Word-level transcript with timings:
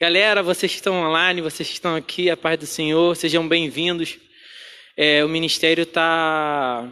Galera, 0.00 0.42
vocês 0.42 0.72
que 0.72 0.78
estão 0.78 1.00
online, 1.00 1.40
vocês 1.40 1.68
que 1.68 1.74
estão 1.74 1.94
aqui, 1.94 2.28
a 2.28 2.36
paz 2.36 2.58
do 2.58 2.66
Senhor, 2.66 3.14
sejam 3.14 3.46
bem-vindos. 3.46 4.18
É, 4.96 5.24
o 5.24 5.28
ministério 5.28 5.82
está 5.82 6.88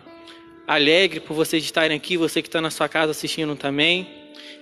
alegre 0.65 1.19
por 1.19 1.35
vocês 1.35 1.65
estarem 1.65 1.97
aqui, 1.97 2.17
você 2.17 2.41
que 2.41 2.47
está 2.47 2.61
na 2.61 2.71
sua 2.71 2.89
casa 2.89 3.11
assistindo 3.11 3.57
também. 3.57 4.07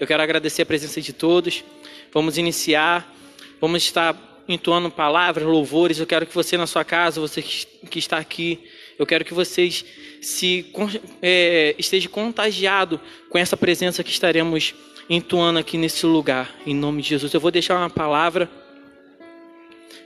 Eu 0.00 0.06
quero 0.06 0.22
agradecer 0.22 0.62
a 0.62 0.66
presença 0.66 0.98
de 0.98 1.12
todos. 1.12 1.62
Vamos 2.10 2.38
iniciar, 2.38 3.14
vamos 3.60 3.82
estar 3.82 4.16
entoando 4.48 4.90
palavras, 4.90 5.44
louvores. 5.46 5.98
Eu 5.98 6.06
quero 6.06 6.24
que 6.24 6.34
você 6.34 6.56
na 6.56 6.66
sua 6.66 6.86
casa, 6.86 7.20
você 7.20 7.42
que 7.42 7.98
está 7.98 8.16
aqui, 8.16 8.66
eu 8.98 9.04
quero 9.04 9.26
que 9.26 9.34
vocês 9.34 9.84
se 10.22 10.72
é, 11.20 11.74
esteja 11.78 12.08
contagiado 12.08 12.98
com 13.28 13.36
essa 13.36 13.58
presença 13.58 14.02
que 14.02 14.10
estaremos 14.10 14.74
entoando 15.08 15.58
aqui 15.58 15.76
nesse 15.76 16.06
lugar, 16.06 16.54
em 16.66 16.74
nome 16.74 17.02
de 17.02 17.10
Jesus. 17.10 17.32
Eu 17.32 17.40
vou 17.40 17.50
deixar 17.50 17.76
uma 17.76 17.90
palavra, 17.90 18.50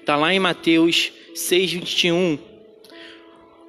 está 0.00 0.16
lá 0.16 0.32
em 0.32 0.38
Mateus 0.38 1.12
6, 1.34 1.72
21. 1.72 2.38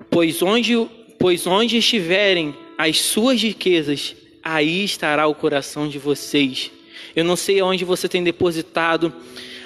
Pois 0.10 0.42
onde, 0.42 0.88
pois 1.20 1.46
onde 1.46 1.78
estiverem 1.78 2.56
as 2.78 3.02
suas 3.02 3.42
riquezas, 3.42 4.16
aí 4.44 4.84
estará 4.84 5.28
o 5.28 5.36
coração 5.36 5.88
de 5.88 6.00
vocês. 6.00 6.72
Eu 7.16 7.24
não 7.24 7.36
sei 7.36 7.62
onde 7.62 7.84
você 7.84 8.08
tem 8.08 8.24
depositado 8.24 9.14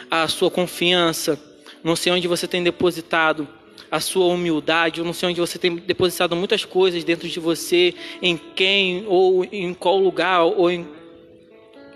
a 0.10 0.28
sua 0.28 0.50
confiança, 0.50 1.42
não 1.84 1.96
sei 1.96 2.12
onde 2.12 2.28
você 2.28 2.48
tem 2.48 2.64
depositado 2.64 3.48
a 3.90 4.00
sua 4.00 4.26
humildade, 4.26 5.00
eu 5.00 5.06
não 5.06 5.14
sei 5.14 5.30
onde 5.30 5.40
você 5.40 5.60
tem 5.60 5.76
depositado 5.76 6.36
muitas 6.36 6.66
coisas 6.66 7.04
dentro 7.04 7.28
de 7.28 7.40
você, 7.40 7.94
em 8.22 8.36
quem 8.36 9.06
ou 9.08 9.46
em 9.46 9.74
qual 9.74 10.00
lugar 10.00 10.44
ou 10.44 10.72
em 10.72 10.88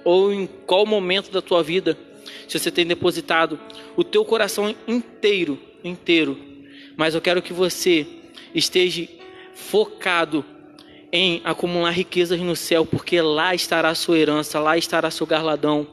ou 0.07 0.31
em 0.33 0.47
qual 0.65 0.85
momento 0.85 1.29
da 1.29 1.41
tua 1.41 1.61
vida 1.61 1.97
se 2.47 2.57
você 2.57 2.71
tem 2.71 2.87
depositado 2.87 3.59
o 3.93 4.05
teu 4.05 4.23
coração 4.23 4.73
inteiro, 4.87 5.59
inteiro. 5.83 6.37
Mas 6.95 7.13
eu 7.13 7.19
quero 7.19 7.41
que 7.41 7.51
você 7.51 8.07
esteja 8.55 9.05
focado 9.53 10.45
em 11.11 11.41
acumular 11.43 11.91
riquezas 11.91 12.39
no 12.39 12.55
céu, 12.55 12.85
porque 12.85 13.19
lá 13.19 13.53
estará 13.53 13.89
a 13.89 13.95
sua 13.95 14.17
herança, 14.17 14.61
lá 14.61 14.77
estará 14.77 15.11
seu 15.11 15.27
garladão. 15.27 15.85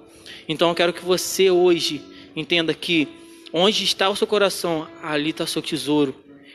Então 0.49 0.69
eu 0.69 0.77
quero 0.77 0.93
que 0.93 1.05
você 1.05 1.51
hoje 1.51 2.01
entenda 2.37 2.73
que 2.73 3.09
onde 3.53 3.83
está 3.83 4.09
o 4.09 4.15
seu 4.15 4.29
coração, 4.29 4.87
ali 5.03 5.31
está 5.31 5.43
o 5.43 5.49
seu 5.49 5.61
tesouro. 5.61 6.15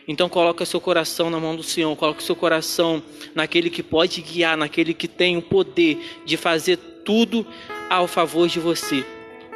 Então 0.10 0.28
coloca 0.28 0.66
seu 0.66 0.82
coração 0.82 1.30
na 1.30 1.40
mão 1.40 1.56
do 1.56 1.62
Senhor, 1.62 1.96
coloca 1.96 2.20
seu 2.20 2.36
coração 2.36 3.00
naquele 3.36 3.70
que 3.70 3.84
pode 3.84 4.24
guiar, 4.24 4.58
naquele 4.58 4.92
que 4.92 5.08
tem 5.08 5.38
o 5.38 5.42
poder 5.42 6.00
de 6.26 6.36
fazer 6.36 6.78
tudo 7.06 7.46
ao 7.88 8.08
favor 8.08 8.48
de 8.48 8.60
você. 8.60 9.06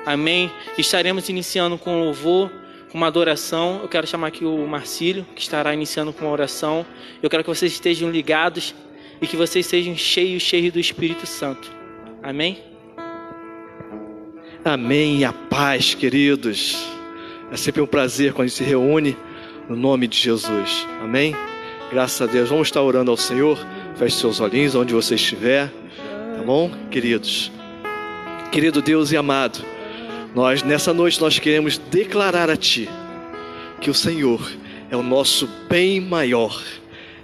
Amém? 0.05 0.51
Estaremos 0.77 1.27
iniciando 1.27 1.75
com 1.75 1.99
louvor, 1.99 2.51
com 2.91 2.99
uma 2.99 3.07
adoração. 3.07 3.79
Eu 3.81 3.89
quero 3.89 4.05
chamar 4.05 4.27
aqui 4.27 4.45
o 4.45 4.67
Marcílio, 4.67 5.25
que 5.35 5.41
estará 5.41 5.73
iniciando 5.73 6.13
com 6.13 6.25
uma 6.25 6.31
oração. 6.31 6.85
Eu 7.23 7.31
quero 7.31 7.43
que 7.43 7.49
vocês 7.49 7.71
estejam 7.71 8.11
ligados 8.11 8.75
e 9.19 9.25
que 9.25 9.35
vocês 9.35 9.65
sejam 9.65 9.95
cheios, 9.97 10.43
cheios 10.43 10.71
do 10.71 10.79
Espírito 10.79 11.25
Santo. 11.25 11.71
Amém? 12.21 12.59
Amém. 14.63 15.25
A 15.25 15.33
paz, 15.33 15.95
queridos. 15.95 16.77
É 17.51 17.57
sempre 17.57 17.81
um 17.81 17.87
prazer 17.87 18.33
quando 18.33 18.45
a 18.45 18.47
gente 18.49 18.57
se 18.57 18.63
reúne 18.63 19.17
no 19.67 19.75
nome 19.75 20.07
de 20.07 20.17
Jesus. 20.17 20.87
Amém? 21.01 21.35
Graças 21.91 22.21
a 22.21 22.31
Deus. 22.31 22.49
Vamos 22.49 22.67
estar 22.67 22.81
orando 22.81 23.11
ao 23.11 23.17
Senhor. 23.17 23.57
Feche 23.95 24.17
seus 24.17 24.39
olhinhos 24.39 24.75
onde 24.75 24.93
você 24.93 25.15
estiver. 25.15 25.71
Tá 26.35 26.43
bom, 26.43 26.71
queridos? 26.89 27.51
Querido 28.51 28.81
Deus 28.81 29.11
e 29.11 29.17
amado, 29.17 29.63
nós 30.35 30.61
nessa 30.61 30.93
noite 30.93 31.19
nós 31.19 31.39
queremos 31.39 31.77
declarar 31.77 32.49
a 32.49 32.57
Ti 32.57 32.87
que 33.81 33.89
o 33.89 33.93
Senhor 33.93 34.51
é 34.91 34.95
o 34.95 35.03
nosso 35.03 35.49
bem 35.69 35.99
maior. 35.99 36.61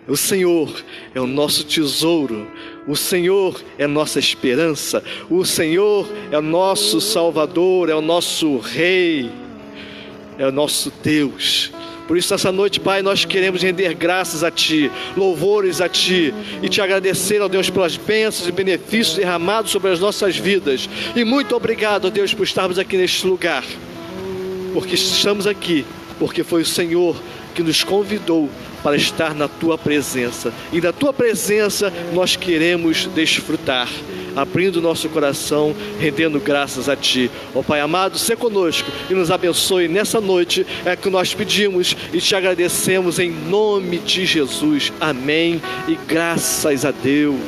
O 0.07 0.17
Senhor 0.17 0.73
é 1.13 1.21
o 1.21 1.27
nosso 1.27 1.63
tesouro, 1.63 2.47
o 2.87 2.95
Senhor 2.95 3.61
é 3.77 3.85
nossa 3.85 4.17
esperança, 4.17 5.03
o 5.29 5.45
Senhor 5.45 6.09
é 6.31 6.37
o 6.39 6.41
nosso 6.41 6.99
Salvador, 6.99 7.89
é 7.89 7.95
o 7.95 8.01
nosso 8.01 8.57
Rei, 8.57 9.29
é 10.39 10.47
o 10.47 10.51
nosso 10.51 10.91
Deus. 11.03 11.71
Por 12.09 12.17
isso, 12.17 12.33
essa 12.33 12.51
noite, 12.51 12.79
Pai, 12.79 13.03
nós 13.03 13.23
queremos 13.23 13.61
render 13.61 13.93
graças 13.93 14.43
a 14.43 14.49
Ti, 14.49 14.89
louvores 15.15 15.79
a 15.79 15.87
Ti 15.87 16.33
e 16.59 16.67
te 16.67 16.81
agradecer, 16.81 17.39
ó 17.39 17.47
Deus, 17.47 17.69
pelas 17.69 17.97
bênçãos 17.97 18.49
e 18.49 18.51
benefícios 18.51 19.15
derramados 19.15 19.69
sobre 19.69 19.91
as 19.91 19.99
nossas 19.99 20.35
vidas. 20.35 20.89
E 21.15 21.23
muito 21.23 21.55
obrigado, 21.55 22.05
ó 22.05 22.09
Deus, 22.09 22.33
por 22.33 22.41
estarmos 22.41 22.79
aqui 22.79 22.97
neste 22.97 23.27
lugar, 23.27 23.63
porque 24.73 24.95
estamos 24.95 25.45
aqui, 25.45 25.85
porque 26.17 26.43
foi 26.43 26.63
o 26.63 26.65
Senhor 26.65 27.15
que 27.53 27.61
nos 27.61 27.83
convidou 27.83 28.49
para 28.81 28.95
estar 28.95 29.35
na 29.35 29.47
tua 29.47 29.77
presença. 29.77 30.51
E 30.73 30.81
da 30.81 30.91
tua 30.91 31.13
presença 31.13 31.93
nós 32.11 32.35
queremos 32.35 33.05
desfrutar 33.05 33.87
abrindo 34.35 34.81
nosso 34.81 35.09
coração, 35.09 35.75
rendendo 35.99 36.39
graças 36.39 36.89
a 36.89 36.95
Ti. 36.95 37.29
Ó 37.53 37.61
Pai 37.61 37.81
amado, 37.81 38.17
se 38.17 38.35
conosco 38.35 38.89
e 39.09 39.13
nos 39.13 39.31
abençoe 39.31 39.87
nessa 39.87 40.21
noite, 40.21 40.65
é 40.85 40.95
que 40.95 41.09
nós 41.09 41.33
pedimos 41.33 41.95
e 42.13 42.19
te 42.19 42.35
agradecemos 42.35 43.19
em 43.19 43.31
nome 43.31 43.99
de 43.99 44.25
Jesus. 44.25 44.91
Amém. 44.99 45.61
E 45.87 45.95
graças 46.07 46.85
a 46.85 46.91
Deus. 46.91 47.39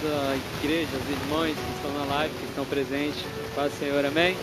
Da 0.00 0.36
igreja, 0.62 0.90
os 0.94 1.10
irmãos 1.10 1.56
que 1.56 1.74
estão 1.74 1.92
na 1.98 2.14
live, 2.14 2.32
que 2.38 2.44
estão 2.44 2.64
presentes, 2.66 3.20
Paz 3.56 3.72
Senhor, 3.80 4.04
amém? 4.06 4.36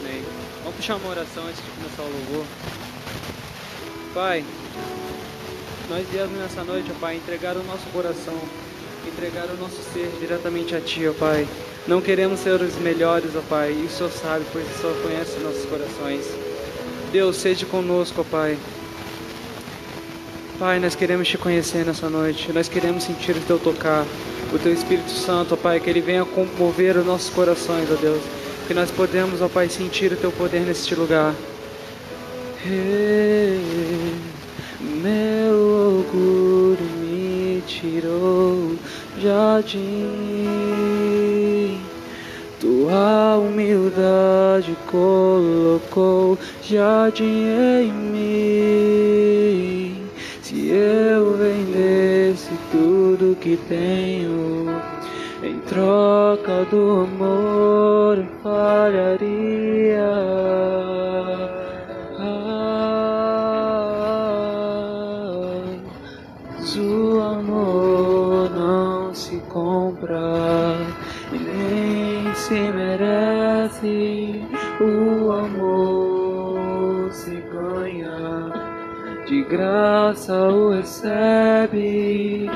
Amém. 0.00 0.22
Vamos 0.64 0.76
puxar 0.76 0.96
uma 0.96 1.10
oração 1.10 1.44
antes 1.46 1.62
de 1.62 1.70
começar 1.70 2.02
o 2.02 2.10
louvor. 2.10 2.44
Pai, 4.12 4.44
nós 5.92 6.06
viemos 6.10 6.38
nessa 6.38 6.64
noite, 6.64 6.90
ó 6.90 6.98
Pai, 6.98 7.16
entregar 7.16 7.54
o 7.54 7.62
nosso 7.64 7.84
coração, 7.92 8.38
entregar 9.06 9.44
o 9.44 9.60
nosso 9.60 9.76
ser 9.92 10.10
diretamente 10.18 10.74
a 10.74 10.80
Ti, 10.80 11.06
ó 11.06 11.12
Pai. 11.12 11.46
Não 11.86 12.00
queremos 12.00 12.40
ser 12.40 12.62
os 12.62 12.76
melhores, 12.76 13.36
ó 13.36 13.42
Pai, 13.42 13.72
e 13.72 13.84
o 13.84 13.90
Senhor 13.90 14.10
sabe, 14.10 14.42
pois 14.50 14.64
o 14.64 14.80
Senhor 14.80 15.02
conhece 15.02 15.38
nossos 15.40 15.66
corações. 15.66 16.24
Deus, 17.12 17.36
seja 17.36 17.66
conosco, 17.66 18.22
ó 18.22 18.24
Pai. 18.24 18.56
Pai, 20.58 20.80
nós 20.80 20.94
queremos 20.94 21.28
te 21.28 21.36
conhecer 21.36 21.84
nessa 21.84 22.08
noite, 22.08 22.50
nós 22.54 22.68
queremos 22.68 23.04
sentir 23.04 23.36
o 23.36 23.40
Teu 23.40 23.58
tocar, 23.58 24.06
o 24.50 24.58
Teu 24.58 24.72
Espírito 24.72 25.10
Santo, 25.10 25.52
ó 25.52 25.56
Pai, 25.58 25.78
que 25.78 25.90
Ele 25.90 26.00
venha 26.00 26.24
comover 26.24 26.96
os 26.96 27.04
nossos 27.04 27.28
corações, 27.28 27.90
ó 27.92 27.96
Deus. 27.96 28.22
Que 28.66 28.72
nós 28.72 28.90
podemos, 28.90 29.42
ó 29.42 29.48
Pai, 29.48 29.68
sentir 29.68 30.10
o 30.10 30.16
Teu 30.16 30.32
poder 30.32 30.60
neste 30.60 30.94
lugar. 30.94 31.34
Hey, 32.64 33.60
meu 34.82 35.54
orgulho 35.98 36.84
me 37.00 37.62
tirou 37.66 38.76
jardim. 39.18 39.80
Tua 42.60 43.38
humildade 43.38 44.76
colocou 44.90 46.38
jardim 46.62 47.46
em 47.46 47.92
mim. 47.92 49.32
Se 50.42 50.68
eu 50.68 51.36
vendesse 51.36 52.50
tudo 52.70 53.36
que 53.40 53.56
tenho 53.68 54.80
em 55.42 55.58
troca 55.60 56.64
do 56.70 57.06
amor, 57.08 58.24
falharia. 58.42 59.22
Merece. 73.82 74.40
O 74.80 75.32
amor 75.32 77.10
se 77.10 77.42
ganha, 77.52 78.52
de 79.26 79.42
graça 79.44 80.34
o 80.48 80.70
recebe. 80.70 82.50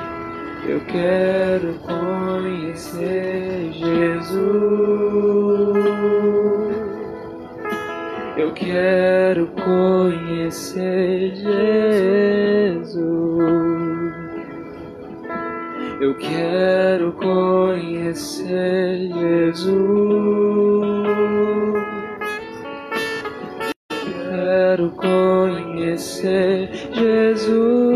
Eu 0.68 0.80
quero 0.86 1.74
conhecer 1.80 3.72
Jesus. 3.72 4.36
Eu 8.36 8.52
quero 8.52 9.46
conhecer 9.48 11.34
Jesus. 11.34 13.06
Eu 16.00 16.14
quero 16.18 17.12
conhecer 17.12 19.08
Jesus. 19.14 20.75
Conhecer 25.96 26.68
Jesus, 26.92 27.95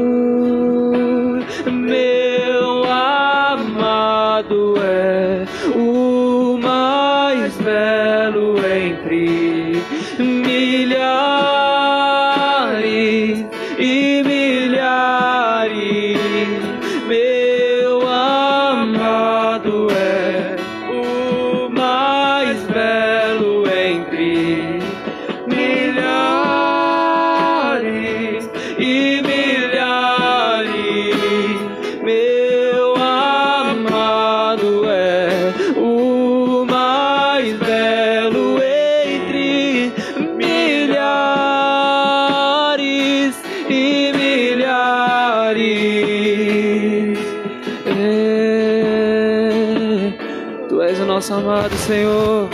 Senhor. 51.90 52.48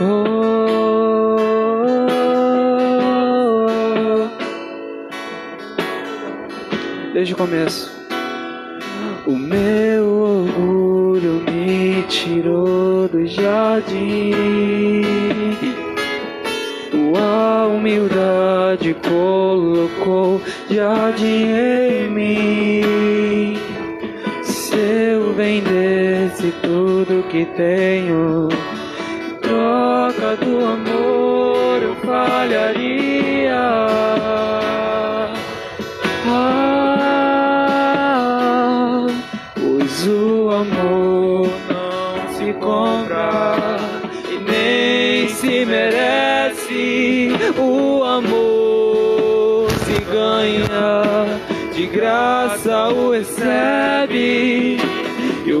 Oh. 0.00 0.26
Desde 7.14 7.34
o 7.34 7.36
começo. 7.36 7.94
O 9.24 9.36
meu 9.36 10.04
orgulho 10.08 11.44
me 11.48 12.02
tirou 12.08 13.06
do 13.06 13.24
jardim. 13.24 14.34
Tua 16.90 17.66
humildade 17.68 18.96
colocou 19.08 20.42
jardim 20.68 21.52
em 21.52 22.10
mim. 22.10 23.15
Vendesse 25.46 26.50
tudo 26.60 27.22
que 27.28 27.44
tenho, 27.56 28.48
troca 29.40 30.34
do 30.44 30.58
amor 30.58 31.80
eu 31.80 31.94
falharia. 32.04 32.95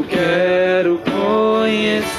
Quero 0.08 0.98
conhecer 0.98 2.15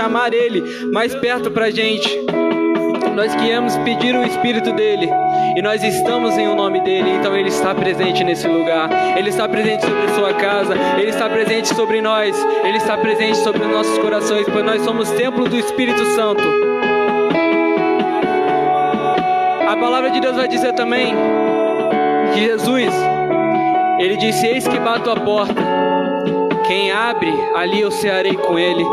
chamar 0.00 0.32
Ele 0.32 0.86
mais 0.90 1.14
perto 1.14 1.50
pra 1.50 1.70
gente. 1.70 2.08
Nós 3.14 3.34
viemos 3.34 3.76
pedir 3.78 4.16
o 4.16 4.24
Espírito 4.24 4.72
dele 4.72 5.10
e 5.54 5.60
nós 5.60 5.84
estamos 5.84 6.38
em 6.38 6.48
o 6.48 6.54
nome 6.54 6.80
dele, 6.80 7.10
então 7.10 7.36
ele 7.36 7.48
está 7.48 7.74
presente 7.74 8.24
nesse 8.24 8.48
lugar. 8.48 8.88
Ele 9.18 9.28
está 9.28 9.46
presente 9.46 9.84
sobre 9.84 10.04
a 10.04 10.14
sua 10.14 10.32
casa, 10.34 10.74
ele 10.98 11.10
está 11.10 11.28
presente 11.28 11.68
sobre 11.74 12.00
nós, 12.00 12.34
ele 12.64 12.78
está 12.78 12.96
presente 12.96 13.36
sobre 13.38 13.62
os 13.62 13.70
nossos 13.70 13.98
corações, 13.98 14.46
pois 14.50 14.64
nós 14.64 14.82
somos 14.82 15.10
templo 15.10 15.46
do 15.46 15.58
Espírito 15.58 16.04
Santo. 16.14 16.42
A 19.68 19.76
palavra 19.76 20.10
de 20.10 20.20
Deus 20.20 20.36
vai 20.36 20.48
dizer 20.48 20.72
também 20.72 21.14
Jesus, 22.34 22.94
ele 23.98 24.16
disse: 24.16 24.46
Eis 24.46 24.66
que 24.66 24.78
bato 24.78 25.10
a 25.10 25.16
porta. 25.16 25.89
Quem 26.70 26.92
abre, 26.92 27.32
ali 27.56 27.80
eu 27.80 27.90
cearei 27.90 28.36
com 28.36 28.56
ele. 28.56 28.84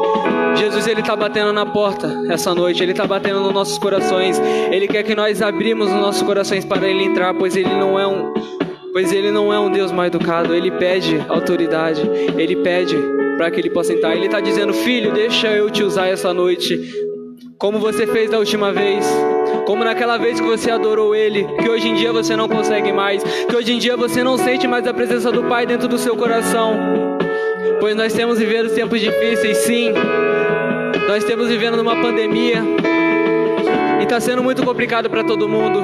Jesus 0.55 0.87
ele 0.87 1.01
está 1.01 1.15
batendo 1.15 1.53
na 1.53 1.63
porta 1.63 2.11
essa 2.27 2.55
noite, 2.55 2.81
ele 2.81 2.91
está 2.91 3.05
batendo 3.05 3.39
nos 3.39 3.53
nossos 3.53 3.77
corações. 3.77 4.41
Ele 4.71 4.87
quer 4.87 5.03
que 5.03 5.13
nós 5.13 5.43
abrimos 5.43 5.87
os 5.89 5.93
nossos 5.93 6.23
corações 6.23 6.65
para 6.65 6.87
ele 6.87 7.03
entrar, 7.03 7.35
pois 7.35 7.55
ele 7.55 7.69
não 7.69 7.99
é 7.99 8.07
um 8.07 8.33
pois 8.91 9.13
ele 9.13 9.29
não 9.29 9.53
é 9.53 9.59
um 9.59 9.69
Deus 9.69 9.91
mal 9.91 10.07
educado, 10.07 10.55
ele 10.55 10.71
pede 10.71 11.23
autoridade, 11.29 12.01
ele 12.35 12.55
pede 12.55 12.97
para 13.37 13.51
que 13.51 13.59
ele 13.59 13.69
possa 13.69 13.93
entrar. 13.93 14.15
Ele 14.15 14.25
está 14.25 14.39
dizendo: 14.39 14.73
Filho, 14.73 15.13
deixa 15.13 15.45
eu 15.49 15.69
te 15.69 15.83
usar 15.83 16.07
essa 16.07 16.33
noite, 16.33 16.81
como 17.59 17.77
você 17.77 18.07
fez 18.07 18.31
da 18.31 18.39
última 18.39 18.73
vez. 18.73 19.05
Como 19.67 19.83
naquela 19.83 20.17
vez 20.17 20.39
que 20.39 20.47
você 20.47 20.71
adorou 20.71 21.13
Ele, 21.13 21.43
que 21.61 21.69
hoje 21.69 21.89
em 21.89 21.93
dia 21.93 22.11
você 22.11 22.35
não 22.35 22.47
consegue 22.47 22.91
mais, 22.91 23.21
que 23.21 23.55
hoje 23.55 23.73
em 23.73 23.77
dia 23.77 23.95
você 23.95 24.23
não 24.23 24.35
sente 24.35 24.67
mais 24.67 24.87
a 24.87 24.93
presença 24.93 25.31
do 25.31 25.43
Pai 25.43 25.65
dentro 25.67 25.87
do 25.87 25.97
seu 25.97 26.15
coração. 26.15 27.06
Pois 27.79 27.95
nós 27.95 28.13
temos 28.13 28.39
vivido 28.39 28.69
tempos 28.69 28.99
difíceis, 28.99 29.57
sim. 29.59 29.93
Nós 31.07 31.23
estamos 31.23 31.47
vivendo 31.47 31.77
numa 31.77 31.95
pandemia 32.01 32.63
e 33.99 34.03
está 34.03 34.19
sendo 34.19 34.43
muito 34.43 34.63
complicado 34.63 35.09
para 35.09 35.23
todo 35.23 35.47
mundo. 35.47 35.81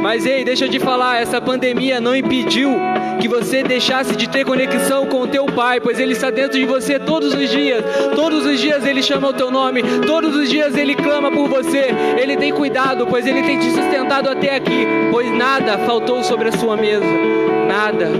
Mas 0.00 0.24
ei, 0.24 0.44
deixa 0.44 0.64
eu 0.64 0.70
te 0.70 0.78
falar, 0.78 1.20
essa 1.20 1.40
pandemia 1.40 2.00
não 2.00 2.16
impediu 2.16 2.74
que 3.20 3.28
você 3.28 3.62
deixasse 3.62 4.16
de 4.16 4.28
ter 4.28 4.46
conexão 4.46 5.04
com 5.06 5.20
o 5.20 5.26
teu 5.26 5.44
pai, 5.44 5.78
pois 5.78 6.00
ele 6.00 6.12
está 6.12 6.30
dentro 6.30 6.58
de 6.58 6.64
você 6.64 6.98
todos 6.98 7.34
os 7.34 7.50
dias. 7.50 7.84
Todos 8.16 8.46
os 8.46 8.58
dias 8.58 8.84
ele 8.86 9.02
chama 9.02 9.28
o 9.28 9.32
teu 9.32 9.50
nome, 9.50 9.82
todos 10.06 10.34
os 10.34 10.48
dias 10.48 10.74
ele 10.74 10.94
clama 10.94 11.30
por 11.30 11.48
você. 11.48 11.90
Ele 12.18 12.36
tem 12.36 12.50
cuidado, 12.50 13.06
pois 13.06 13.26
ele 13.26 13.42
tem 13.42 13.58
te 13.58 13.70
sustentado 13.70 14.30
até 14.30 14.56
aqui, 14.56 14.86
pois 15.10 15.30
nada 15.30 15.76
faltou 15.78 16.24
sobre 16.24 16.48
a 16.48 16.52
sua 16.52 16.76
mesa. 16.78 17.39
Nada 17.70 18.10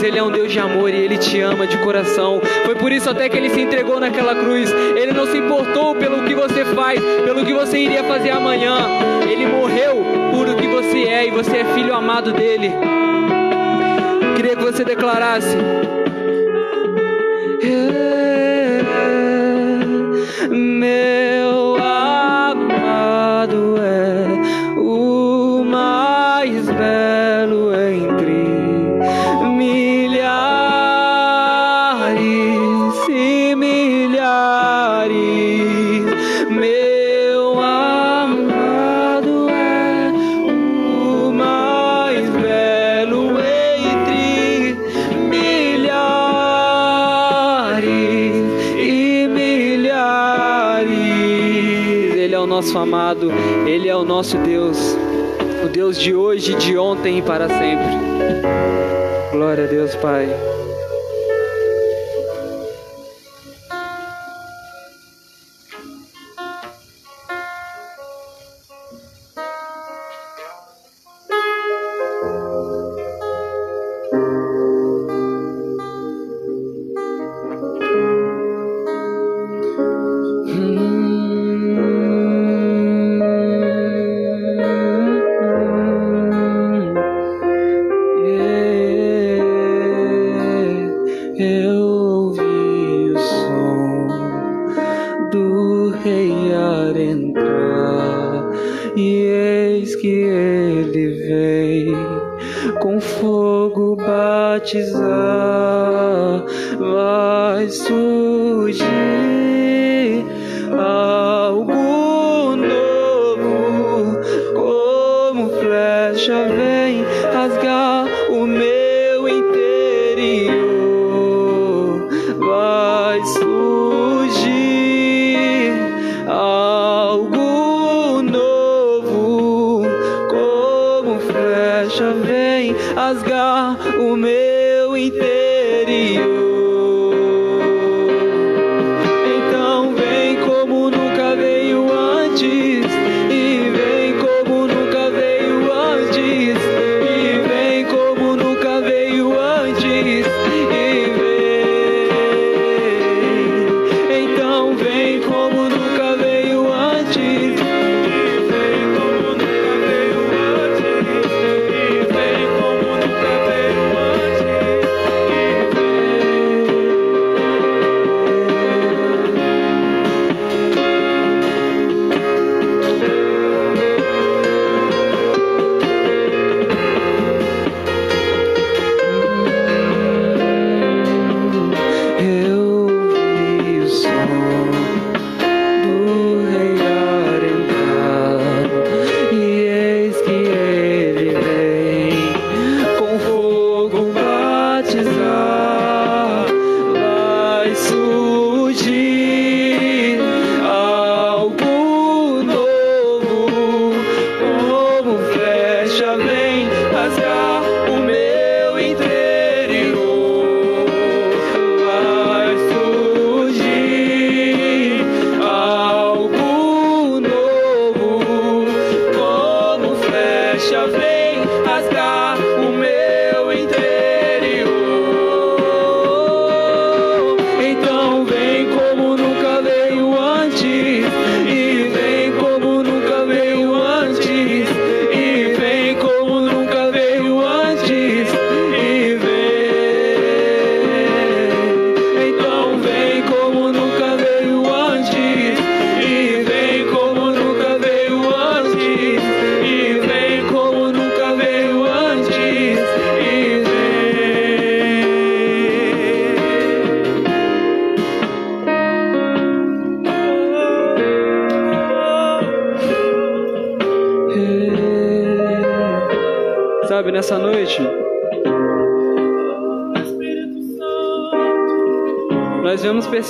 pois 0.00 0.02
Ele 0.02 0.18
é 0.18 0.22
um 0.22 0.30
Deus 0.30 0.52
de 0.52 0.58
amor 0.58 0.92
e 0.92 0.96
Ele 0.96 1.18
te 1.18 1.40
ama 1.40 1.66
de 1.66 1.76
coração. 1.78 2.40
Foi 2.64 2.74
por 2.74 2.92
isso 2.92 3.08
até 3.10 3.28
que 3.28 3.36
Ele 3.36 3.50
se 3.50 3.60
entregou 3.60 3.98
naquela 3.98 4.34
cruz. 4.34 4.70
Ele 4.70 5.12
não 5.12 5.26
se 5.26 5.36
importou 5.36 5.94
pelo 5.94 6.22
que 6.22 6.34
você 6.34 6.64
faz, 6.64 7.00
pelo 7.24 7.44
que 7.44 7.52
você 7.52 7.78
iria 7.78 8.04
fazer 8.04 8.30
amanhã. 8.30 8.76
Ele 9.28 9.46
morreu 9.46 10.04
por 10.30 10.48
o 10.48 10.56
que 10.56 10.66
você 10.66 11.04
é 11.04 11.26
e 11.26 11.30
você 11.30 11.58
é 11.58 11.64
filho 11.74 11.94
amado 11.94 12.32
dele. 12.32 12.72
Queria 14.36 14.56
que 14.56 14.62
você 14.62 14.84
declarasse. 14.84 15.56
Meu 20.50 20.90
amado 20.90 21.29
o 54.00 54.04
nosso 54.04 54.38
Deus, 54.38 54.78
o 55.62 55.68
Deus 55.68 55.98
de 55.98 56.14
hoje, 56.14 56.54
de 56.54 56.76
ontem 56.78 57.18
e 57.18 57.22
para 57.22 57.48
sempre. 57.48 57.86
Glória 59.30 59.64
a 59.64 59.66
Deus, 59.66 59.94
Pai. 59.96 60.28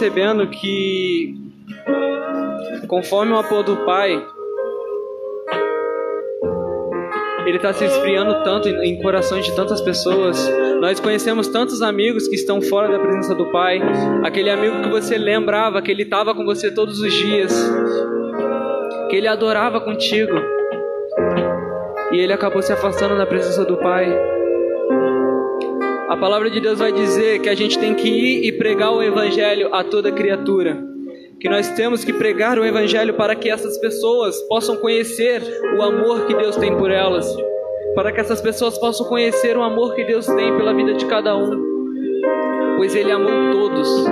Percebendo 0.01 0.47
que, 0.47 1.35
conforme 2.89 3.33
o 3.33 3.37
amor 3.37 3.63
do 3.63 3.77
Pai, 3.85 4.11
ele 7.45 7.57
está 7.59 7.71
se 7.75 7.85
esfriando 7.85 8.43
tanto 8.43 8.67
em 8.69 9.03
corações 9.03 9.45
de 9.45 9.55
tantas 9.55 9.83
pessoas. 9.83 10.39
Nós 10.81 10.99
conhecemos 11.01 11.49
tantos 11.49 11.83
amigos 11.83 12.27
que 12.29 12.35
estão 12.35 12.63
fora 12.63 12.91
da 12.91 12.99
presença 12.99 13.35
do 13.35 13.53
Pai. 13.53 13.79
Aquele 14.25 14.49
amigo 14.49 14.81
que 14.81 14.89
você 14.89 15.19
lembrava 15.19 15.83
que 15.83 15.91
ele 15.91 16.05
estava 16.05 16.35
com 16.35 16.47
você 16.47 16.73
todos 16.73 16.99
os 16.99 17.13
dias, 17.13 17.53
que 19.11 19.17
ele 19.17 19.29
adorava 19.29 19.83
contigo, 19.83 20.33
e 22.11 22.17
ele 22.17 22.33
acabou 22.33 22.63
se 22.63 22.73
afastando 22.73 23.19
da 23.19 23.27
presença 23.27 23.67
do 23.67 23.77
Pai. 23.77 24.40
Palavra 26.21 26.51
de 26.51 26.61
Deus 26.61 26.79
vai 26.79 26.93
dizer 26.93 27.41
que 27.41 27.49
a 27.49 27.55
gente 27.55 27.79
tem 27.79 27.95
que 27.95 28.07
ir 28.07 28.45
e 28.47 28.53
pregar 28.53 28.93
o 28.93 29.03
Evangelho 29.03 29.75
a 29.75 29.83
toda 29.83 30.13
criatura. 30.13 30.79
Que 31.41 31.49
nós 31.49 31.71
temos 31.71 32.05
que 32.05 32.13
pregar 32.13 32.59
o 32.59 32.65
Evangelho 32.65 33.15
para 33.15 33.35
que 33.35 33.49
essas 33.49 33.79
pessoas 33.79 34.39
possam 34.43 34.77
conhecer 34.77 35.43
o 35.79 35.83
amor 35.83 36.27
que 36.27 36.35
Deus 36.35 36.57
tem 36.57 36.77
por 36.77 36.91
elas, 36.91 37.27
para 37.95 38.13
que 38.13 38.21
essas 38.21 38.43
pessoas 38.43 38.77
possam 38.77 39.07
conhecer 39.07 39.57
o 39.57 39.63
amor 39.63 39.95
que 39.95 40.05
Deus 40.05 40.27
tem 40.27 40.55
pela 40.59 40.75
vida 40.75 40.93
de 40.93 41.07
cada 41.07 41.35
um, 41.35 41.51
pois 42.77 42.95
Ele 42.95 43.11
amou 43.11 43.51
todos, 43.51 44.05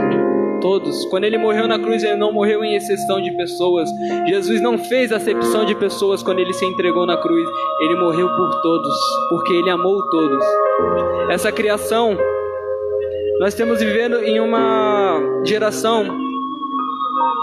todos. 0.61 1.05
Quando 1.07 1.25
Ele 1.25 1.39
morreu 1.39 1.67
na 1.67 1.79
cruz, 1.79 2.03
Ele 2.03 2.17
não 2.17 2.33
morreu 2.33 2.65
em 2.65 2.75
exceção 2.75 3.21
de 3.21 3.31
pessoas. 3.37 3.89
Jesus 4.29 4.61
não 4.61 4.79
fez 4.79 5.13
acepção 5.13 5.65
de 5.65 5.75
pessoas 5.75 6.23
quando 6.23 6.39
Ele 6.39 6.53
se 6.53 6.65
entregou 6.65 7.07
na 7.07 7.17
cruz. 7.17 7.49
Ele 7.81 7.95
morreu 7.97 8.29
por 8.29 8.61
todos, 8.61 8.95
porque 9.29 9.53
Ele 9.55 9.71
amou 9.71 10.03
todos. 10.11 10.45
Essa 11.31 11.53
criação, 11.53 12.17
nós 13.41 13.55
estamos 13.55 13.81
vivendo 13.81 14.19
em 14.25 14.41
uma 14.41 15.21
geração 15.45 16.07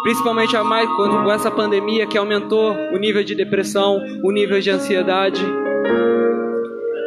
principalmente 0.05 0.55
a 0.55 0.63
mais 0.63 0.87
com 0.87 1.31
essa 1.31 1.49
pandemia 1.49 2.05
que 2.05 2.15
aumentou 2.15 2.75
o 2.93 2.97
nível 2.97 3.23
de 3.23 3.33
depressão, 3.33 3.99
o 4.23 4.31
nível 4.31 4.59
de 4.59 4.69
ansiedade. 4.69 5.43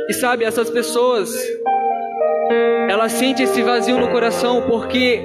E 0.08 0.12
sabe, 0.14 0.44
essas 0.44 0.68
pessoas, 0.68 1.32
elas 2.88 3.12
sentem 3.12 3.44
esse 3.44 3.62
vazio 3.62 3.98
no 4.00 4.08
coração 4.08 4.62
porque 4.62 5.22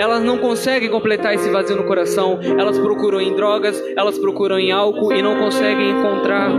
elas 0.00 0.24
não 0.24 0.38
conseguem 0.38 0.88
completar 0.88 1.34
esse 1.34 1.50
vazio 1.50 1.76
no 1.76 1.84
coração. 1.84 2.40
Elas 2.58 2.78
procuram 2.78 3.20
em 3.20 3.34
drogas, 3.34 3.78
elas 3.94 4.18
procuram 4.18 4.58
em 4.58 4.72
álcool 4.72 5.12
e 5.12 5.20
não 5.20 5.38
conseguem 5.38 5.90
encontrar 5.90 6.50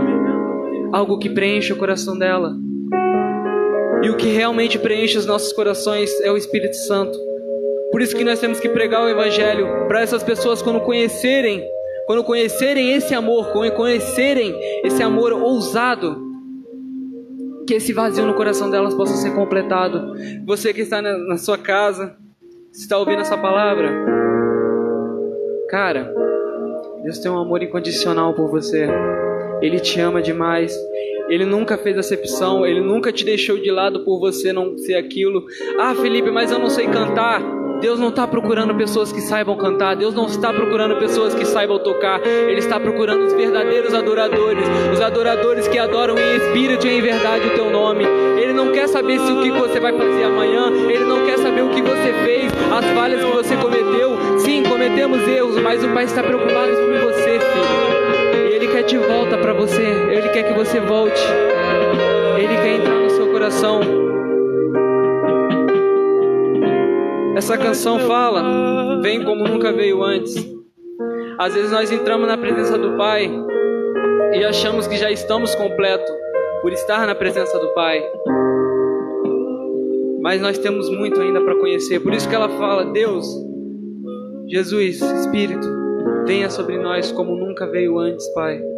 algo 0.92 1.18
que 1.18 1.28
preencha 1.28 1.74
o 1.74 1.76
coração 1.76 2.16
dela. 2.16 2.54
E 4.00 4.10
o 4.10 4.16
que 4.16 4.28
realmente 4.28 4.78
preenche 4.78 5.18
os 5.18 5.26
nossos 5.26 5.52
corações 5.52 6.08
é 6.20 6.30
o 6.30 6.36
Espírito 6.36 6.76
Santo. 6.76 7.18
Por 7.90 8.00
isso 8.00 8.14
que 8.14 8.22
nós 8.22 8.38
temos 8.38 8.60
que 8.60 8.68
pregar 8.68 9.02
o 9.02 9.08
evangelho 9.08 9.88
para 9.88 10.00
essas 10.00 10.22
pessoas 10.22 10.62
quando 10.62 10.80
conhecerem, 10.80 11.64
quando 12.06 12.22
conhecerem 12.22 12.92
esse 12.94 13.12
amor, 13.12 13.52
quando 13.52 13.72
conhecerem 13.72 14.54
esse 14.84 15.02
amor 15.02 15.32
ousado, 15.32 16.16
que 17.66 17.74
esse 17.74 17.92
vazio 17.92 18.24
no 18.24 18.34
coração 18.34 18.70
delas 18.70 18.94
possa 18.94 19.14
ser 19.16 19.34
completado. 19.34 20.14
Você 20.46 20.72
que 20.72 20.82
está 20.82 21.02
na, 21.02 21.18
na 21.18 21.38
sua 21.38 21.58
casa, 21.58 22.16
está 22.72 22.98
ouvindo 22.98 23.20
essa 23.20 23.36
palavra, 23.36 23.90
cara, 25.68 26.12
Deus 27.02 27.18
tem 27.18 27.30
um 27.30 27.38
amor 27.38 27.62
incondicional 27.62 28.34
por 28.34 28.48
você. 28.48 28.88
Ele 29.60 29.78
te 29.78 30.00
ama 30.00 30.22
demais. 30.22 30.74
Ele 31.28 31.44
nunca 31.44 31.78
fez 31.78 31.96
acepção, 31.96 32.66
ele 32.66 32.80
nunca 32.80 33.12
te 33.12 33.24
deixou 33.24 33.56
de 33.56 33.70
lado 33.70 34.04
por 34.04 34.18
você 34.18 34.52
não 34.52 34.76
ser 34.76 34.94
aquilo. 34.94 35.44
Ah, 35.78 35.94
Felipe, 35.94 36.30
mas 36.30 36.50
eu 36.50 36.58
não 36.58 36.68
sei 36.68 36.88
cantar. 36.88 37.40
Deus 37.82 37.98
não 37.98 38.10
está 38.10 38.28
procurando 38.28 38.72
pessoas 38.76 39.10
que 39.10 39.20
saibam 39.20 39.56
cantar, 39.56 39.96
Deus 39.96 40.14
não 40.14 40.26
está 40.26 40.52
procurando 40.52 41.00
pessoas 41.00 41.34
que 41.34 41.44
saibam 41.44 41.80
tocar, 41.80 42.24
Ele 42.24 42.60
está 42.60 42.78
procurando 42.78 43.26
os 43.26 43.32
verdadeiros 43.32 43.92
adoradores, 43.92 44.64
os 44.92 45.00
adoradores 45.00 45.66
que 45.66 45.76
adoram 45.76 46.16
em 46.16 46.36
espírito 46.36 46.86
e 46.86 46.90
em 46.90 47.02
verdade 47.02 47.48
o 47.48 47.54
teu 47.56 47.70
nome. 47.70 48.04
Ele 48.40 48.52
não 48.52 48.70
quer 48.70 48.88
saber 48.88 49.18
se 49.18 49.32
o 49.32 49.42
que 49.42 49.50
você 49.50 49.80
vai 49.80 49.92
fazer 49.98 50.22
amanhã, 50.22 50.70
Ele 50.70 51.04
não 51.04 51.26
quer 51.26 51.38
saber 51.38 51.62
o 51.62 51.70
que 51.70 51.82
você 51.82 52.12
fez, 52.24 52.52
as 52.70 52.84
falhas 52.94 53.24
que 53.24 53.32
você 53.32 53.56
cometeu. 53.56 54.16
Sim, 54.38 54.62
cometemos 54.62 55.26
erros, 55.26 55.60
mas 55.60 55.82
o 55.82 55.88
Pai 55.88 56.04
está 56.04 56.22
preocupado 56.22 56.70
com 56.70 57.06
você, 57.06 57.40
filho. 57.40 58.46
Ele 58.48 58.68
quer 58.68 58.84
te 58.84 58.96
volta 58.96 59.36
para 59.36 59.52
você, 59.52 59.82
Ele 59.82 60.28
quer 60.28 60.44
que 60.44 60.52
você 60.52 60.78
volte, 60.78 61.20
Ele 62.38 62.54
quer 62.58 62.76
entrar 62.76 62.94
no 62.94 63.10
seu 63.10 63.26
coração. 63.32 63.80
Essa 67.36 67.56
canção 67.56 67.98
fala: 68.00 69.00
Vem 69.00 69.24
como 69.24 69.46
nunca 69.46 69.72
veio 69.72 70.02
antes. 70.02 70.34
Às 71.38 71.54
vezes 71.54 71.70
nós 71.70 71.90
entramos 71.90 72.28
na 72.28 72.36
presença 72.36 72.76
do 72.78 72.96
Pai 72.96 73.30
e 74.34 74.44
achamos 74.44 74.86
que 74.86 74.96
já 74.96 75.10
estamos 75.10 75.54
completos 75.54 76.10
por 76.60 76.72
estar 76.72 77.06
na 77.06 77.14
presença 77.14 77.58
do 77.58 77.68
Pai. 77.74 78.02
Mas 80.20 80.40
nós 80.40 80.58
temos 80.58 80.88
muito 80.90 81.20
ainda 81.20 81.40
para 81.40 81.56
conhecer. 81.56 82.00
Por 82.00 82.12
isso 82.12 82.28
que 82.28 82.34
ela 82.34 82.48
fala: 82.50 82.84
Deus, 82.92 83.26
Jesus, 84.46 85.00
Espírito, 85.00 85.66
venha 86.26 86.50
sobre 86.50 86.78
nós 86.78 87.10
como 87.12 87.34
nunca 87.34 87.66
veio 87.66 87.98
antes, 87.98 88.26
Pai. 88.34 88.71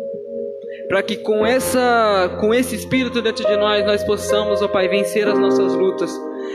Para 0.88 1.03
que 1.03 1.16
com 1.16 1.44
essa 1.47 2.37
com 2.40 2.55
esse 2.55 2.75
espírito 2.77 3.23
dentro 3.23 3.47
de 3.47 3.57
nós 3.57 3.85
nós 3.87 4.05
possamos, 4.05 4.62
ó 4.62 4.68
Pai, 4.68 4.88
vencer 4.88 5.27
as 5.27 5.38
nossas 5.38 5.75
lutas 5.75 6.11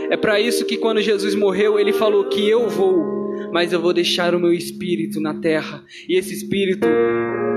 é 0.10 0.18
para 0.18 0.40
isso 0.40 0.66
que 0.66 0.78
quando 0.78 1.02
Jesus 1.02 1.36
morreu, 1.36 1.80
ele 1.80 1.94
falou 1.94 2.26
que 2.26 2.48
eu 2.48 2.68
vou, 2.68 3.04
mas 3.52 3.72
eu 3.72 3.80
vou 3.80 3.94
deixar 3.94 4.34
o 4.34 4.40
meu 4.40 4.52
espírito 4.52 5.20
na 5.20 5.36
terra. 5.36 5.84
E 6.08 6.18
esse 6.18 6.34
espírito 6.34 6.88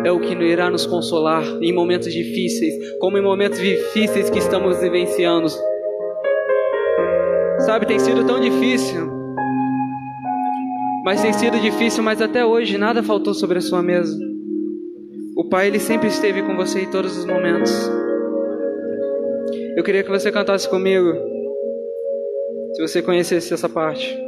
é 0.04 0.12
o 0.12 0.20
que 0.20 0.34
irá 0.34 0.68
nos 0.68 0.84
consolar 0.84 1.44
em 1.62 1.72
momentos 1.72 2.12
difíceis, 2.12 2.74
como 2.98 3.16
em 3.16 3.22
momentos 3.22 3.58
difíceis 3.58 4.28
que 4.28 4.38
estamos 4.38 4.80
vivenciando. 4.80 5.48
Sabe, 7.60 7.86
tem 7.86 7.98
sido 7.98 8.24
tão 8.24 8.38
difícil. 8.38 9.10
Mas 11.04 11.22
tem 11.22 11.32
sido 11.32 11.58
difícil, 11.58 12.02
mas 12.02 12.20
até 12.20 12.44
hoje 12.44 12.76
nada 12.76 13.02
faltou 13.02 13.32
sobre 13.34 13.58
a 13.58 13.62
sua 13.62 13.82
mesa. 13.82 14.31
Pai, 15.52 15.66
ele 15.66 15.78
sempre 15.78 16.08
esteve 16.08 16.42
com 16.42 16.56
você 16.56 16.80
em 16.80 16.90
todos 16.90 17.14
os 17.14 17.26
momentos. 17.26 17.70
Eu 19.76 19.84
queria 19.84 20.02
que 20.02 20.08
você 20.08 20.32
cantasse 20.32 20.66
comigo. 20.66 21.12
Se 22.72 22.80
você 22.80 23.02
conhecesse 23.02 23.52
essa 23.52 23.68
parte. 23.68 24.18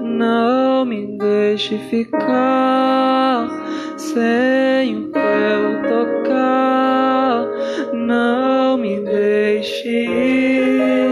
Não 0.00 0.84
me 0.84 1.16
deixe 1.16 1.78
ficar 1.88 3.48
sem 3.96 4.96
o 4.96 5.12
teu 5.12 6.24
tocar. 6.24 7.46
Não 7.94 8.76
me 8.76 8.98
deixe 8.98 9.88
ir 9.88 11.11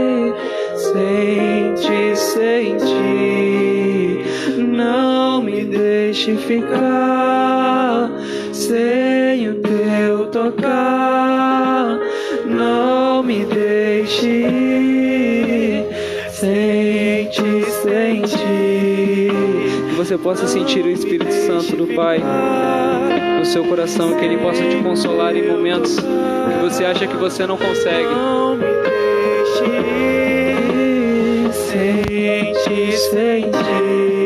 sem 2.17 2.77
te 2.77 2.81
sentir. 2.81 4.25
Não 4.59 5.43
me 5.43 5.65
deixe 5.65 6.37
ficar 6.37 8.11
sem 8.53 9.49
o 9.49 10.27
tocar, 10.27 11.99
não 12.47 13.23
me 13.23 13.45
deixe 13.45 14.47
sentir, 16.31 17.65
sentir. 17.83 19.33
Que 19.89 19.95
você 19.97 20.17
possa 20.17 20.47
sentir 20.47 20.85
o 20.85 20.91
Espírito 20.91 21.33
Santo 21.33 21.77
do 21.77 21.87
Pai 21.95 22.23
no 23.39 23.45
seu 23.45 23.65
coração, 23.65 24.17
que 24.17 24.25
Ele 24.25 24.39
possa 24.39 24.63
te 24.63 24.77
consolar 24.77 25.35
em 25.35 25.47
momentos 25.47 25.97
que 25.97 26.61
você 26.63 26.85
acha 26.85 27.07
que 27.07 27.17
você 27.17 27.47
não 27.47 27.57
consegue. 27.57 28.05
Não 28.05 28.57
me 28.57 28.65
deixe 28.65 30.30
sentir, 31.71 32.97
sentir. 32.97 33.51
Às 33.55 33.67
vezes, 33.69 34.20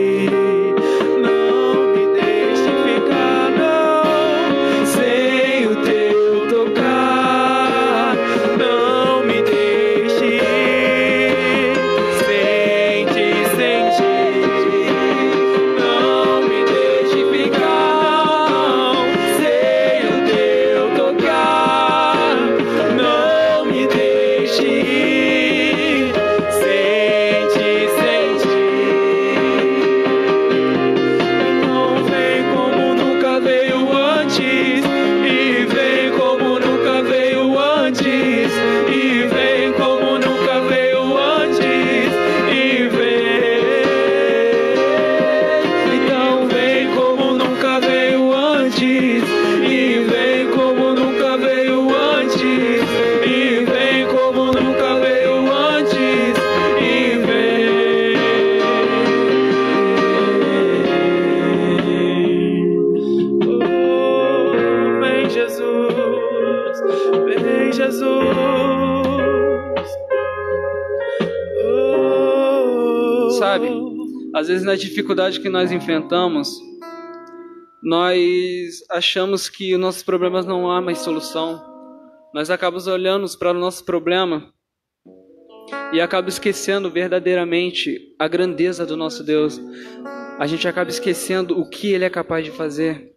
na 74.75 74.79
dificuldade 74.79 75.39
que 75.39 75.49
nós 75.49 75.71
enfrentamos, 75.71 76.61
nós 77.81 78.83
achamos 78.91 79.49
que 79.49 79.73
os 79.73 79.81
nossos 79.81 80.03
problemas 80.03 80.45
não 80.45 80.69
há 80.69 80.83
mais 80.83 80.99
solução. 80.99 81.63
Nós 82.35 82.51
acabamos 82.51 82.89
olhando 82.89 83.25
para 83.39 83.53
o 83.53 83.55
nosso 83.55 83.85
problema 83.85 84.53
e 85.93 86.01
acabamos 86.01 86.35
esquecendo 86.35 86.91
verdadeiramente 86.91 88.17
a 88.19 88.27
grandeza 88.27 88.85
do 88.85 88.97
nosso 88.97 89.23
Deus. 89.23 89.61
A 90.41 90.47
gente 90.49 90.67
acaba 90.67 90.91
esquecendo 90.91 91.57
o 91.57 91.71
que 91.71 91.93
Ele 91.93 92.05
é 92.05 92.11
capaz 92.11 92.45
de 92.45 92.51
fazer. 92.51 93.13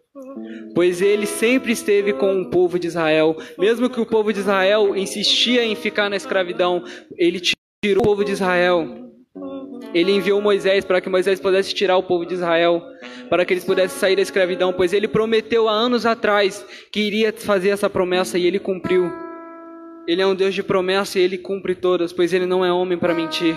Pois 0.76 1.02
ele 1.02 1.26
sempre 1.26 1.72
esteve 1.72 2.12
com 2.12 2.40
o 2.40 2.50
povo 2.50 2.78
de 2.78 2.86
Israel, 2.86 3.36
mesmo 3.58 3.90
que 3.90 4.00
o 4.00 4.06
povo 4.06 4.32
de 4.32 4.38
Israel 4.38 4.94
insistia 4.94 5.64
em 5.64 5.74
ficar 5.74 6.08
na 6.08 6.14
escravidão, 6.14 6.84
ele 7.16 7.40
tirou 7.40 8.02
o 8.02 8.06
povo 8.06 8.24
de 8.24 8.30
Israel 8.30 9.07
ele 9.94 10.12
enviou 10.12 10.40
Moisés 10.40 10.84
para 10.84 11.00
que 11.00 11.08
Moisés 11.08 11.40
pudesse 11.40 11.74
tirar 11.74 11.96
o 11.96 12.02
povo 12.02 12.26
de 12.26 12.34
Israel, 12.34 12.82
para 13.28 13.44
que 13.44 13.52
eles 13.52 13.64
pudessem 13.64 13.98
sair 13.98 14.16
da 14.16 14.22
escravidão, 14.22 14.72
pois 14.72 14.92
ele 14.92 15.08
prometeu 15.08 15.68
há 15.68 15.72
anos 15.72 16.04
atrás 16.04 16.64
que 16.92 17.00
iria 17.00 17.32
fazer 17.32 17.70
essa 17.70 17.88
promessa 17.88 18.38
e 18.38 18.46
ele 18.46 18.58
cumpriu. 18.58 19.10
Ele 20.06 20.22
é 20.22 20.26
um 20.26 20.34
Deus 20.34 20.54
de 20.54 20.62
promessa 20.62 21.18
e 21.18 21.22
ele 21.22 21.38
cumpre 21.38 21.74
todas, 21.74 22.12
pois 22.12 22.32
ele 22.32 22.46
não 22.46 22.64
é 22.64 22.72
homem 22.72 22.98
para 22.98 23.14
mentir. 23.14 23.56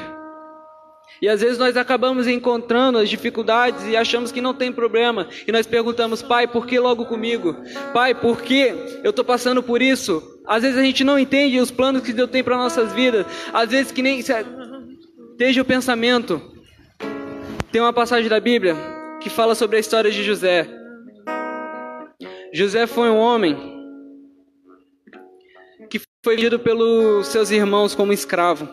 E 1.22 1.30
às 1.30 1.42
vezes 1.42 1.58
nós 1.58 1.78
acabamos 1.78 2.28
encontrando 2.28 2.98
as 2.98 3.08
dificuldades 3.08 3.86
e 3.86 3.96
achamos 3.96 4.32
que 4.32 4.42
não 4.42 4.54
tem 4.54 4.72
problema. 4.72 5.28
E 5.48 5.52
nós 5.52 5.68
perguntamos, 5.68 6.22
pai, 6.22 6.48
por 6.48 6.66
que 6.66 6.80
logo 6.80 7.06
comigo? 7.06 7.56
Pai, 7.94 8.16
por 8.16 8.42
que 8.42 8.74
eu 9.04 9.12
estou 9.12 9.24
passando 9.24 9.62
por 9.62 9.82
isso? 9.82 10.22
Às 10.48 10.64
vezes 10.64 10.78
a 10.78 10.84
gente 10.84 11.04
não 11.04 11.20
entende 11.20 11.60
os 11.60 11.70
planos 11.70 12.02
que 12.02 12.12
Deus 12.12 12.30
tem 12.30 12.44
para 12.44 12.58
nossas 12.58 12.92
vidas. 12.94 13.26
Às 13.54 13.70
vezes 13.70 13.92
que 13.92 14.02
nem 14.02 14.20
Esteja 15.42 15.64
o 15.64 15.66
pensamento. 15.66 16.40
Tem 17.72 17.82
uma 17.82 17.92
passagem 17.92 18.30
da 18.30 18.40
Bíblia 18.40 18.76
que 19.20 19.28
fala 19.28 19.56
sobre 19.56 19.76
a 19.76 19.80
história 19.80 20.12
de 20.12 20.22
José. 20.24 20.68
José 22.54 22.86
foi 22.86 23.10
um 23.10 23.18
homem 23.18 23.58
que 25.90 26.00
foi 26.24 26.36
vendido 26.36 26.60
pelos 26.60 27.26
seus 27.26 27.50
irmãos 27.50 27.96
como 27.96 28.14
escravo. 28.14 28.70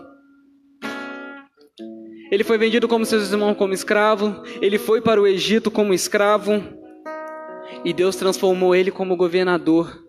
Ele 2.31 2.45
foi 2.45 2.59
vendido 2.59 2.87
como 2.87 3.07
seus 3.07 3.33
irmãos 3.33 3.57
como 3.57 3.73
escravo, 3.73 4.43
ele 4.61 4.77
foi 4.77 5.01
para 5.01 5.19
o 5.19 5.27
Egito 5.27 5.71
como 5.71 5.95
escravo 5.95 6.63
e 7.83 7.95
Deus 7.95 8.15
transformou 8.15 8.75
ele 8.75 8.91
como 8.91 9.17
governador. 9.17 10.05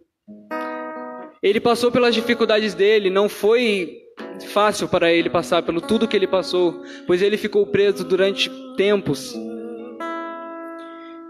Ele 1.41 1.61
passou 1.61 1.89
pelas 1.89 2.13
dificuldades 2.13 2.73
dele, 2.73 3.09
não 3.09 3.29
foi 3.29 3.98
fácil 4.47 4.88
para 4.88 5.12
ele 5.12 5.29
passar 5.29 5.62
pelo 5.63 5.82
tudo 5.82 6.08
que 6.08 6.15
ele 6.15 6.27
passou, 6.27 6.84
pois 7.05 7.21
ele 7.21 7.38
ficou 7.38 7.65
preso 7.65 8.03
durante 8.03 8.49
tempos. 8.75 9.36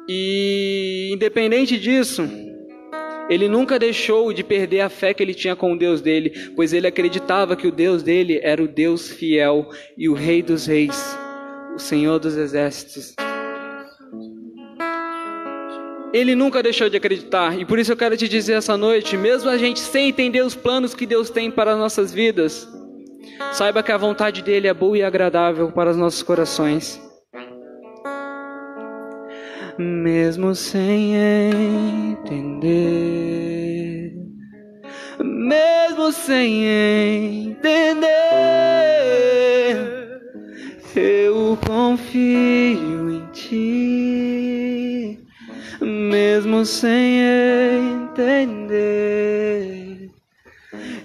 E 0.08 1.12
independente 1.13 1.78
disso, 1.78 2.28
ele 3.30 3.47
nunca 3.47 3.78
deixou 3.78 4.34
de 4.34 4.43
perder 4.43 4.82
a 4.82 4.89
fé 4.89 5.13
que 5.13 5.21
ele 5.21 5.36
tinha 5.36 5.56
com 5.56 5.73
o 5.73 5.78
Deus 5.78 6.02
dele, 6.02 6.52
pois 6.56 6.73
ele 6.73 6.88
acreditava 6.88 7.56
que 7.56 7.67
o 7.67 7.71
Deus 7.71 8.02
dele 8.02 8.39
era 8.41 8.63
o 8.63 8.67
Deus 8.67 9.10
fiel 9.10 9.69
e 9.95 10.10
o 10.10 10.13
Rei 10.13 10.41
dos 10.41 10.65
Reis, 10.65 11.15
o 11.75 11.80
Senhor 11.80 12.19
dos 12.19 12.36
Exércitos. 12.36 13.28
Ele 16.12 16.36
nunca 16.36 16.63
deixou 16.63 16.89
de 16.89 16.98
acreditar, 16.98 17.60
e 17.60 17.65
por 17.65 17.78
isso 17.78 17.91
eu 17.91 17.98
quero 17.98 18.17
te 18.17 18.28
dizer 18.28 18.54
essa 18.54 18.76
noite, 18.76 19.15
mesmo 19.15 19.50
a 19.50 19.58
gente 19.58 19.80
sem 19.80 20.10
entender 20.10 20.41
os 20.41 20.56
planos 20.56 20.95
que 20.95 21.06
Deus 21.06 21.30
tem 21.30 21.52
para 21.52 21.74
as 21.74 21.78
nossas 21.78 22.12
vidas, 22.12 22.67
Saiba 23.52 23.82
que 23.82 23.91
a 23.91 23.98
vontade 23.98 24.41
dele 24.41 24.67
é 24.67 24.74
boa 24.74 24.98
e 24.98 25.04
agradável 25.04 25.72
para 25.72 25.91
os 25.91 25.98
nossos 25.98 26.22
corações. 26.22 27.02
Mesmo 29.78 30.54
sem 30.56 31.15
entender, 32.12 32.54
mesmo 35.19 36.12
sem 36.12 36.65
entender, 37.52 37.89
eu 40.95 41.58
confio 41.65 43.10
em 43.10 43.26
ti, 43.32 44.28
mesmo 45.81 46.65
sem 46.65 47.21
entender. 48.03 48.79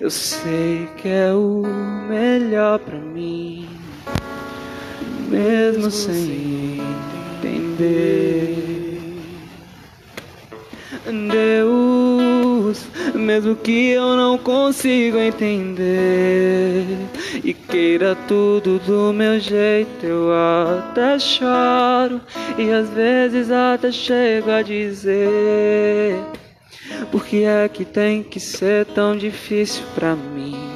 Eu 0.01 0.11
sei 0.11 0.89
que 0.97 1.09
é 1.09 1.33
o 1.33 1.63
melhor 2.09 2.81
para 2.81 2.99
mim, 2.99 3.69
mesmo 5.31 5.91
sem 5.91 6.81
entender. 7.41 8.74
Deus, 11.07 12.87
mesmo 13.15 13.55
que 13.57 13.91
eu 13.91 14.17
não 14.17 14.39
consiga 14.39 15.23
entender 15.25 16.85
e 17.43 17.53
queira 17.53 18.17
tudo 18.27 18.79
do 18.79 19.13
meu 19.13 19.39
jeito, 19.39 20.05
eu 20.05 20.31
até 20.33 21.19
choro 21.19 22.21
e 22.57 22.71
às 22.71 22.89
vezes 22.91 23.51
até 23.51 23.93
chego 23.93 24.51
a 24.51 24.63
dizer 24.63 26.19
por 27.11 27.25
que 27.25 27.45
é 27.45 27.69
que 27.69 27.85
tem 27.85 28.23
que 28.23 28.41
ser 28.41 28.87
tão 28.87 29.17
difícil 29.17 29.85
pra 29.95 30.17
mim? 30.17 30.75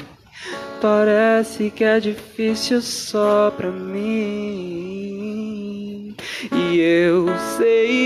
Parece 0.80 1.70
que 1.70 1.82
é 1.82 1.98
difícil 1.98 2.80
só 2.80 3.50
pra 3.50 3.70
mim. 3.70 5.08
E 6.52 6.78
eu 6.78 7.26
sei, 7.56 7.97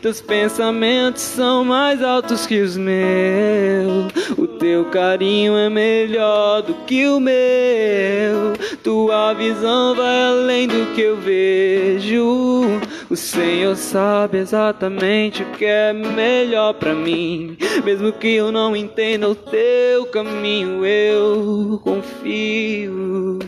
teus 0.00 0.20
pensamentos 0.20 1.22
são 1.22 1.64
mais 1.64 2.02
altos 2.02 2.46
que 2.46 2.60
os 2.60 2.76
meus. 2.76 4.10
O 4.38 4.46
teu 4.46 4.86
carinho 4.86 5.56
é 5.56 5.68
melhor 5.68 6.62
do 6.62 6.74
que 6.86 7.06
o 7.06 7.20
meu. 7.20 8.54
Tua 8.82 9.34
visão 9.34 9.94
vai 9.94 10.22
além 10.22 10.66
do 10.66 10.94
que 10.94 11.02
eu 11.02 11.16
vejo. 11.16 12.80
O 13.10 13.16
Senhor 13.16 13.76
sabe 13.76 14.38
exatamente 14.38 15.42
o 15.42 15.46
que 15.52 15.66
é 15.66 15.92
melhor 15.92 16.74
para 16.74 16.94
mim. 16.94 17.58
Mesmo 17.84 18.12
que 18.12 18.34
eu 18.34 18.50
não 18.50 18.74
entenda 18.74 19.28
o 19.28 19.34
teu 19.34 20.06
caminho, 20.06 20.86
eu 20.86 21.78
confio. 21.84 23.38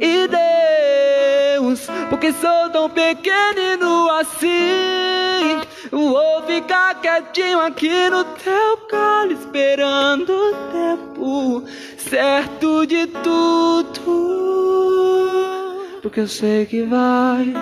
E 0.00 0.28
Deus, 0.28 1.88
porque 2.08 2.32
sou 2.32 2.70
tão 2.70 2.88
pequenino 2.88 4.10
assim, 4.10 5.60
vou 5.98 6.42
ficar 6.42 7.00
quietinho 7.00 7.60
aqui 7.60 8.08
no 8.08 8.24
teu 8.24 8.78
colo, 8.90 9.32
esperando 9.32 10.30
o 10.30 10.54
tempo 10.72 11.64
certo 11.98 12.86
de 12.86 13.06
tudo. 13.06 14.00
Porque 16.00 16.20
eu 16.20 16.28
sei 16.28 16.64
que 16.66 16.82
vais 16.82 17.56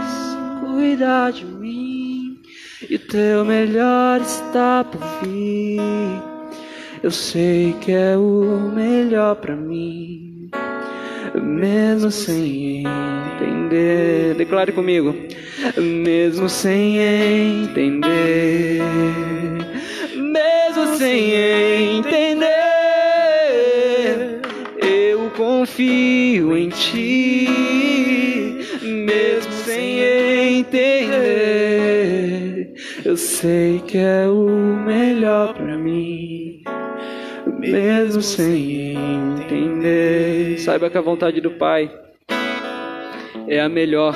cuidar 0.60 1.32
de 1.32 1.44
mim 1.44 2.40
e 2.88 2.98
teu 2.98 3.44
melhor 3.44 4.20
está 4.20 4.84
por 4.84 5.00
vir. 5.22 5.80
Eu 7.02 7.10
sei 7.10 7.72
que 7.80 7.92
é 7.92 8.16
o 8.16 8.70
melhor 8.74 9.36
para 9.36 9.56
mim, 9.56 10.39
mesmo 11.34 12.10
sem 12.10 12.84
entender. 12.84 14.34
Declare 14.36 14.72
comigo, 14.72 15.14
mesmo 15.76 16.48
sem 16.48 16.98
entender, 16.98 18.80
mesmo 20.16 20.96
sem 20.96 21.32
entender, 21.98 22.48
eu 24.78 25.30
confio 25.36 26.56
em 26.56 26.68
ti, 26.70 27.48
mesmo 28.82 29.52
sem 29.52 30.00
entender. 30.60 31.10
Eu 33.04 33.16
sei 33.16 33.80
que 33.86 33.98
é 33.98 34.26
o 34.28 34.46
melhor 34.84 35.54
para 35.54 35.76
mim, 35.76 36.62
mesmo 37.60 38.22
sem 38.22 38.94
entender. 38.94 40.58
Saiba 40.58 40.88
que 40.90 40.96
a 40.96 41.02
vontade 41.02 41.40
do 41.40 41.52
Pai 41.52 41.90
é 43.46 43.60
a 43.60 43.68
melhor. 43.68 44.14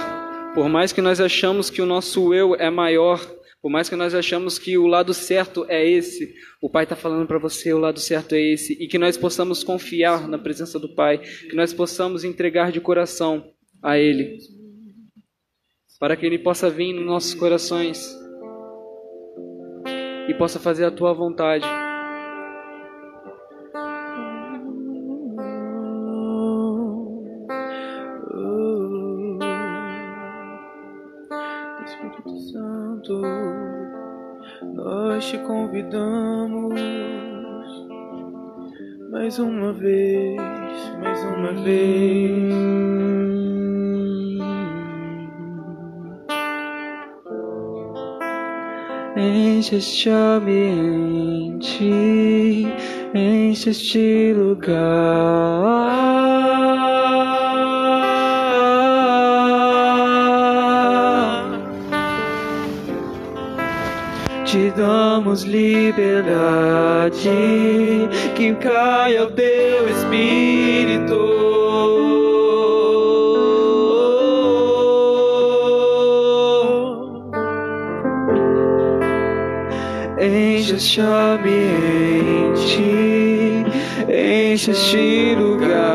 Por 0.55 0.69
mais 0.69 0.93
que 0.93 1.03
nós 1.03 1.21
achamos 1.21 1.69
que 1.69 1.83
o 1.83 1.87
nosso 1.87 2.33
eu 2.33 2.55
é 2.55 2.71
maior, 2.71 3.21
por 3.61 3.71
mais 3.71 3.89
que 3.89 3.97
nós 3.97 4.15
achamos 4.15 4.59
que 4.59 4.79
o 4.79 4.87
lado 4.87 5.13
certo 5.13 5.67
é 5.69 5.87
esse, 5.87 6.35
o 6.61 6.71
Pai 6.71 6.85
está 6.85 6.97
falando 6.97 7.27
para 7.27 7.39
você 7.39 7.73
o 7.73 7.79
lado 7.79 7.99
certo 7.99 8.35
é 8.35 8.41
esse, 8.41 8.75
e 8.75 8.87
que 8.87 8.99
nós 8.99 9.17
possamos 9.17 9.65
confiar 9.65 10.29
na 10.29 10.39
presença 10.39 10.79
do 10.79 10.95
Pai, 10.95 11.19
que 11.19 11.57
nós 11.57 11.73
possamos 11.73 12.25
entregar 12.25 12.71
de 12.71 12.81
coração 12.81 13.51
a 13.83 13.99
Ele 13.99 14.39
para 15.99 16.17
que 16.17 16.27
Ele 16.27 16.39
possa 16.39 16.69
vir 16.69 16.93
nos 16.93 17.07
nossos 17.07 17.35
corações 17.35 18.15
e 20.29 20.35
possa 20.35 20.59
fazer 20.61 20.85
a 20.85 20.91
tua 20.91 21.13
vontade. 21.13 21.84
nós 34.63 35.25
te 35.27 35.39
convidamos 35.39 36.75
mais 39.15 39.39
uma 39.39 39.73
vez, 39.73 40.37
mais 41.01 41.23
uma 41.25 41.53
vez. 41.63 42.53
Enche 49.17 49.77
este 49.77 50.11
ambiente, 50.11 51.85
enche 53.15 53.71
este 53.71 54.35
lugar. 54.37 56.14
damos 65.35 65.43
liberdade. 65.43 67.29
Quem 68.37 68.55
cai 68.55 69.17
ao 69.17 69.27
teu 69.27 69.89
espírito. 69.89 71.35
enche 80.17 80.77
este 80.77 81.01
ambiente, 81.03 82.55
enche 84.09 84.71
este 84.71 85.35
lugar. 85.35 85.94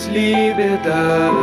возле 0.00 0.54
беда. 0.54 1.39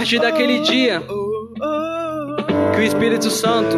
Partir 0.00 0.18
daquele 0.18 0.60
dia 0.60 1.02
que 2.74 2.80
o 2.80 2.82
Espírito 2.82 3.28
Santo 3.28 3.76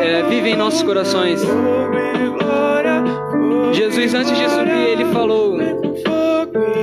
é, 0.00 0.22
vive 0.22 0.50
em 0.50 0.56
nossos 0.56 0.84
corações. 0.84 1.42
Jesus, 3.72 4.14
antes 4.14 4.38
de 4.38 4.48
subir, 4.48 4.88
ele 4.88 5.04
falou, 5.06 5.58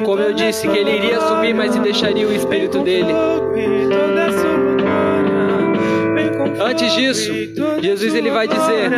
como 0.03 0.21
eu 0.21 0.33
disse, 0.33 0.67
que 0.67 0.77
ele 0.77 0.97
iria 0.97 1.21
subir, 1.21 1.53
mas 1.53 1.73
e 1.73 1.79
deixaria 1.79 2.27
o 2.27 2.33
Espírito 2.33 2.79
dele. 2.79 3.13
Antes 6.59 6.91
disso, 6.91 7.31
Jesus 7.81 8.13
ele 8.13 8.29
vai 8.29 8.45
dizer: 8.49 8.91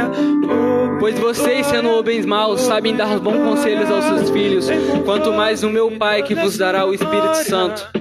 Pois 0.99 1.19
vocês, 1.19 1.67
sendo 1.67 1.89
homens 1.91 2.25
maus, 2.25 2.61
sabem 2.61 2.95
dar 2.95 3.19
bons 3.19 3.37
conselhos 3.37 3.91
aos 3.91 4.05
seus 4.05 4.29
filhos, 4.31 4.67
quanto 5.05 5.31
mais 5.31 5.63
o 5.63 5.69
meu 5.69 5.91
Pai 5.91 6.23
que 6.23 6.33
vos 6.33 6.57
dará 6.57 6.85
o 6.85 6.95
Espírito 6.95 7.35
Santo. 7.35 7.98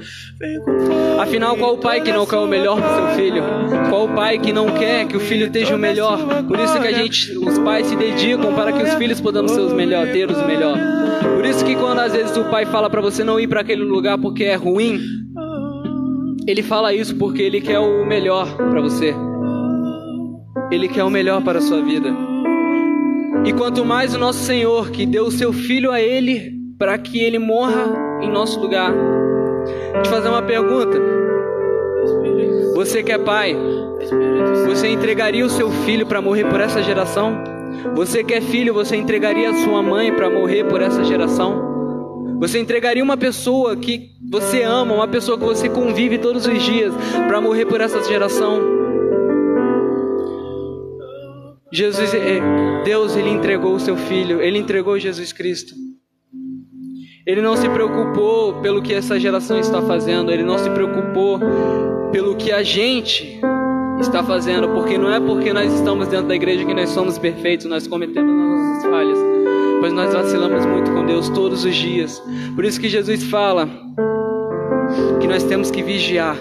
Afinal, 1.21 1.57
qual 1.57 1.75
o 1.75 1.79
pai 1.79 2.01
que 2.01 2.13
não 2.13 2.25
quer 2.25 2.37
o 2.37 2.47
melhor 2.47 2.81
para 2.81 2.95
seu 2.95 3.17
filho? 3.17 3.43
Qual 3.91 4.05
o 4.05 4.15
pai 4.15 4.39
que 4.39 4.53
não 4.53 4.67
quer 4.67 5.05
que 5.07 5.17
o 5.17 5.21
filho 5.21 5.47
esteja 5.47 5.75
o 5.75 5.79
melhor? 5.79 6.45
Por 6.47 6.61
isso 6.61 6.81
que 6.81 6.87
a 6.87 6.93
gente, 6.93 7.37
os 7.39 7.59
pais 7.59 7.89
se 7.89 7.97
dedicam 7.97 8.55
para 8.55 8.73
que 8.73 8.83
os 8.83 8.95
filhos 8.95 9.21
possam 9.21 9.49
ser 9.49 9.61
os 9.61 9.73
melhores, 9.73 10.13
ter 10.13 10.31
os 10.31 10.47
melhores. 10.47 10.83
Por 11.35 11.45
isso 11.45 11.65
que 11.65 11.75
quando 11.75 11.99
às 11.99 12.13
vezes 12.13 12.37
o 12.37 12.45
pai 12.45 12.65
fala 12.67 12.89
para 12.89 13.01
você 13.01 13.25
não 13.25 13.41
ir 13.41 13.49
para 13.49 13.63
aquele 13.63 13.83
lugar 13.83 14.17
porque 14.17 14.45
é 14.45 14.55
ruim, 14.55 15.01
ele 16.47 16.63
fala 16.63 16.95
isso 16.95 17.17
porque 17.17 17.43
ele 17.43 17.61
quer 17.61 17.81
o 17.81 18.07
melhor 18.07 18.57
para 18.57 18.81
você. 18.81 19.15
Ele 20.71 20.87
quer 20.87 21.03
o 21.03 21.11
melhor 21.11 21.43
para 21.43 21.59
a 21.59 21.63
sua 21.63 21.83
vida. 21.83 22.15
E 23.45 23.53
quanto 23.53 23.85
mais 23.85 24.15
o 24.15 24.19
nosso 24.19 24.41
Senhor, 24.45 24.91
que 24.91 25.05
deu 25.05 25.25
o 25.25 25.33
seu 25.33 25.53
filho 25.53 25.91
a 25.91 26.01
ele 26.01 26.53
para 26.79 26.97
que 26.97 27.19
ele 27.19 27.41
morra 27.41 28.21
em 28.23 28.31
nosso 28.31 28.61
lugar, 28.61 28.93
te 30.03 30.09
fazer 30.09 30.29
uma 30.29 30.43
pergunta. 30.43 30.99
Você 32.75 33.03
que 33.03 33.13
é 33.13 33.19
pai, 33.19 33.57
você 34.67 34.89
entregaria 34.89 35.45
o 35.45 35.51
seu 35.51 35.71
filho 35.71 36.07
para 36.07 36.21
morrer 36.23 36.45
por 36.45 36.61
essa 36.61 36.83
geração? 36.83 37.43
Você 37.95 38.23
que 38.23 38.35
é 38.35 38.41
filho, 38.41 38.73
você 38.73 38.97
entregaria 38.97 39.51
a 39.51 39.55
sua 39.55 39.83
mãe 39.83 40.13
para 40.13 40.31
morrer 40.31 40.65
por 40.65 40.81
essa 40.81 41.03
geração? 41.05 42.37
Você 42.39 42.61
entregaria 42.61 43.03
uma 43.03 43.17
pessoa 43.17 43.77
que 43.77 44.11
você 44.31 44.63
ama, 44.63 44.95
uma 44.95 45.09
pessoa 45.09 45.37
que 45.37 45.45
você 45.45 45.69
convive 45.69 46.19
todos 46.19 46.47
os 46.47 46.63
dias, 46.63 46.95
para 47.27 47.41
morrer 47.41 47.67
por 47.67 47.81
essa 47.81 48.03
geração? 48.05 48.61
Jesus, 51.73 52.15
eh, 52.15 52.41
Deus, 52.85 53.17
ele 53.17 53.31
entregou 53.31 53.75
o 53.75 53.81
seu 53.81 53.97
filho, 53.97 54.41
ele 54.41 54.59
entregou 54.59 54.99
Jesus 54.99 55.33
Cristo. 55.33 55.75
Ele 57.29 57.43
não 57.43 57.55
se 57.59 57.69
preocupou 57.69 58.55
pelo 58.63 58.81
que 58.81 58.95
essa 58.95 59.21
geração 59.21 59.61
está 59.61 59.83
fazendo, 59.83 60.33
ele 60.33 60.43
não 60.43 60.57
se 60.57 60.71
preocupou 60.71 61.39
pelo 62.11 62.35
que 62.35 62.51
a 62.51 62.63
gente 62.63 63.39
está 64.01 64.25
fazendo, 64.25 64.67
porque 64.71 64.97
não 64.97 65.13
é 65.13 65.21
porque 65.21 65.53
nós 65.53 65.71
estamos 65.75 66.09
dentro 66.09 66.29
da 66.29 66.35
igreja 66.35 66.65
que 66.65 66.73
nós 66.73 66.89
somos 66.89 67.19
perfeitos, 67.19 67.67
nós 67.67 67.87
cometemos 67.87 68.35
nossas 68.35 68.91
falhas, 68.91 69.19
pois 69.79 69.93
nós 69.93 70.15
vacilamos 70.15 70.65
muito 70.65 70.91
com 70.91 71.05
Deus 71.05 71.29
todos 71.29 71.67
os 71.67 71.77
dias. 71.77 72.19
Por 72.55 72.65
isso 72.65 72.81
que 72.81 72.89
Jesus 72.89 73.23
fala 73.25 73.69
que 75.21 75.27
nós 75.27 75.45
temos 75.45 75.71
que 75.71 75.83
vigiar, 75.83 76.39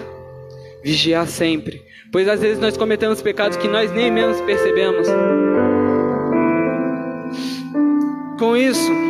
vigiar 0.82 1.26
sempre, 1.26 1.82
pois 2.10 2.26
às 2.26 2.40
vezes 2.40 2.58
nós 2.58 2.78
cometemos 2.78 3.20
pecados 3.20 3.58
que 3.58 3.68
nós 3.68 3.92
nem 3.92 4.10
mesmo 4.10 4.42
percebemos. 4.46 5.06
Com 8.38 8.56
isso, 8.56 9.07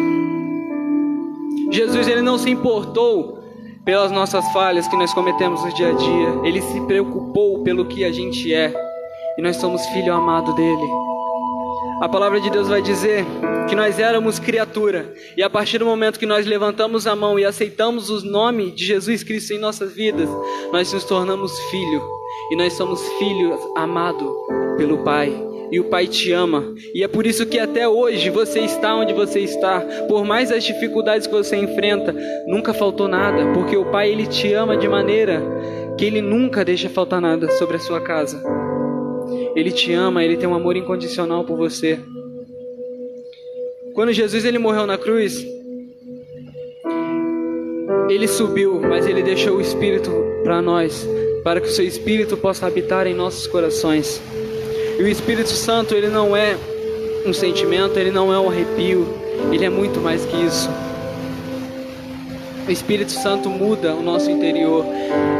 Jesus 1.71 2.09
ele 2.09 2.23
não 2.23 2.39
se 2.39 2.51
importou 2.51 3.39
pelas 3.85 4.11
nossas 4.11 4.47
falhas 4.53 4.87
que 4.89 4.97
nós 4.97 5.13
cometemos 5.13 5.65
no 5.65 5.73
dia 5.75 5.89
a 5.89 5.93
dia. 5.93 6.41
Ele 6.45 6.61
se 6.61 6.81
preocupou 6.83 7.63
pelo 7.63 7.87
que 7.87 8.05
a 8.05 8.13
gente 8.13 8.53
é. 8.53 8.73
E 9.39 9.43
nós 9.43 9.57
somos 9.57 9.85
filho 9.87 10.13
amado 10.13 10.55
dele. 10.55 10.89
A 12.01 12.09
palavra 12.09 12.41
de 12.41 12.51
Deus 12.51 12.69
vai 12.69 12.81
dizer 12.81 13.25
que 13.69 13.75
nós 13.75 13.99
éramos 13.99 14.39
criatura, 14.39 15.13
e 15.37 15.43
a 15.43 15.51
partir 15.51 15.79
do 15.79 15.85
momento 15.85 16.19
que 16.19 16.25
nós 16.25 16.47
levantamos 16.47 17.07
a 17.07 17.15
mão 17.17 17.39
e 17.39 17.45
aceitamos 17.45 18.09
o 18.09 18.25
nome 18.25 18.71
de 18.71 18.87
Jesus 18.87 19.23
Cristo 19.23 19.53
em 19.53 19.59
nossas 19.59 19.93
vidas, 19.93 20.29
nós 20.73 20.93
nos 20.93 21.05
tornamos 21.05 21.59
filho, 21.71 22.03
e 22.51 22.57
nós 22.57 22.73
somos 22.75 23.07
filhos 23.19 23.61
amados 23.77 24.31
pelo 24.79 24.99
Pai 24.99 25.48
e 25.71 25.81
o 25.81 25.85
Pai 25.85 26.07
te 26.07 26.33
ama. 26.33 26.75
E 26.95 27.03
é 27.03 27.09
por 27.09 27.27
isso 27.27 27.47
que 27.47 27.59
até 27.59 27.89
hoje 27.89 28.31
você 28.31 28.61
está 28.61 28.95
onde 28.95 29.13
você 29.13 29.41
está. 29.41 29.81
Por 30.09 30.25
mais 30.25 30.51
as 30.51 30.65
dificuldades 30.65 31.27
que 31.27 31.33
você 31.33 31.57
enfrenta, 31.57 32.15
nunca 32.47 32.73
faltou 32.73 33.09
nada, 33.09 33.53
porque 33.53 33.77
o 33.77 33.87
Pai 33.87 34.11
ele 34.11 34.27
te 34.27 34.53
ama 34.53 34.77
de 34.77 34.89
maneira 34.89 35.43
que 35.97 36.05
ele 36.05 36.23
nunca 36.23 36.65
deixa 36.65 36.89
faltar 36.89 37.21
nada 37.21 37.51
sobre 37.53 37.77
a 37.77 37.81
sua 37.81 38.01
casa. 38.01 38.43
Ele 39.55 39.73
te 39.73 39.93
ama, 39.93 40.25
ele 40.25 40.37
tem 40.37 40.49
um 40.49 40.55
amor 40.55 40.77
incondicional 40.77 41.45
por 41.45 41.57
você. 41.57 41.99
Quando 43.95 44.13
Jesus 44.13 44.45
ele 44.45 44.59
morreu 44.59 44.87
na 44.87 44.97
cruz, 44.97 45.45
ele 48.09 48.29
subiu, 48.29 48.81
mas 48.81 49.07
ele 49.07 49.23
deixou 49.23 49.57
o 49.57 49.61
espírito 49.61 50.11
para 50.45 50.63
nós, 50.63 51.07
para 51.43 51.61
que 51.61 51.67
o 51.67 51.71
seu 51.71 51.85
espírito 51.85 52.37
possa 52.37 52.67
habitar 52.67 53.07
em 53.07 53.15
nossos 53.15 53.47
corações. 53.47 54.23
E 54.99 55.03
o 55.03 55.07
Espírito 55.07 55.51
Santo, 55.51 55.95
ele 55.95 56.09
não 56.09 56.37
é 56.37 56.57
um 57.25 57.33
sentimento, 57.33 57.97
ele 57.97 58.11
não 58.11 58.33
é 58.33 58.39
um 58.41 58.51
arrepio, 58.51 59.07
ele 59.53 59.65
é 59.65 59.71
muito 59.71 60.01
mais 60.01 60.25
que 60.25 60.37
isso. 60.37 60.69
O 62.67 62.71
Espírito 62.71 63.13
Santo 63.13 63.49
muda 63.49 63.95
o 63.95 64.03
nosso 64.03 64.29
interior. 64.29 64.85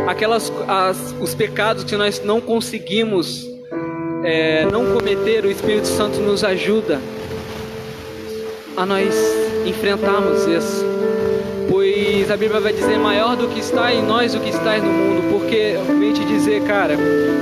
Aquelas, 0.07 0.53
as, 0.67 1.13
os 1.21 1.35
pecados 1.35 1.83
que 1.83 1.97
nós 1.97 2.23
não 2.25 2.41
conseguimos 2.41 3.47
é, 4.23 4.65
não 4.67 4.95
cometer, 4.95 5.45
o 5.45 5.51
Espírito 5.51 5.89
Santo 5.89 6.21
nos 6.21 6.45
ajuda 6.45 7.01
a 8.77 8.87
nós 8.87 9.13
enfrentarmos 9.67 10.47
isso. 10.47 10.88
A 12.31 12.37
Bíblia 12.37 12.61
vai 12.61 12.75
dizer: 12.75 12.99
maior 12.99 13.37
do 13.37 13.49
que 13.49 13.59
está 13.59 13.93
em 13.93 14.03
nós 14.03 14.35
o 14.35 14.41
que 14.41 14.51
está 14.51 14.77
no 14.77 14.93
mundo. 14.93 15.31
Porque 15.31 15.77
vim 15.99 16.13
te 16.13 16.25
dizer, 16.27 16.63
cara, 16.65 16.95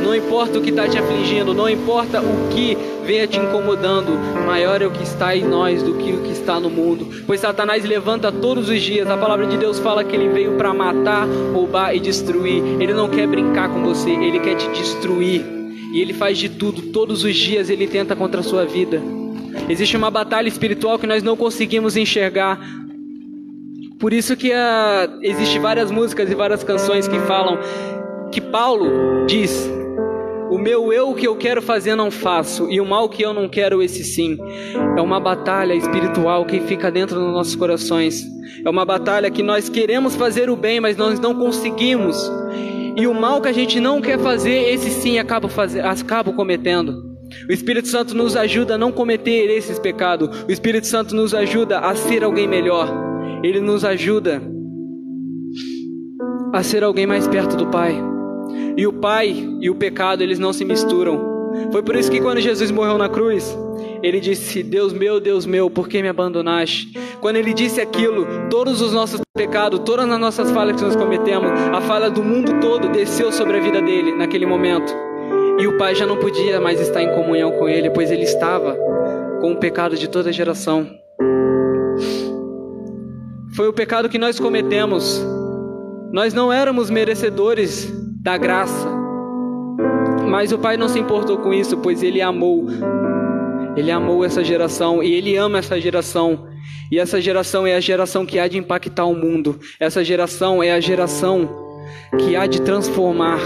não 0.03 0.15
importa 0.15 0.59
o 0.59 0.63
que 0.63 0.71
está 0.71 0.89
te 0.89 0.97
afligindo, 0.97 1.53
não 1.53 1.69
importa 1.69 2.21
o 2.21 2.49
que 2.55 2.79
venha 3.05 3.27
te 3.27 3.39
incomodando, 3.39 4.13
maior 4.45 4.81
é 4.83 4.87
o 4.87 4.91
que 4.91 5.03
está 5.03 5.35
em 5.35 5.45
nós 5.45 5.83
do 5.83 5.95
que 5.95 6.13
o 6.13 6.23
que 6.23 6.33
está 6.33 6.61
no 6.61 6.71
mundo. 6.71 7.09
Pois 7.27 7.41
Satanás 7.41 7.85
levanta 7.85 8.31
todos 8.31 8.69
os 8.69 8.81
dias. 8.81 9.09
A 9.11 9.17
palavra 9.17 9.47
de 9.47 9.57
Deus 9.57 9.81
fala 9.81 10.05
que 10.05 10.15
ele 10.15 10.29
veio 10.29 10.53
para 10.53 10.73
matar, 10.73 11.27
roubar 11.53 11.95
e 11.95 11.99
destruir. 11.99 12.63
Ele 12.81 12.95
não 12.95 13.09
quer 13.09 13.27
brincar 13.27 13.69
com 13.69 13.83
você, 13.83 14.11
ele 14.11 14.39
quer 14.39 14.55
te 14.55 14.69
destruir. 14.69 15.45
E 15.93 16.01
ele 16.01 16.13
faz 16.13 16.39
de 16.39 16.49
tudo, 16.49 16.83
todos 16.93 17.25
os 17.25 17.35
dias 17.35 17.71
ele 17.71 17.89
tenta 17.89 18.15
contra 18.15 18.41
a 18.41 18.45
sua 18.45 18.65
vida. 18.65 19.03
Existe 19.69 19.97
uma 19.97 20.11
batalha 20.11 20.49
espiritual 20.49 20.99
que 20.99 21.07
nós 21.07 21.23
não 21.23 21.37
conseguimos 21.37 21.97
enxergar. 21.97 22.86
Por 23.99 24.13
isso 24.13 24.37
que 24.37 24.51
uh, 24.51 25.19
existe 25.23 25.59
várias 25.59 25.91
músicas 25.91 26.31
e 26.31 26.35
várias 26.35 26.63
canções 26.63 27.09
que 27.09 27.19
falam 27.21 27.59
que 28.31 28.41
Paulo 28.41 29.27
diz: 29.27 29.71
O 30.51 30.59
meu 30.59 30.93
eu 30.93 31.15
que 31.15 31.27
eu 31.27 31.35
quero 31.37 31.63
fazer 31.63 31.95
não 31.95 32.11
faço, 32.11 32.71
e 32.71 32.81
o 32.81 32.85
mal 32.85 33.09
que 33.09 33.23
eu 33.23 33.33
não 33.33 33.49
quero, 33.49 33.83
esse 33.83 34.05
sim. 34.05 34.39
É 34.97 35.01
uma 35.01 35.19
batalha 35.19 35.75
espiritual 35.75 36.45
que 36.45 36.61
fica 36.61 36.91
dentro 36.91 37.19
dos 37.19 37.33
nossos 37.33 37.57
corações. 37.57 38.23
É 38.65 38.69
uma 38.69 38.85
batalha 38.85 39.31
que 39.31 39.43
nós 39.43 39.69
queremos 39.69 40.15
fazer 40.15 40.51
o 40.51 40.57
bem, 40.57 40.79
mas 40.79 40.97
nós 40.97 41.19
não 41.19 41.35
conseguimos. 41.35 42.31
E 42.97 43.07
o 43.07 43.15
mal 43.15 43.41
que 43.41 43.49
a 43.49 43.53
gente 43.53 43.81
não 43.81 44.01
quer 44.01 44.19
fazer, 44.19 44.73
esse 44.73 44.91
sim 44.91 45.19
acaba, 45.19 45.49
fazer, 45.49 45.81
acaba 45.85 46.33
cometendo. 46.33 47.17
O 47.49 47.53
Espírito 47.53 47.89
Santo 47.89 48.15
nos 48.15 48.37
ajuda 48.37 48.75
a 48.75 48.79
não 48.79 48.93
cometer 48.93 49.51
esses 49.51 49.79
pecados. 49.79 50.45
O 50.45 50.53
Espírito 50.53 50.87
Santo 50.87 51.15
nos 51.15 51.35
ajuda 51.35 51.79
a 51.81 51.95
ser 51.95 52.25
alguém 52.25 52.47
melhor. 52.47 53.16
Ele 53.43 53.61
nos 53.61 53.85
ajuda 53.85 54.43
a 56.53 56.63
ser 56.63 56.83
alguém 56.83 57.07
mais 57.07 57.27
perto 57.29 57.57
do 57.57 57.67
Pai. 57.67 57.95
E 58.77 58.87
o 58.87 58.93
Pai 58.93 59.35
e 59.61 59.71
o 59.71 59.75
pecado, 59.75 60.23
eles 60.23 60.39
não 60.39 60.53
se 60.53 60.65
misturam. 60.65 61.37
Foi 61.71 61.83
por 61.83 61.97
isso 61.97 62.11
que 62.11 62.21
quando 62.21 62.41
Jesus 62.41 62.71
morreu 62.71 62.99
na 62.99 63.09
cruz, 63.09 63.57
ele 64.03 64.21
disse: 64.21 64.63
Deus 64.63 64.93
meu, 64.93 65.21
Deus 65.21 65.47
meu, 65.47 65.71
por 65.71 65.89
que 65.89 66.03
me 66.03 66.09
abandonaste? 66.09 66.93
Quando 67.21 67.37
ele 67.37 67.53
disse 67.53 67.81
aquilo, 67.81 68.27
todos 68.51 68.81
os 68.81 68.93
nossos 68.93 69.21
pecados, 69.35 69.81
todas 69.81 70.09
as 70.09 70.19
nossas 70.19 70.51
falhas 70.51 70.77
que 70.77 70.83
nós 70.83 70.97
cometemos, 70.97 71.51
a 71.73 71.81
falha 71.81 72.11
do 72.11 72.23
mundo 72.23 72.61
todo 72.61 72.89
desceu 72.89 73.33
sobre 73.33 73.59
a 73.59 73.61
vida 73.61 73.81
dele 73.81 74.13
naquele 74.13 74.47
momento. 74.47 74.93
E 75.59 75.67
o 75.67 75.79
pai 75.79 75.95
já 75.95 76.07
não 76.07 76.19
podia 76.19 76.61
mais 76.61 76.81
estar 76.81 77.03
em 77.03 77.15
comunhão 77.15 77.53
com 77.53 77.69
ele, 77.69 77.91
pois 77.91 78.11
ele 78.11 78.25
estava 78.25 78.77
com 79.41 79.53
o 79.53 79.57
pecado 79.57 79.97
de 79.97 80.09
toda 80.09 80.29
a 80.29 80.33
geração. 80.33 80.87
Foi 83.57 83.67
o 83.67 83.73
pecado 83.73 84.11
que 84.11 84.19
nós 84.19 84.39
cometemos. 84.39 85.19
Nós 86.13 86.35
não 86.35 86.53
éramos 86.53 86.91
merecedores 86.91 87.91
da 88.21 88.37
graça. 88.37 88.87
Mas 90.29 90.53
o 90.53 90.59
Pai 90.59 90.77
não 90.77 90.91
se 90.91 90.99
importou 90.99 91.39
com 91.39 91.55
isso, 91.55 91.79
pois 91.79 92.03
ele 92.03 92.21
amou. 92.21 92.67
Ele 93.75 93.91
amou 93.91 94.23
essa 94.23 94.45
geração 94.45 95.03
e 95.03 95.11
ele 95.11 95.37
ama 95.37 95.59
essa 95.59 95.81
geração. 95.81 96.47
E 96.93 96.99
essa 96.99 97.19
geração 97.19 97.67
é 97.67 97.75
a 97.75 97.81
geração 97.81 98.27
que 98.27 98.39
há 98.39 98.47
de 98.47 98.59
impactar 98.59 99.07
o 99.07 99.15
mundo. 99.15 99.59
Essa 99.81 100.05
geração 100.05 100.63
é 100.63 100.73
a 100.73 100.81
geração 100.81 101.49
que 102.19 102.37
há 102.37 102.47
de 102.47 102.61
transformar. 102.61 103.41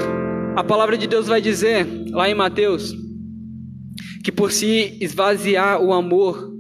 A 0.56 0.64
palavra 0.64 0.98
de 0.98 1.06
Deus 1.06 1.28
vai 1.28 1.40
dizer, 1.40 1.86
lá 2.11 2.28
em 2.28 2.34
Mateus, 2.34 2.92
que 4.24 4.32
por 4.32 4.50
se 4.50 4.98
esvaziar 5.00 5.80
o 5.80 5.92
amor, 5.92 6.50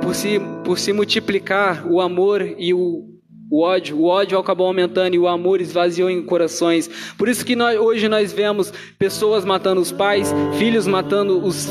por 0.00 0.14
se, 0.14 0.40
por 0.64 0.78
se 0.78 0.92
multiplicar 0.92 1.86
o 1.86 2.00
amor 2.00 2.42
e 2.58 2.72
o, 2.72 3.12
o 3.50 3.62
ódio, 3.62 3.98
o 3.98 4.06
ódio 4.06 4.38
acabou 4.38 4.66
aumentando 4.66 5.14
e 5.14 5.18
o 5.18 5.28
amor 5.28 5.60
esvaziou 5.60 6.08
em 6.08 6.24
corações. 6.24 6.88
Por 7.18 7.28
isso 7.28 7.44
que 7.44 7.54
nós, 7.54 7.78
hoje 7.78 8.08
nós 8.08 8.32
vemos 8.32 8.72
pessoas 8.98 9.44
matando 9.44 9.80
os 9.80 9.92
pais, 9.92 10.32
filhos 10.58 10.86
matando 10.86 11.38
os. 11.44 11.68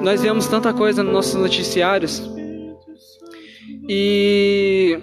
Nós 0.00 0.22
vemos 0.22 0.46
tanta 0.46 0.72
coisa 0.72 1.02
nos 1.02 1.12
nossos 1.12 1.34
noticiários. 1.34 2.22
E 3.86 4.98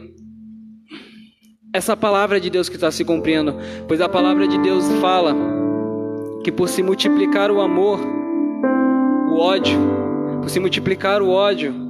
essa 1.72 1.96
palavra 1.96 2.40
de 2.40 2.50
Deus 2.50 2.68
que 2.68 2.76
está 2.76 2.90
se 2.90 3.06
cumprindo, 3.06 3.56
pois 3.88 4.02
a 4.02 4.10
palavra 4.10 4.48
de 4.48 4.58
Deus 4.58 4.86
fala 5.00 5.36
que 6.44 6.52
por 6.52 6.68
se 6.68 6.82
multiplicar 6.82 7.52
o 7.52 7.62
amor, 7.62 8.00
o 9.30 9.40
ódio, 9.40 9.97
por 10.42 10.50
se 10.50 10.60
multiplicar 10.60 11.22
o 11.22 11.30
ódio, 11.30 11.88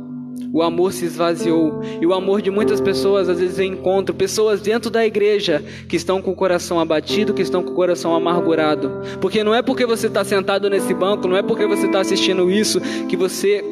o 0.53 0.61
amor 0.61 0.93
se 0.93 1.05
esvaziou. 1.05 1.81
E 2.01 2.05
o 2.05 2.13
amor 2.13 2.41
de 2.41 2.49
muitas 2.49 2.79
pessoas, 2.79 3.29
às 3.29 3.39
vezes 3.39 3.59
eu 3.59 3.65
encontro 3.65 4.15
pessoas 4.15 4.61
dentro 4.61 4.89
da 4.89 5.05
igreja 5.05 5.63
que 5.87 5.95
estão 5.95 6.21
com 6.21 6.31
o 6.31 6.35
coração 6.35 6.79
abatido, 6.79 7.33
que 7.33 7.41
estão 7.41 7.61
com 7.63 7.71
o 7.71 7.75
coração 7.75 8.15
amargurado. 8.15 8.91
Porque 9.19 9.43
não 9.43 9.53
é 9.53 9.61
porque 9.61 9.85
você 9.85 10.07
está 10.07 10.23
sentado 10.23 10.69
nesse 10.69 10.93
banco, 10.93 11.27
não 11.27 11.37
é 11.37 11.41
porque 11.41 11.65
você 11.65 11.85
está 11.85 11.99
assistindo 11.99 12.49
isso, 12.49 12.79
que 13.07 13.17
você 13.17 13.63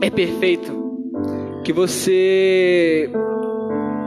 é 0.00 0.10
perfeito. 0.10 0.78
Que 1.64 1.72
você 1.72 3.10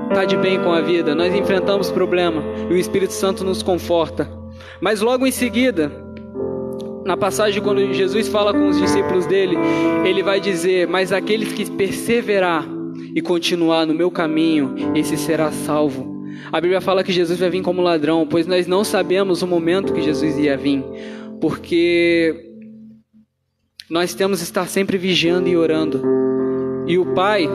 está 0.09 0.25
de 0.25 0.37
bem 0.37 0.61
com 0.61 0.71
a 0.71 0.81
vida. 0.81 1.15
Nós 1.15 1.33
enfrentamos 1.33 1.91
problema 1.91 2.43
e 2.69 2.73
o 2.73 2.77
Espírito 2.77 3.13
Santo 3.13 3.43
nos 3.43 3.61
conforta. 3.61 4.29
Mas 4.79 5.01
logo 5.01 5.25
em 5.25 5.31
seguida, 5.31 5.91
na 7.05 7.17
passagem 7.17 7.61
quando 7.61 7.93
Jesus 7.93 8.27
fala 8.27 8.53
com 8.53 8.67
os 8.67 8.77
discípulos 8.79 9.25
dele, 9.25 9.57
ele 10.05 10.23
vai 10.23 10.39
dizer: 10.39 10.87
"Mas 10.87 11.11
aqueles 11.11 11.51
que 11.51 11.69
perseverar 11.69 12.67
e 13.15 13.21
continuar 13.21 13.85
no 13.85 13.93
meu 13.93 14.09
caminho, 14.09 14.75
esse 14.95 15.17
será 15.17 15.51
salvo." 15.51 16.13
A 16.51 16.59
Bíblia 16.59 16.81
fala 16.81 17.03
que 17.03 17.11
Jesus 17.11 17.39
vai 17.39 17.49
vir 17.49 17.61
como 17.61 17.81
ladrão, 17.81 18.27
pois 18.27 18.47
nós 18.47 18.67
não 18.67 18.83
sabemos 18.83 19.41
o 19.41 19.47
momento 19.47 19.93
que 19.93 20.01
Jesus 20.01 20.37
ia 20.37 20.57
vir, 20.57 20.83
porque 21.39 22.51
nós 23.89 24.13
temos 24.13 24.39
que 24.39 24.45
estar 24.45 24.67
sempre 24.67 24.97
vigiando 24.97 25.47
e 25.47 25.57
orando. 25.57 26.01
E 26.87 26.97
o 26.97 27.13
Pai, 27.13 27.47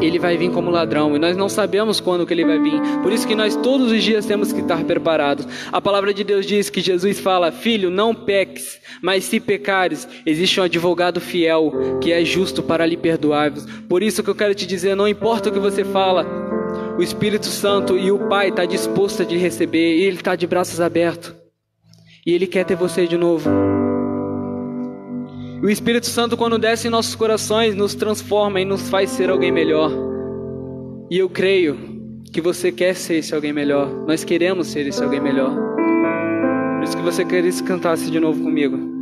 ele 0.00 0.18
vai 0.18 0.36
vir 0.36 0.50
como 0.50 0.70
ladrão 0.70 1.14
e 1.16 1.18
nós 1.18 1.36
não 1.36 1.48
sabemos 1.48 2.00
quando 2.00 2.26
que 2.26 2.34
ele 2.34 2.44
vai 2.44 2.58
vir. 2.58 2.80
Por 3.02 3.12
isso 3.12 3.26
que 3.26 3.34
nós 3.34 3.56
todos 3.56 3.90
os 3.90 4.02
dias 4.02 4.26
temos 4.26 4.52
que 4.52 4.60
estar 4.60 4.84
preparados. 4.84 5.46
A 5.72 5.80
palavra 5.80 6.12
de 6.12 6.24
Deus 6.24 6.46
diz 6.46 6.68
que 6.70 6.80
Jesus 6.80 7.20
fala: 7.20 7.50
"Filho, 7.50 7.90
não 7.90 8.14
peques, 8.14 8.80
mas 9.02 9.24
se 9.24 9.40
pecares, 9.40 10.08
existe 10.24 10.60
um 10.60 10.64
advogado 10.64 11.20
fiel 11.20 11.98
que 12.00 12.12
é 12.12 12.24
justo 12.24 12.62
para 12.62 12.86
lhe 12.86 12.96
perdoar-vos". 12.96 13.66
Por 13.88 14.02
isso 14.02 14.22
que 14.22 14.30
eu 14.30 14.34
quero 14.34 14.54
te 14.54 14.66
dizer, 14.66 14.94
não 14.94 15.08
importa 15.08 15.48
o 15.48 15.52
que 15.52 15.58
você 15.58 15.84
fala, 15.84 16.26
o 16.98 17.02
Espírito 17.02 17.46
Santo 17.46 17.96
e 17.98 18.10
o 18.10 18.28
Pai 18.28 18.48
está 18.48 18.64
disposto 18.64 19.22
a 19.22 19.24
te 19.24 19.36
receber, 19.36 19.96
e 19.96 20.04
ele 20.04 20.16
está 20.16 20.34
de 20.34 20.46
braços 20.46 20.80
abertos. 20.80 21.34
E 22.26 22.32
ele 22.32 22.46
quer 22.46 22.64
ter 22.64 22.74
você 22.74 23.06
de 23.06 23.16
novo. 23.16 23.48
O 25.62 25.68
Espírito 25.70 26.06
Santo, 26.06 26.36
quando 26.36 26.58
desce 26.58 26.86
em 26.86 26.90
nossos 26.90 27.14
corações, 27.14 27.74
nos 27.74 27.94
transforma 27.94 28.60
e 28.60 28.64
nos 28.64 28.90
faz 28.90 29.10
ser 29.10 29.30
alguém 29.30 29.50
melhor. 29.50 29.90
E 31.10 31.18
eu 31.18 31.30
creio 31.30 31.78
que 32.32 32.40
você 32.40 32.70
quer 32.70 32.94
ser 32.94 33.16
esse 33.16 33.34
alguém 33.34 33.52
melhor. 33.52 33.88
Nós 34.06 34.22
queremos 34.22 34.66
ser 34.66 34.86
esse 34.86 35.02
alguém 35.02 35.20
melhor. 35.20 35.50
Por 36.76 36.84
isso 36.84 36.96
que 36.96 37.02
você 37.02 37.24
queria 37.24 37.52
cantasse 37.64 38.10
de 38.10 38.20
novo 38.20 38.42
comigo. 38.42 38.95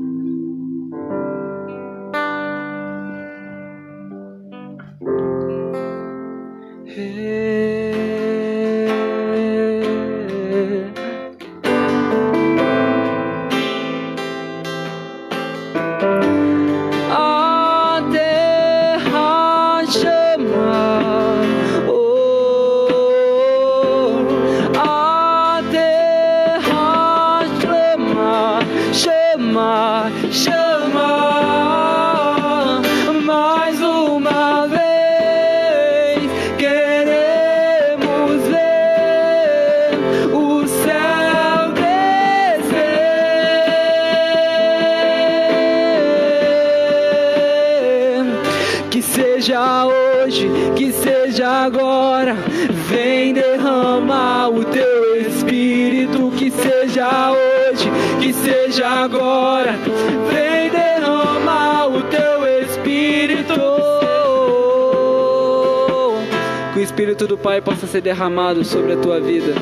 Derramado 68.04 68.62
sobre 68.62 68.92
a 68.92 68.96
tua 68.98 69.18
vida. 69.18 69.54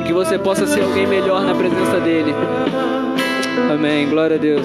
E 0.00 0.04
que 0.04 0.12
você 0.12 0.38
possa 0.38 0.64
ser 0.64 0.82
alguém 0.82 1.06
melhor 1.06 1.44
na 1.44 1.54
presença 1.54 1.98
dEle. 2.00 2.32
Amém. 3.70 4.08
Glória 4.08 4.36
a 4.36 4.38
Deus. 4.38 4.64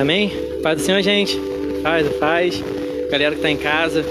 Amém? 0.00 0.32
Paz 0.62 0.78
do 0.78 0.82
Senhor, 0.82 1.02
gente. 1.02 1.38
Paz, 1.82 2.08
paz. 2.16 2.64
Galera 3.10 3.32
que 3.32 3.38
está 3.40 3.50
em 3.50 3.56
casa. 3.58 4.02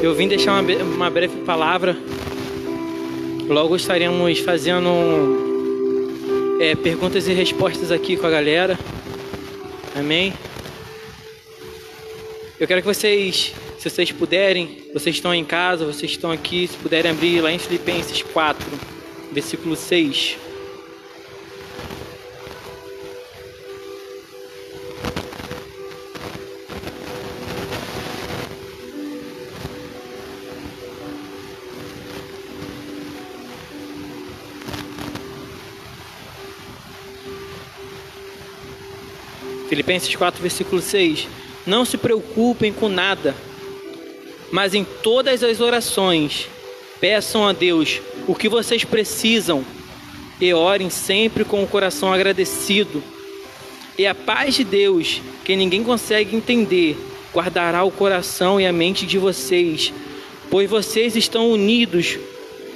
Eu 0.00 0.14
vim 0.14 0.28
deixar 0.28 0.52
uma, 0.52 0.72
uma 0.84 1.10
breve 1.10 1.38
palavra. 1.38 1.96
Logo 3.48 3.74
estaremos 3.74 4.38
fazendo 4.38 4.88
é, 6.60 6.76
perguntas 6.76 7.26
e 7.26 7.32
respostas 7.32 7.90
aqui 7.90 8.16
com 8.16 8.28
a 8.28 8.30
galera. 8.30 8.78
Amém? 9.96 10.32
Eu 12.60 12.68
quero 12.68 12.82
que 12.82 12.86
vocês, 12.86 13.52
se 13.76 13.90
vocês 13.90 14.12
puderem, 14.12 14.84
vocês 14.94 15.16
estão 15.16 15.34
em 15.34 15.44
casa, 15.44 15.84
vocês 15.84 16.12
estão 16.12 16.30
aqui, 16.30 16.68
se 16.68 16.76
puderem 16.76 17.10
abrir 17.10 17.40
lá 17.40 17.50
em 17.50 17.58
Filipenses 17.58 18.22
4, 18.22 18.64
versículo 19.32 19.74
6. 19.74 20.45
Filipenses 39.86 40.16
4, 40.16 40.42
versículo 40.42 40.82
6. 40.82 41.28
Não 41.64 41.84
se 41.84 41.96
preocupem 41.96 42.72
com 42.72 42.88
nada, 42.88 43.36
mas 44.50 44.74
em 44.74 44.84
todas 44.84 45.44
as 45.44 45.60
orações 45.60 46.48
peçam 47.00 47.46
a 47.46 47.52
Deus 47.52 48.00
o 48.26 48.34
que 48.34 48.48
vocês 48.48 48.84
precisam 48.84 49.64
e 50.40 50.52
orem 50.52 50.90
sempre 50.90 51.44
com 51.44 51.62
o 51.62 51.68
coração 51.68 52.12
agradecido. 52.12 53.00
E 53.96 54.04
a 54.04 54.14
paz 54.14 54.56
de 54.56 54.64
Deus, 54.64 55.22
que 55.44 55.54
ninguém 55.54 55.84
consegue 55.84 56.34
entender, 56.34 56.96
guardará 57.32 57.84
o 57.84 57.92
coração 57.92 58.60
e 58.60 58.66
a 58.66 58.72
mente 58.72 59.06
de 59.06 59.18
vocês, 59.18 59.92
pois 60.50 60.68
vocês 60.68 61.14
estão 61.14 61.48
unidos 61.48 62.18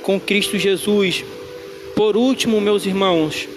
com 0.02 0.20
Cristo 0.20 0.56
Jesus. 0.56 1.24
Por 1.96 2.16
último, 2.16 2.60
meus 2.60 2.86
irmãos, 2.86 3.48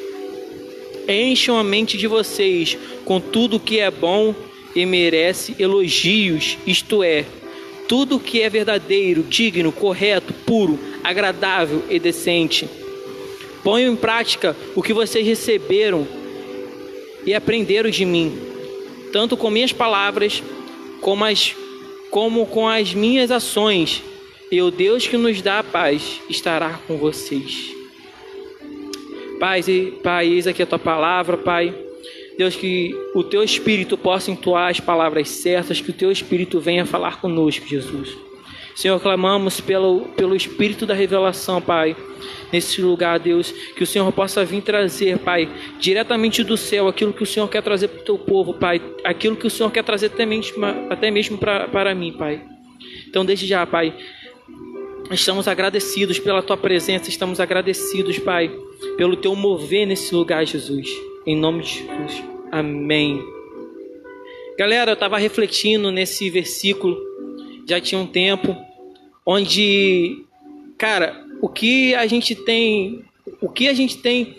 encham 1.08 1.58
a 1.58 1.64
mente 1.64 1.98
de 1.98 2.08
vocês 2.08 2.78
com 3.06 3.20
tudo 3.20 3.60
que 3.60 3.80
é 3.80 3.92
bom 3.92 4.34
e 4.76 4.86
merece 4.86 5.56
elogios, 5.60 6.58
isto 6.66 7.04
é, 7.04 7.26
tudo 7.88 8.20
que 8.20 8.42
é 8.42 8.50
verdadeiro, 8.50 9.24
digno, 9.24 9.72
correto, 9.72 10.34
puro, 10.34 10.80
agradável 11.04 11.84
e 11.90 12.00
decente. 12.00 12.68
Ponham 13.64 13.94
em 13.94 13.96
prática 13.96 14.56
o 14.76 14.82
que 14.82 14.94
vocês 14.94 15.26
receberam 15.26 16.08
e 17.26 17.34
aprenderam 17.34 17.90
de 17.90 18.06
mim, 18.06 18.38
tanto 19.12 19.38
com 19.38 19.50
minhas 19.50 19.72
palavras 19.72 20.42
como, 21.02 21.24
as, 21.24 21.56
como 22.10 22.46
com 22.46 22.68
as 22.68 22.94
minhas 22.94 23.32
ações, 23.32 24.02
e 24.52 24.62
o 24.62 24.70
Deus 24.70 25.08
que 25.08 25.18
nos 25.18 25.42
dá 25.42 25.60
a 25.60 25.64
paz 25.64 26.22
estará 26.30 26.80
com 26.88 26.98
vocês. 26.98 27.83
Pai, 29.44 29.62
Pai, 30.02 30.28
eis 30.30 30.48
aqui 30.48 30.64
a 30.64 30.66
tua 30.66 30.80
palavra, 30.80 31.36
Pai. 31.36 31.76
Deus, 32.38 32.56
que 32.56 32.96
o 33.14 33.26
teu 33.26 33.44
Espírito 33.44 33.98
possa 33.98 34.32
entoar 34.32 34.70
as 34.70 34.80
palavras 34.80 35.28
certas, 35.28 35.82
que 35.82 35.90
o 35.90 35.94
teu 35.94 36.10
Espírito 36.14 36.62
venha 36.62 36.86
falar 36.86 37.20
conosco, 37.20 37.68
Jesus. 37.68 38.16
Senhor, 38.74 38.98
clamamos 39.02 39.60
pelo, 39.60 40.06
pelo 40.16 40.34
Espírito 40.34 40.86
da 40.86 40.94
revelação, 40.94 41.62
Pai, 41.62 41.94
nesse 42.54 42.82
lugar, 42.82 43.20
Deus, 43.20 43.52
que 43.76 43.84
o 43.84 43.86
Senhor 43.86 44.10
possa 44.14 44.46
vir 44.46 44.62
trazer, 44.62 45.20
Pai, 45.20 45.50
diretamente 45.78 46.42
do 46.42 46.56
céu, 46.56 46.88
aquilo 46.88 47.12
que 47.12 47.24
o 47.24 47.28
Senhor 47.28 47.50
quer 47.50 47.62
trazer 47.62 47.90
para 47.90 48.00
o 48.00 48.06
teu 48.06 48.18
povo, 48.18 48.54
Pai, 48.54 48.82
aquilo 49.04 49.36
que 49.36 49.46
o 49.46 49.52
Senhor 49.52 49.70
quer 49.74 49.84
trazer 49.84 50.06
até 50.06 50.26
mesmo, 50.26 50.66
até 50.90 51.12
mesmo 51.12 51.38
para 51.38 51.94
mim, 51.94 52.14
Pai. 52.14 52.42
Então, 53.10 53.26
desde 53.26 53.46
já, 53.46 53.66
Pai, 53.66 53.94
Estamos 55.12 55.48
agradecidos 55.48 56.18
pela 56.18 56.42
tua 56.42 56.58
presença, 56.58 57.10
estamos 57.10 57.40
agradecidos, 57.40 58.18
Pai, 58.20 58.50
pelo 58.98 59.16
teu 59.16 59.36
mover 59.36 59.86
nesse 59.86 60.14
lugar, 60.16 60.46
Jesus. 60.46 60.90
Em 61.26 61.36
nome 61.36 61.64
de 61.64 61.80
Jesus. 61.80 62.24
Amém. 62.52 63.22
Galera, 64.58 64.92
eu 64.92 64.94
estava 64.96 65.18
refletindo 65.18 65.92
nesse 65.92 66.30
versículo, 66.30 66.98
já 67.68 67.80
tinha 67.80 68.00
um 68.00 68.08
tempo, 68.08 68.56
onde, 69.26 70.24
cara, 70.78 71.26
o 71.42 71.50
que 71.50 71.94
a 71.96 72.08
gente 72.08 72.34
tem, 72.34 73.04
o 73.42 73.50
que 73.50 73.68
a 73.68 73.74
gente 73.74 73.98
tem 73.98 74.36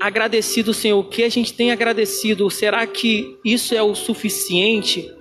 agradecido, 0.00 0.72
Senhor, 0.72 0.98
o 0.98 1.04
que 1.04 1.22
a 1.22 1.28
gente 1.28 1.52
tem 1.52 1.70
agradecido, 1.70 2.50
será 2.50 2.86
que 2.86 3.36
isso 3.44 3.74
é 3.74 3.82
o 3.82 3.94
suficiente? 3.94 5.12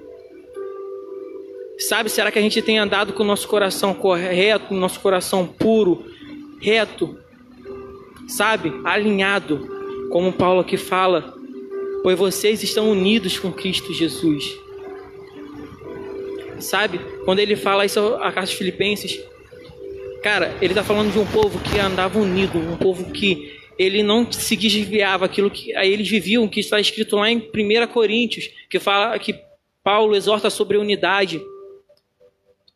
Sabe, 1.80 2.10
será 2.10 2.30
que 2.30 2.38
a 2.38 2.42
gente 2.42 2.62
tem 2.62 2.78
andado 2.78 3.14
com 3.14 3.24
o 3.24 3.26
nosso 3.26 3.48
coração 3.48 3.94
correto, 3.94 4.74
nosso 4.74 5.00
coração 5.00 5.48
puro, 5.48 6.06
reto? 6.60 7.18
Sabe, 8.28 8.74
alinhado, 8.84 9.66
como 10.12 10.34
Paulo 10.34 10.60
aqui 10.60 10.76
fala, 10.76 11.34
pois 12.04 12.20
vocês 12.20 12.62
estão 12.62 12.92
unidos 12.92 13.40
com 13.40 13.52
Cristo 13.52 13.94
Jesus. 13.94 14.44
Sabe, 16.60 17.00
quando 17.24 17.40
ele 17.40 17.56
fala 17.56 17.86
isso 17.86 18.00
a 18.16 18.30
carta 18.30 18.52
de 18.52 18.58
Filipenses, 18.58 19.18
cara, 20.22 20.54
ele 20.62 20.74
está 20.74 20.84
falando 20.84 21.14
de 21.14 21.18
um 21.18 21.26
povo 21.26 21.60
que 21.60 21.80
andava 21.80 22.20
unido, 22.20 22.60
um 22.60 22.76
povo 22.76 23.10
que 23.10 23.58
ele 23.78 24.04
não 24.04 24.30
se 24.30 24.58
desviava 24.58 25.24
aquilo 25.24 25.50
que 25.50 25.74
aí 25.78 25.94
eles 25.94 26.10
viviam, 26.10 26.46
que 26.50 26.60
está 26.60 26.78
escrito 26.78 27.16
lá 27.16 27.32
em 27.32 27.38
1 27.38 27.88
Coríntios, 27.88 28.50
que 28.70 28.80
fala 28.80 29.18
que 29.18 29.34
Paulo 29.82 30.14
exorta 30.14 30.50
sobre 30.50 30.76
a 30.76 30.82
unidade 30.82 31.42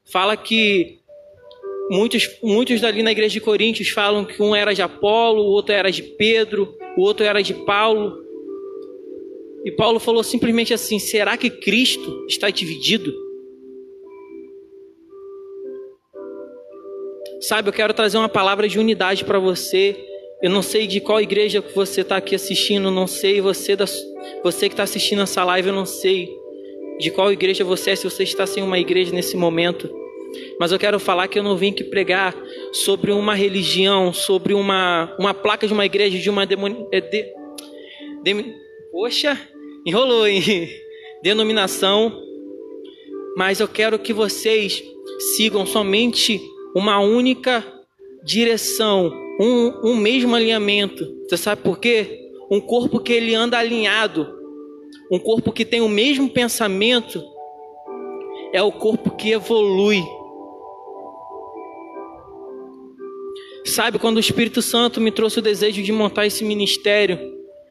fala 0.06 0.36
que 0.36 1.00
muitos, 1.90 2.30
muitos 2.42 2.82
dali 2.82 3.04
na 3.04 3.12
igreja 3.12 3.34
de 3.34 3.42
Coríntios 3.42 3.90
falam 3.90 4.26
que 4.26 4.42
um 4.42 4.56
era 4.56 4.74
de 4.74 4.82
Apolo, 4.82 5.42
o 5.44 5.52
outro 5.52 5.74
era 5.74 5.92
de 5.92 6.04
Pedro, 6.04 6.78
o 6.98 7.02
outro 7.02 7.26
era 7.26 7.42
de 7.42 7.54
Paulo. 7.54 8.22
E 9.66 9.72
Paulo 9.72 10.00
falou 10.00 10.24
simplesmente 10.24 10.74
assim: 10.74 11.00
será 11.00 11.38
que 11.38 11.50
Cristo 11.50 12.26
está 12.28 12.50
dividido? 12.50 13.14
Sabe, 17.42 17.70
eu 17.70 17.74
quero 17.74 17.94
trazer 17.94 18.18
uma 18.18 18.30
palavra 18.30 18.68
de 18.68 18.80
unidade 18.80 19.26
para 19.26 19.40
você. 19.40 19.98
Eu 20.42 20.50
não 20.50 20.62
sei 20.62 20.88
de 20.88 21.00
qual 21.00 21.22
igreja 21.22 21.62
que 21.62 21.74
você 21.74 22.02
está 22.02 22.18
aqui 22.18 22.36
assistindo, 22.36 22.92
não 22.92 23.08
sei. 23.08 23.40
Você, 23.42 23.76
da, 23.76 23.86
você 24.44 24.68
que 24.68 24.74
está 24.74 24.84
assistindo 24.84 25.22
essa 25.22 25.44
live, 25.44 25.70
eu 25.70 25.76
não 25.76 25.86
sei 25.86 26.43
de 27.00 27.12
qual 27.12 27.32
igreja 27.32 27.64
você 27.64 27.92
é, 27.92 27.96
se 27.96 28.04
você 28.04 28.24
está 28.24 28.46
sem 28.46 28.64
uma 28.64 28.80
igreja 28.80 29.14
nesse 29.14 29.36
momento. 29.36 29.90
Mas 30.60 30.72
eu 30.72 30.80
quero 30.80 31.00
falar 31.00 31.28
que 31.28 31.38
eu 31.38 31.44
não 31.44 31.56
vim 31.56 31.72
aqui 31.72 31.84
pregar 31.84 32.36
sobre 32.72 33.12
uma 33.12 33.36
religião, 33.36 34.14
sobre 34.14 34.54
uma, 34.54 35.16
uma 35.20 35.34
placa 35.34 35.68
de 35.68 35.74
uma 35.74 35.86
igreja, 35.86 36.18
de 36.18 36.30
uma 36.30 36.44
é, 36.92 37.02
de, 37.02 37.26
de, 38.24 38.56
poxa, 38.92 39.40
enrolou, 39.86 40.28
hein? 40.28 40.42
Denominação. 41.22 42.22
Mas 43.36 43.60
eu 43.60 43.68
quero 43.68 43.98
que 43.98 44.14
vocês 44.14 44.84
sigam 45.36 45.66
somente 45.66 46.42
uma 46.76 47.00
única 47.00 47.64
direção, 48.24 49.12
um, 49.40 49.90
um 49.92 49.96
mesmo 49.96 50.36
alinhamento. 50.36 51.06
Você 51.28 51.38
sabe 51.38 51.62
por 51.62 51.80
quê? 51.80 52.30
Um 52.50 52.60
corpo 52.60 53.00
que 53.00 53.14
ele 53.14 53.34
anda 53.34 53.58
alinhado 53.58 54.43
um 55.12 55.20
corpo 55.20 55.52
que 55.52 55.66
tem 55.66 55.82
o 55.82 55.90
mesmo 55.90 56.30
pensamento 56.30 57.24
é 58.54 58.62
o 58.62 58.72
corpo 58.72 59.12
que 59.12 59.32
evolui. 59.32 60.04
Sabe, 63.66 63.98
quando 63.98 64.18
o 64.18 64.20
Espírito 64.20 64.62
Santo 64.62 65.00
me 65.00 65.12
trouxe 65.12 65.40
o 65.40 65.42
desejo 65.42 65.82
de 65.82 65.92
montar 65.92 66.26
esse 66.26 66.44
ministério, 66.44 67.18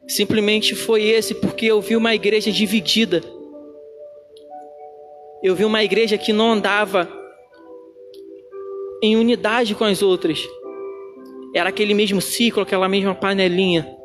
simplesmente 0.07 0.75
foi 0.75 1.03
esse, 1.03 1.35
porque 1.35 1.67
eu 1.67 1.79
vi 1.79 1.95
uma 1.95 2.15
igreja 2.15 2.51
dividida. 2.51 3.21
Eu 5.43 5.55
vi 5.55 5.65
uma 5.65 5.83
igreja 5.83 6.17
que 6.17 6.33
não 6.33 6.53
andava 6.53 7.07
em 9.01 9.15
unidade 9.15 9.75
com 9.75 9.83
as 9.83 10.01
outras. 10.01 10.39
Era 11.53 11.69
aquele 11.69 11.93
mesmo 11.93 12.21
ciclo, 12.21 12.63
aquela 12.63 12.89
mesma 12.89 13.13
panelinha. 13.13 14.02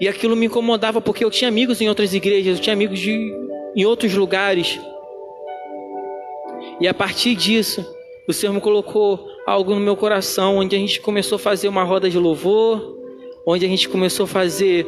E 0.00 0.08
aquilo 0.08 0.34
me 0.34 0.46
incomodava 0.46 1.00
porque 1.00 1.24
eu 1.24 1.30
tinha 1.30 1.48
amigos 1.48 1.80
em 1.80 1.88
outras 1.88 2.14
igrejas, 2.14 2.58
eu 2.58 2.62
tinha 2.62 2.74
amigos 2.74 2.98
de, 2.98 3.32
em 3.76 3.84
outros 3.84 4.14
lugares. 4.14 4.78
E 6.80 6.88
a 6.88 6.94
partir 6.94 7.34
disso, 7.34 7.84
o 8.26 8.32
Senhor 8.32 8.52
me 8.52 8.60
colocou 8.60 9.28
algo 9.46 9.74
no 9.74 9.80
meu 9.80 9.96
coração, 9.96 10.56
onde 10.56 10.74
a 10.74 10.78
gente 10.78 11.00
começou 11.00 11.36
a 11.36 11.38
fazer 11.38 11.68
uma 11.68 11.84
roda 11.84 12.08
de 12.08 12.18
louvor, 12.18 12.98
onde 13.46 13.64
a 13.64 13.68
gente 13.68 13.88
começou 13.88 14.24
a 14.24 14.28
fazer 14.28 14.86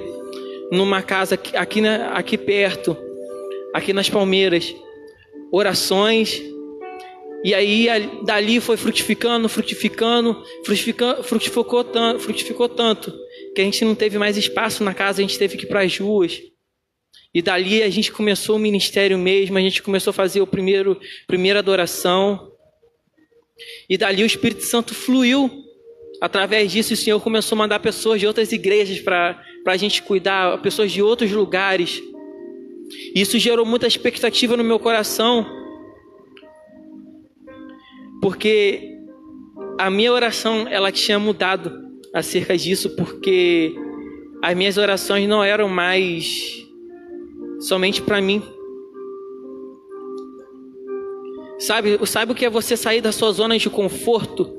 numa 0.73 1.03
casa 1.03 1.35
aqui, 1.35 1.57
aqui, 1.57 1.87
aqui 1.87 2.39
perto, 2.39 2.97
aqui 3.75 3.93
nas 3.93 4.09
Palmeiras, 4.09 4.75
orações. 5.53 6.43
E 7.45 7.55
aí 7.55 7.87
dali 8.25 8.61
foi 8.61 8.77
frutificando, 8.77 9.49
frutificando, 9.49 10.43
frutificando 10.65 11.23
frutificou 11.23 11.85
tanto, 11.85 12.19
frutificou 12.19 12.69
tanto 12.69 13.26
que 13.57 13.63
a 13.63 13.65
gente 13.65 13.85
não 13.87 13.95
teve 13.95 14.19
mais 14.19 14.37
espaço 14.37 14.85
na 14.85 14.93
casa, 14.93 15.21
a 15.21 15.23
gente 15.23 15.39
teve 15.39 15.57
que 15.57 15.65
ir 15.65 15.67
para 15.67 15.81
as 15.81 15.99
ruas. 15.99 16.43
E 17.35 17.41
dali 17.41 17.83
a 17.83 17.89
gente 17.89 18.13
começou 18.13 18.57
o 18.57 18.59
ministério 18.59 19.17
mesmo, 19.17 19.57
a 19.57 19.61
gente 19.63 19.83
começou 19.83 20.11
a 20.11 20.15
fazer 20.15 20.43
o 20.43 20.47
primeiro 20.47 21.01
primeira 21.27 21.61
adoração. 21.61 22.53
E 23.89 23.97
dali 23.97 24.23
o 24.23 24.27
Espírito 24.27 24.63
Santo 24.63 24.95
fluiu. 24.95 25.51
Através 26.21 26.71
disso, 26.71 26.93
o 26.93 26.97
Senhor 26.97 27.19
começou 27.21 27.57
a 27.57 27.59
mandar 27.59 27.79
pessoas 27.81 28.21
de 28.21 28.27
outras 28.27 28.53
igrejas 28.53 29.01
para 29.01 29.43
a 29.67 29.77
gente 29.77 30.03
cuidar, 30.03 30.61
pessoas 30.61 30.93
de 30.93 31.03
outros 31.03 31.33
lugares. 31.33 32.03
Isso 33.15 33.39
gerou 33.39 33.65
muita 33.65 33.87
expectativa 33.87 34.55
no 34.57 34.65
meu 34.65 34.79
coração, 34.79 35.47
porque 38.21 38.99
a 39.79 39.91
minha 39.91 40.13
oração 40.13 40.69
ela 40.69 40.93
tinha 40.93 41.19
mudado 41.19 41.86
acerca 42.17 42.57
disso, 42.57 42.89
porque 42.97 43.75
as 44.43 44.57
minhas 44.57 44.79
orações 44.79 45.29
não 45.29 45.45
eram 45.45 45.69
mais 45.69 46.67
somente 47.61 48.01
para 48.01 48.23
mim. 48.23 48.43
Sabe, 51.59 51.99
sabe 52.07 52.33
o 52.33 52.35
que 52.35 52.47
é 52.47 52.51
você 52.51 52.75
sair 52.75 53.03
da 53.03 53.13
sua 53.13 53.33
zona 53.33 53.59
de 53.59 53.69
conforto? 53.69 54.57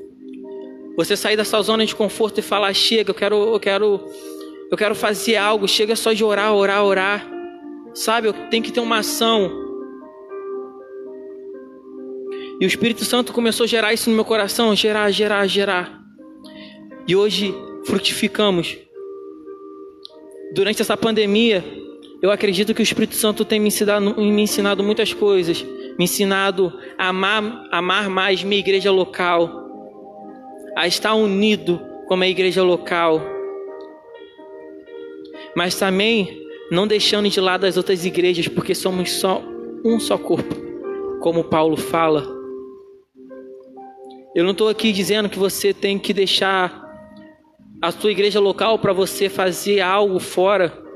Você 0.95 1.16
sair 1.16 1.36
da 1.36 1.43
sua 1.43 1.64
zona 1.64 1.84
de 1.84 1.95
conforto 1.95 2.39
e 2.39 2.43
falar: 2.43 2.72
chega, 2.74 3.10
eu 3.10 3.16
quero, 3.16 3.36
eu 3.36 3.60
quero, 3.60 4.05
eu 4.70 4.78
quero 4.78 4.93
fazer 4.93 5.38
algo. 5.38 5.68
Chega 5.68 5.95
só 5.95 6.14
de 6.14 6.24
orar, 6.24 6.53
orar, 6.53 6.84
orar. 6.84 7.28
Sabe, 7.93 8.28
eu 8.28 8.34
tenho 8.51 8.64
que 8.64 8.72
ter 8.72 8.82
uma 8.82 8.99
ação. 8.99 9.51
E 12.62 12.66
o 12.66 12.68
Espírito 12.68 13.03
Santo 13.03 13.34
começou 13.34 13.64
a 13.64 13.68
gerar 13.68 13.93
isso 13.93 14.10
no 14.12 14.16
meu 14.16 14.26
coração, 14.26 14.76
gerar, 14.76 15.10
gerar, 15.10 15.45
gerar. 15.47 16.07
E 17.08 17.16
hoje 17.16 17.55
frutificamos. 17.86 18.78
Durante 20.53 20.82
essa 20.82 20.97
pandemia, 20.97 21.64
eu 22.22 22.30
acredito 22.30 22.74
que 22.74 22.82
o 22.82 22.84
Espírito 22.84 23.16
Santo 23.16 23.45
tem 23.45 23.62
me 23.62 23.68
ensinado, 23.68 24.22
me 24.22 24.41
ensinado 24.41 24.84
muitas 24.84 25.14
coisas, 25.14 25.64
me 25.97 26.03
ensinado 26.03 26.74
a 26.97 27.08
amar, 27.08 27.68
amar 27.72 28.10
mais 28.10 28.43
minha 28.43 28.60
igreja 28.60 28.91
local, 28.91 29.70
a 30.76 30.86
estar 30.86 31.14
unido 31.14 31.80
com 32.08 32.16
a 32.16 32.28
igreja 32.28 32.62
local, 32.62 33.22
mas 35.55 35.76
também 35.76 36.45
não 36.70 36.86
deixando 36.86 37.30
de 37.30 37.39
lado 37.39 37.66
as 37.66 37.78
outras 37.78 38.05
igrejas, 38.05 38.49
porque 38.49 38.76
somos 38.76 39.12
só 39.12 39.41
um 39.86 39.97
só 39.97 40.18
corpo, 40.18 40.55
como 41.22 41.45
Paulo 41.45 41.78
fala. 41.78 42.36
Eu 44.36 44.43
não 44.43 44.51
estou 44.51 44.68
aqui 44.68 44.91
dizendo 44.91 45.30
que 45.30 45.39
você 45.39 45.74
tem 45.74 45.97
que 45.97 46.14
deixar 46.14 46.86
a 47.82 47.91
sua 47.91 48.11
igreja 48.11 48.39
local 48.39 48.80
para 48.80 48.93
você 48.93 49.30
fazer 49.30 49.82
algo 49.82 50.19
fora 50.19 50.88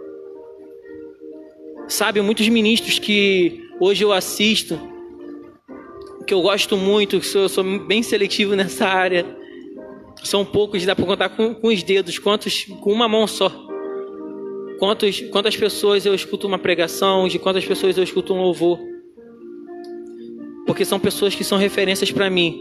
Sabe, 1.92 2.22
muitos 2.22 2.48
ministros 2.48 3.00
que 3.00 3.68
hoje 3.78 4.06
eu 4.06 4.14
assisto, 4.14 4.80
que 6.26 6.34
eu 6.34 6.42
gosto 6.42 6.78
muito, 6.78 7.20
que 7.20 7.26
sou, 7.26 7.50
sou 7.50 7.66
bem 7.82 8.02
seletivo 8.02 8.56
nessa 8.56 8.88
área, 8.88 9.26
são 10.24 10.46
poucos, 10.46 10.86
dá 10.86 10.96
para 10.96 11.06
contar 11.06 11.30
com, 11.30 11.54
com, 11.54 11.68
os 11.68 11.84
dedos, 11.84 12.18
quantos, 12.18 12.64
com 12.80 12.94
uma 12.94 13.10
mão 13.10 13.28
só. 13.28 13.52
Quantos, 14.80 15.20
quantas 15.32 15.58
pessoas 15.58 16.06
eu 16.06 16.16
escuto 16.16 16.48
uma 16.48 16.58
pregação, 16.58 17.28
de 17.28 17.38
quantas 17.38 17.66
pessoas 17.66 17.98
eu 17.98 18.06
escuto 18.06 18.34
um 18.34 18.42
louvor. 18.42 18.80
Porque 20.66 20.86
são 20.86 20.98
pessoas 20.98 21.36
que 21.36 21.44
são 21.44 21.58
referências 21.58 22.10
para 22.10 22.30
mim, 22.30 22.58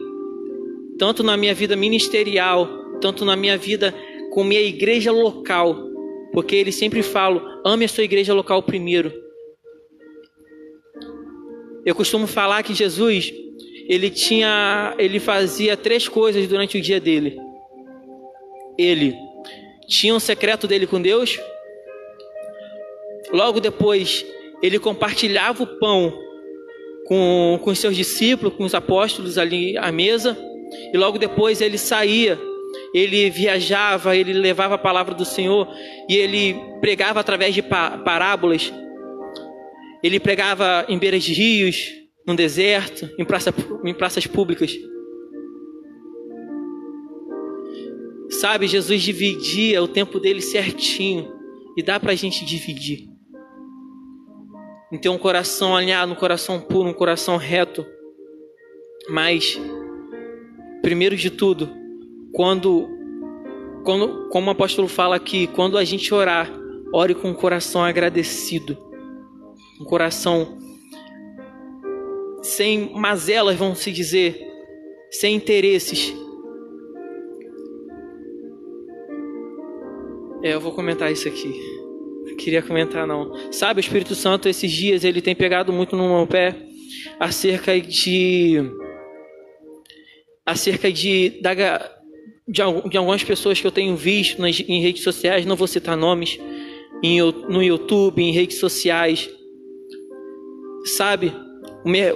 tanto 0.98 1.22
na 1.22 1.36
minha 1.36 1.54
vida 1.54 1.76
ministerial, 1.76 2.68
tanto 3.00 3.24
na 3.24 3.36
minha 3.36 3.56
vida 3.56 3.94
com 4.30 4.44
minha 4.44 4.60
igreja 4.60 5.12
local. 5.12 5.76
Porque 6.32 6.54
eles 6.56 6.76
sempre 6.76 7.02
falam: 7.02 7.42
ame 7.64 7.84
a 7.84 7.88
sua 7.88 8.04
igreja 8.04 8.32
local 8.32 8.62
primeiro. 8.62 9.12
Eu 11.84 11.94
costumo 11.94 12.26
falar 12.26 12.62
que 12.62 12.74
Jesus, 12.74 13.32
ele 13.88 14.10
tinha, 14.10 14.94
ele 14.98 15.18
fazia 15.18 15.76
três 15.76 16.06
coisas 16.08 16.46
durante 16.46 16.78
o 16.78 16.80
dia 16.80 17.00
dele. 17.00 17.38
Ele 18.78 19.14
tinha 19.88 20.14
um 20.14 20.20
secreto 20.20 20.66
dele 20.66 20.86
com 20.86 21.00
Deus. 21.00 21.38
Logo 23.32 23.60
depois, 23.60 24.24
ele 24.62 24.78
compartilhava 24.78 25.62
o 25.62 25.66
pão 25.66 26.12
com, 27.06 27.58
com 27.62 27.74
seus 27.74 27.96
discípulos, 27.96 28.54
com 28.54 28.64
os 28.64 28.74
apóstolos 28.74 29.38
ali 29.38 29.76
à 29.78 29.90
mesa. 29.90 30.36
E 30.92 30.96
logo 30.96 31.18
depois 31.18 31.60
ele 31.60 31.78
saía 31.78 32.38
ele 32.94 33.30
viajava, 33.30 34.16
ele 34.16 34.32
levava 34.32 34.74
a 34.74 34.78
palavra 34.78 35.14
do 35.14 35.24
Senhor 35.24 35.68
e 36.08 36.16
ele 36.16 36.56
pregava 36.80 37.20
através 37.20 37.54
de 37.54 37.62
parábolas. 37.62 38.72
Ele 40.02 40.18
pregava 40.18 40.84
em 40.88 40.98
beiras 40.98 41.22
de 41.22 41.32
rios, 41.32 41.92
no 42.26 42.34
deserto, 42.34 43.08
em, 43.18 43.24
praça, 43.24 43.54
em 43.84 43.94
praças 43.94 44.26
públicas. 44.26 44.76
Sabe, 48.30 48.66
Jesus 48.66 49.02
dividia 49.02 49.82
o 49.82 49.88
tempo 49.88 50.18
dele 50.18 50.40
certinho 50.40 51.32
e 51.76 51.82
dá 51.82 52.00
para 52.00 52.12
a 52.12 52.16
gente 52.16 52.44
dividir. 52.44 53.08
Em 54.92 54.98
ter 54.98 55.08
um 55.08 55.18
coração 55.18 55.76
alinhado, 55.76 56.12
um 56.12 56.16
coração 56.16 56.60
puro, 56.60 56.88
um 56.88 56.94
coração 56.94 57.36
reto. 57.36 57.86
Mas, 59.08 59.60
primeiro 60.82 61.16
de 61.16 61.30
tudo, 61.30 61.79
quando, 62.32 62.88
quando, 63.84 64.28
como 64.28 64.48
o 64.48 64.50
apóstolo 64.50 64.88
fala 64.88 65.16
aqui, 65.16 65.46
quando 65.48 65.76
a 65.76 65.84
gente 65.84 66.12
orar, 66.12 66.50
ore 66.92 67.14
com 67.14 67.30
o 67.30 67.34
coração 67.34 67.82
agradecido, 67.82 68.76
um 69.80 69.84
coração 69.84 70.58
sem 72.42 72.92
mazelas, 72.94 73.56
vamos 73.56 73.78
se 73.78 73.92
dizer, 73.92 74.40
sem 75.10 75.34
interesses. 75.34 76.14
É, 80.42 80.54
eu 80.54 80.60
vou 80.60 80.72
comentar 80.72 81.12
isso 81.12 81.28
aqui. 81.28 81.52
Não 82.26 82.36
queria 82.36 82.62
comentar 82.62 83.06
não. 83.06 83.32
Sabe, 83.52 83.80
o 83.80 83.82
Espírito 83.82 84.14
Santo 84.14 84.48
esses 84.48 84.70
dias 84.70 85.04
ele 85.04 85.20
tem 85.20 85.34
pegado 85.34 85.72
muito 85.72 85.96
no 85.96 86.16
meu 86.16 86.26
pé 86.26 86.56
acerca 87.18 87.78
de 87.80 88.58
acerca 90.46 90.90
de 90.90 91.40
da, 91.42 91.99
de, 92.50 92.62
algumas 92.62 93.22
pessoas 93.22 93.60
que 93.60 93.66
eu 93.66 93.70
tenho 93.70 93.94
visto 93.94 94.42
nas, 94.42 94.58
em 94.60 94.82
redes 94.82 95.04
sociais, 95.04 95.46
não 95.46 95.54
vou 95.54 95.68
citar 95.68 95.96
nomes, 95.96 96.38
em, 97.00 97.20
no 97.20 97.62
YouTube, 97.62 98.20
em 98.20 98.32
redes 98.32 98.58
sociais. 98.58 99.30
Sabe, 100.84 101.32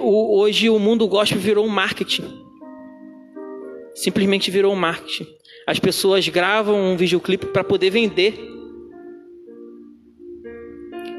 o, 0.01 0.39
hoje 0.39 0.69
o 0.69 0.77
mundo 0.77 1.07
gospel 1.07 1.39
virou 1.39 1.65
um 1.65 1.69
marketing. 1.69 2.25
Simplesmente 3.93 4.51
virou 4.51 4.73
um 4.73 4.75
marketing. 4.75 5.25
As 5.65 5.79
pessoas 5.79 6.27
gravam 6.27 6.77
um 6.77 6.97
videoclipe 6.97 7.45
para 7.47 7.63
poder 7.63 7.89
vender. 7.89 8.37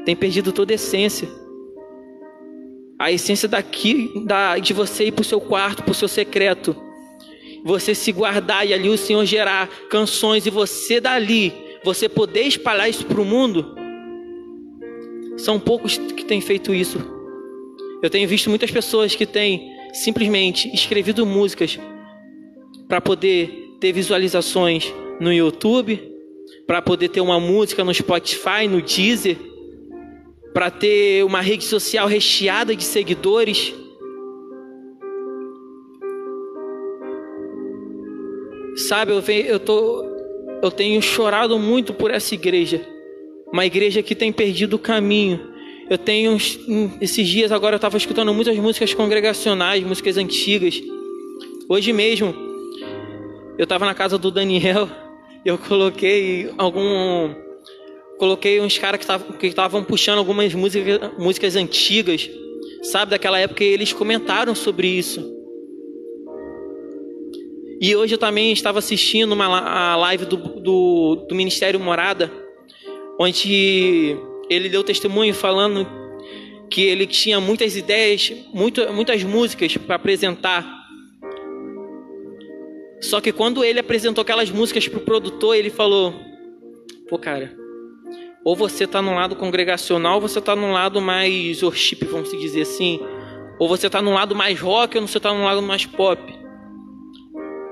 Tem 0.05 0.15
perdido 0.15 0.51
toda 0.51 0.73
a 0.73 0.75
essência. 0.75 1.27
A 2.99 3.11
essência 3.11 3.47
daqui, 3.47 4.11
da, 4.25 4.59
de 4.59 4.73
você 4.73 5.05
ir 5.05 5.11
para 5.11 5.21
o 5.21 5.25
seu 5.25 5.41
quarto, 5.41 5.81
para 5.81 5.91
o 5.91 5.95
seu 5.95 6.07
secreto 6.07 6.86
você 7.67 7.93
se 7.93 8.13
guardar 8.13 8.65
e 8.65 8.73
ali 8.73 8.87
o 8.87 8.97
Senhor 8.97 9.25
gerar 9.25 9.67
canções 9.89 10.45
e 10.45 10.49
você 10.49 11.01
dali, 11.01 11.53
você 11.83 12.07
poder 12.07 12.43
espalhar 12.43 12.89
isso 12.89 13.05
para 13.05 13.19
o 13.19 13.25
mundo, 13.25 13.75
são 15.37 15.59
poucos 15.59 15.97
que 15.97 16.23
têm 16.23 16.39
feito 16.39 16.73
isso. 16.73 16.97
Eu 18.01 18.09
tenho 18.09 18.27
visto 18.27 18.49
muitas 18.49 18.71
pessoas 18.71 19.15
que 19.15 19.25
têm 19.25 19.69
simplesmente 19.93 20.73
escrevido 20.73 21.25
músicas 21.25 21.77
para 22.87 23.01
poder 23.01 23.75
ter 23.81 23.91
visualizações 23.91 24.93
no 25.19 25.33
YouTube, 25.33 25.99
para 26.65 26.81
poder 26.81 27.09
ter 27.09 27.19
uma 27.19 27.39
música 27.39 27.83
no 27.83 27.93
Spotify, 27.93 28.67
no 28.69 28.81
Deezer, 28.81 29.37
para 30.53 30.71
ter 30.71 31.25
uma 31.25 31.41
rede 31.41 31.65
social 31.65 32.07
recheada 32.07 32.73
de 32.75 32.83
seguidores 32.83 33.73
Sabe, 38.77 39.11
eu, 39.11 39.21
venho, 39.21 39.45
eu, 39.47 39.59
tô, 39.59 40.05
eu 40.61 40.69
tenho 40.69 41.01
chorado 41.01 41.57
muito 41.57 41.95
por 41.95 42.11
essa 42.11 42.35
igreja. 42.35 42.79
Uma 43.51 43.65
igreja 43.65 44.03
que 44.03 44.13
tem 44.13 44.31
perdido 44.31 44.75
o 44.75 44.79
caminho. 44.79 45.39
Eu 45.89 45.97
tenho, 45.97 46.37
esses 47.01 47.27
dias 47.27 47.51
agora 47.51 47.73
eu 47.73 47.77
estava 47.77 47.97
escutando 47.97 48.31
muitas 48.33 48.55
músicas 48.57 48.93
congregacionais, 48.93 49.83
músicas 49.83 50.15
antigas. 50.17 50.79
Hoje 51.67 51.91
mesmo, 51.91 52.35
eu 53.57 53.63
estava 53.63 53.83
na 53.83 53.95
casa 53.95 54.15
do 54.15 54.29
Daniel, 54.29 54.87
eu 55.43 55.57
coloquei 55.57 56.51
algum. 56.57 57.33
Coloquei 58.19 58.59
uns 58.59 58.77
caras 58.77 59.05
que 59.39 59.47
estavam 59.47 59.83
puxando 59.83 60.17
algumas 60.17 60.53
músicas, 60.53 61.11
músicas 61.17 61.55
antigas, 61.55 62.29
sabe, 62.83 63.11
daquela 63.11 63.39
época, 63.39 63.63
e 63.63 63.67
eles 63.67 63.93
comentaram 63.93 64.55
sobre 64.55 64.87
isso. 64.87 65.36
E 67.79 67.95
hoje 67.95 68.15
eu 68.15 68.17
também 68.17 68.51
estava 68.51 68.79
assistindo 68.79 69.33
uma 69.33 69.45
a 69.45 69.95
live 69.95 70.25
do, 70.25 70.37
do, 70.37 71.25
do 71.29 71.35
Ministério 71.35 71.79
Morada, 71.79 72.31
onde 73.19 74.17
ele 74.49 74.67
deu 74.67 74.83
testemunho 74.83 75.33
falando 75.33 75.87
que 76.69 76.81
ele 76.81 77.05
tinha 77.05 77.39
muitas 77.39 77.75
ideias, 77.75 78.33
muito, 78.53 78.81
muitas 78.91 79.23
músicas 79.23 79.77
para 79.77 79.95
apresentar. 79.95 80.65
Só 82.99 83.21
que 83.21 83.31
quando 83.31 83.63
ele 83.63 83.79
apresentou 83.79 84.23
aquelas 84.23 84.49
músicas 84.49 84.87
para 84.87 84.97
o 84.97 85.03
produtor, 85.03 85.55
ele 85.55 85.69
falou: 85.69 86.13
Pô, 87.07 87.19
cara, 87.19 87.55
ou 88.43 88.55
você 88.55 88.85
está 88.85 89.03
no 89.03 89.13
lado 89.13 89.35
congregacional, 89.35 90.15
ou 90.15 90.21
você 90.21 90.39
está 90.39 90.55
no 90.55 90.71
lado 90.71 90.99
mais 90.99 91.61
worship, 91.61 92.05
vamos 92.05 92.31
dizer 92.31 92.61
assim. 92.61 92.99
Ou 93.59 93.67
você 93.67 93.85
está 93.85 94.01
no 94.01 94.13
lado 94.13 94.35
mais 94.35 94.59
rock, 94.59 94.97
ou 94.97 95.07
você 95.07 95.17
está 95.17 95.31
no 95.31 95.43
lado 95.43 95.61
mais 95.61 95.85
pop. 95.85 96.46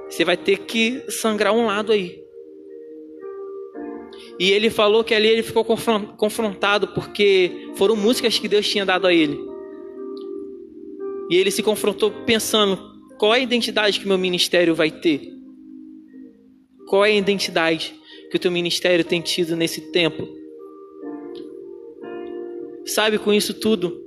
Você 0.09 0.23
vai 0.23 0.37
ter 0.37 0.59
que 0.59 1.03
sangrar 1.09 1.53
um 1.53 1.65
lado 1.65 1.91
aí. 1.91 2.23
E 4.39 4.51
ele 4.51 4.69
falou 4.69 5.03
que 5.03 5.13
ali 5.13 5.27
ele 5.27 5.43
ficou 5.43 5.63
confrontado 5.63 6.89
porque 6.89 7.69
foram 7.75 7.95
músicas 7.95 8.37
que 8.37 8.47
Deus 8.47 8.67
tinha 8.67 8.85
dado 8.85 9.07
a 9.07 9.13
ele. 9.13 9.37
E 11.29 11.37
ele 11.37 11.51
se 11.51 11.63
confrontou 11.63 12.11
pensando: 12.25 12.77
qual 13.17 13.33
é 13.33 13.37
a 13.37 13.41
identidade 13.41 13.99
que 13.99 14.07
meu 14.07 14.17
ministério 14.17 14.75
vai 14.75 14.91
ter? 14.91 15.33
Qual 16.87 17.03
é 17.05 17.09
a 17.09 17.15
identidade 17.15 17.95
que 18.29 18.37
o 18.37 18.39
teu 18.39 18.51
ministério 18.51 19.03
tem 19.03 19.21
tido 19.21 19.55
nesse 19.55 19.91
tempo? 19.91 20.27
Sabe, 22.85 23.17
com 23.17 23.33
isso 23.33 23.53
tudo, 23.53 23.99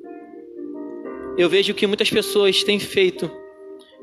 eu 1.37 1.49
vejo 1.49 1.75
que 1.75 1.87
muitas 1.87 2.09
pessoas 2.09 2.63
têm 2.63 2.79
feito 2.79 3.29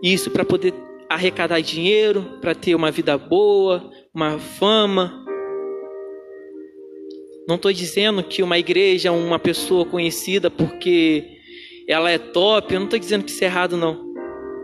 isso 0.03 0.29
para 0.29 0.43
poder 0.43 0.73
arrecadar 1.09 1.61
dinheiro, 1.61 2.39
para 2.41 2.55
ter 2.55 2.75
uma 2.75 2.91
vida 2.91 3.17
boa, 3.17 3.89
uma 4.13 4.39
fama. 4.39 5.23
Não 7.47 7.55
estou 7.55 7.71
dizendo 7.71 8.23
que 8.23 8.41
uma 8.41 8.57
igreja, 8.57 9.11
uma 9.11 9.37
pessoa 9.37 9.85
conhecida 9.85 10.49
porque 10.49 11.23
ela 11.87 12.09
é 12.09 12.17
top, 12.17 12.73
eu 12.73 12.79
não 12.79 12.87
estou 12.87 12.99
dizendo 12.99 13.23
que 13.23 13.31
isso 13.31 13.43
é 13.43 13.47
errado, 13.47 13.77
não. 13.77 14.03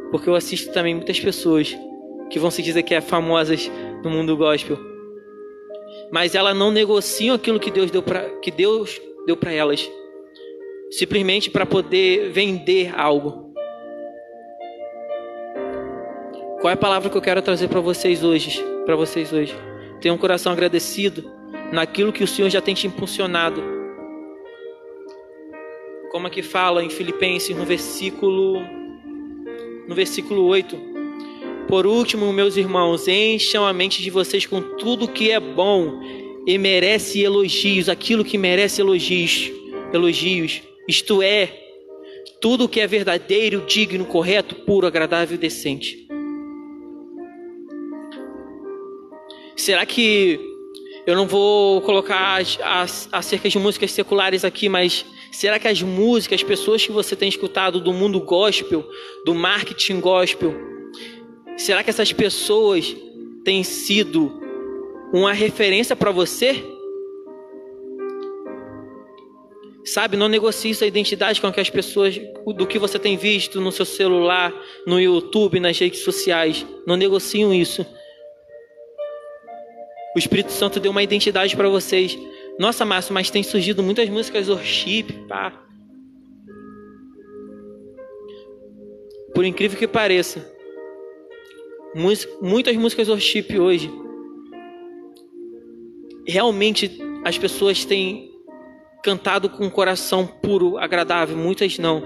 Porque 0.10 0.28
eu 0.28 0.36
assisto 0.36 0.74
também 0.74 0.96
muitas 0.96 1.20
pessoas 1.20 1.78
que 2.30 2.40
vão 2.40 2.50
se 2.50 2.62
dizer 2.64 2.84
que 2.84 2.96
é 2.96 3.02
famosas 3.02 3.70
no 4.04 4.10
mundo 4.10 4.36
gospel. 4.36 4.78
Mas 6.12 6.34
elas 6.34 6.58
não 6.58 6.72
negociam 6.72 7.36
aquilo 7.36 7.60
que 7.60 7.70
Deus 7.70 7.92
deu 7.92 8.02
para 8.02 8.30
que 8.40 8.50
Deus 8.50 9.00
deu 9.26 9.38
para 9.38 9.52
elas. 9.52 9.90
Simplesmente 10.90 11.50
para 11.50 11.66
poder 11.66 12.32
vender 12.32 12.94
algo. 12.98 13.51
Qual 16.62 16.70
é 16.70 16.76
a 16.76 16.78
palavra 16.78 17.10
que 17.10 17.18
eu 17.18 17.22
quero 17.24 17.42
trazer 17.42 17.70
para 17.70 17.80
vocês 17.80 18.24
hoje? 18.24 18.64
Para 18.86 18.96
vocês 18.96 19.34
hoje. 19.34 19.56
Tenha 20.00 20.14
um 20.14 20.18
coração 20.18 20.52
agradecido 20.52 21.28
naquilo 21.74 22.14
que 22.14 22.24
o 22.24 22.28
Senhor 22.28 22.52
já 22.52 22.62
tem 22.62 22.76
te 22.76 22.86
impulsionado. 22.86 23.64
Como 26.12 26.28
aqui 26.28 26.44
fala 26.44 26.84
em 26.84 26.90
Filipenses 26.92 27.58
no 27.58 27.66
versículo 27.66 28.62
no 29.88 29.96
versículo 29.96 30.46
8. 30.46 30.78
Por 31.68 31.88
último, 31.88 32.32
meus 32.32 32.56
irmãos, 32.56 33.08
encham 33.08 33.66
a 33.66 33.74
mente 33.74 34.04
de 34.04 34.12
vocês 34.12 34.46
com 34.46 34.62
tudo 34.62 35.08
que 35.08 35.32
é 35.32 35.40
bom 35.40 36.00
e 36.46 36.60
merece 36.60 37.24
elogios, 37.24 37.90
aquilo 37.90 38.24
que 38.24 38.38
merece 38.38 38.82
elogios, 38.82 39.52
elogios. 39.92 40.62
Isto 40.88 41.24
é, 41.24 41.52
tudo 42.40 42.70
que 42.70 42.80
é 42.80 42.86
verdadeiro, 42.86 43.66
digno, 43.66 44.06
correto, 44.06 44.54
puro, 44.54 44.86
agradável 44.86 45.34
e 45.34 45.40
decente. 45.40 46.02
Será 49.62 49.86
que 49.86 50.40
eu 51.06 51.16
não 51.16 51.28
vou 51.28 51.82
colocar 51.82 52.42
as, 52.64 53.08
acerca 53.12 53.48
de 53.48 53.60
músicas 53.60 53.92
seculares 53.92 54.44
aqui, 54.44 54.68
mas 54.68 55.06
será 55.32 55.60
que 55.60 55.68
as 55.68 55.84
músicas, 55.84 56.42
as 56.42 56.44
pessoas 56.44 56.84
que 56.84 56.92
você 56.92 57.16
tem 57.16 57.30
escutado 57.30 57.80
do 57.80 57.94
mundo 57.94 58.20
gospel, 58.22 58.84
do 59.24 59.36
marketing 59.36 60.00
gospel, 60.00 60.52
será 61.58 61.84
que 61.84 61.92
essas 61.92 62.12
pessoas 62.12 62.96
têm 63.44 63.64
sido 63.64 64.32
uma 65.14 65.32
referência 65.32 65.96
para 65.96 66.10
você? 66.10 66.66
Sabe, 69.86 70.18
não 70.18 70.28
negocie 70.28 70.74
sua 70.74 70.88
identidade 70.88 71.40
com 71.40 71.46
as 71.46 71.70
pessoas 71.70 72.20
do 72.48 72.66
que 72.66 72.80
você 72.80 72.98
tem 72.98 73.16
visto 73.16 73.62
no 73.62 73.72
seu 73.72 73.86
celular, 73.86 74.52
no 74.88 75.00
YouTube, 75.00 75.60
nas 75.60 75.78
redes 75.78 76.00
sociais. 76.00 76.66
Não 76.88 76.96
negociam 76.96 77.54
isso. 77.54 77.86
O 80.14 80.20
Espírito 80.20 80.52
Santo 80.52 80.80
deu 80.80 80.92
uma 80.92 81.04
identidade 81.04 81.56
para 81.56 81.70
vocês. 81.70 82.18
Nossa, 82.60 82.84
Márcio, 82.84 83.14
mas 83.14 83.30
tem 83.30 83.44
surgido 83.44 83.82
muitas 83.82 84.10
músicas 84.10 84.50
worship, 84.50 85.04
pá. 85.28 85.54
Por 89.34 89.46
incrível 89.46 89.80
que 89.80 89.88
pareça, 89.88 90.46
muitas 92.42 92.76
músicas 92.76 93.08
worship 93.08 93.58
hoje, 93.58 93.90
realmente 96.28 97.00
as 97.24 97.38
pessoas 97.38 97.86
têm 97.86 98.30
cantado 99.02 99.50
com 99.50 99.66
um 99.66 99.70
coração 99.70 100.28
puro, 100.28 100.78
agradável, 100.78 101.38
muitas 101.38 101.80
não. 101.80 102.04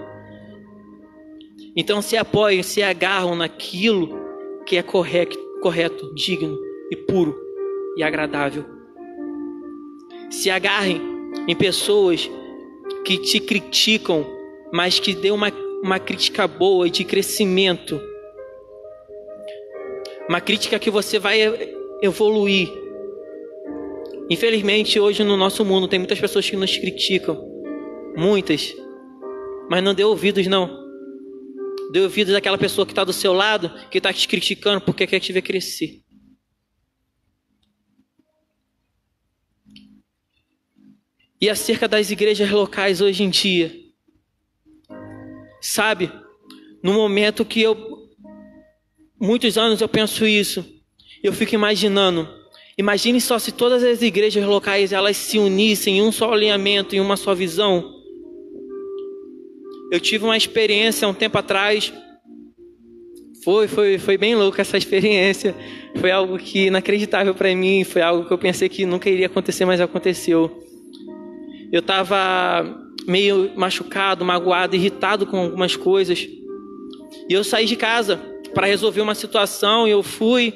Então 1.76 2.02
se 2.04 2.16
apoiam, 2.16 2.62
se 2.62 2.84
agarram 2.84 3.36
naquilo 3.36 4.16
que 4.66 4.78
é 4.78 4.84
correto, 4.84 5.38
correto, 5.62 6.14
digno 6.14 6.58
e 6.92 6.96
puro 6.96 7.45
e 7.96 8.04
agradável. 8.04 8.66
Se 10.30 10.50
agarrem 10.50 11.02
em 11.48 11.56
pessoas 11.56 12.30
que 13.06 13.18
te 13.18 13.40
criticam, 13.40 14.26
mas 14.74 15.00
que 15.00 15.14
dê 15.14 15.32
uma, 15.32 15.52
uma 15.84 16.00
crítica 16.00 16.48
boa 16.48 16.88
e 16.88 16.92
de 16.92 17.04
crescimento. 17.04 18.02
Uma 20.28 20.42
crítica 20.42 20.80
que 20.80 20.90
você 20.90 21.20
vai 21.20 21.40
evoluir. 22.02 22.70
Infelizmente, 24.30 25.00
hoje 25.00 25.24
no 25.24 25.38
nosso 25.38 25.64
mundo 25.64 25.88
tem 25.88 26.00
muitas 26.00 26.20
pessoas 26.20 26.50
que 26.50 26.58
nos 26.58 26.76
criticam. 26.78 27.38
Muitas. 28.18 28.76
Mas 29.70 29.84
não 29.84 29.94
dê 29.94 30.04
ouvidos, 30.04 30.48
não. 30.48 30.84
Dê 31.92 32.02
ouvidos 32.02 32.34
àquela 32.34 32.58
pessoa 32.58 32.86
que 32.86 32.92
está 32.92 33.04
do 33.04 33.14
seu 33.14 33.34
lado, 33.34 33.72
que 33.92 34.00
está 34.00 34.12
te 34.12 34.28
criticando 34.28 34.82
porque 34.82 35.06
quer 35.06 35.20
te 35.20 35.32
ver 35.32 35.44
crescer. 35.44 36.05
E 41.46 41.50
acerca 41.50 41.88
das 41.88 42.10
igrejas 42.10 42.50
locais 42.50 43.02
hoje 43.02 43.22
em 43.22 43.30
dia. 43.30 43.72
Sabe, 45.62 46.12
no 46.82 46.94
momento 46.94 47.46
que 47.46 47.62
eu, 47.62 47.78
muitos 49.22 49.56
anos 49.56 49.80
eu 49.80 49.88
penso 49.88 50.26
isso, 50.26 50.66
eu 51.22 51.32
fico 51.32 51.54
imaginando, 51.54 52.28
imagine 52.76 53.22
só 53.22 53.38
se 53.38 53.52
todas 53.52 53.84
as 53.84 54.02
igrejas 54.02 54.44
locais 54.44 54.92
elas 54.92 55.18
se 55.18 55.38
unissem 55.38 56.00
em 56.00 56.02
um 56.02 56.12
só 56.12 56.34
alinhamento, 56.34 56.96
em 56.96 57.00
uma 57.00 57.16
só 57.16 57.36
visão. 57.36 57.94
Eu 59.92 60.00
tive 60.00 60.26
uma 60.26 60.36
experiência 60.36 61.08
um 61.08 61.14
tempo 61.14 61.38
atrás, 61.38 61.94
foi, 63.44 63.68
foi, 63.68 64.00
foi 64.00 64.18
bem 64.18 64.34
louca 64.34 64.64
essa 64.64 64.80
experiência. 64.80 65.56
Foi 65.98 66.10
algo 66.10 66.40
que 66.40 66.66
inacreditável 66.66 67.36
para 67.36 67.56
mim, 67.56 67.84
foi 67.84 68.02
algo 68.02 68.26
que 68.26 68.34
eu 68.34 68.38
pensei 68.40 68.68
que 68.68 68.84
nunca 68.84 69.08
iria 69.08 69.28
acontecer, 69.28 69.64
mas 69.64 69.80
aconteceu 69.80 70.66
eu 71.76 71.82
estava 71.82 72.64
meio 73.06 73.52
machucado, 73.54 74.24
magoado, 74.24 74.78
irritado 74.78 75.26
com 75.26 75.38
algumas 75.38 75.76
coisas. 75.76 76.26
E 77.30 77.34
eu 77.34 77.44
saí 77.44 77.66
de 77.66 77.76
casa 77.76 78.16
para 78.54 78.68
resolver 78.68 79.02
uma 79.02 79.14
situação 79.14 79.86
e 79.86 79.92
eu 79.92 80.02
fui. 80.02 80.54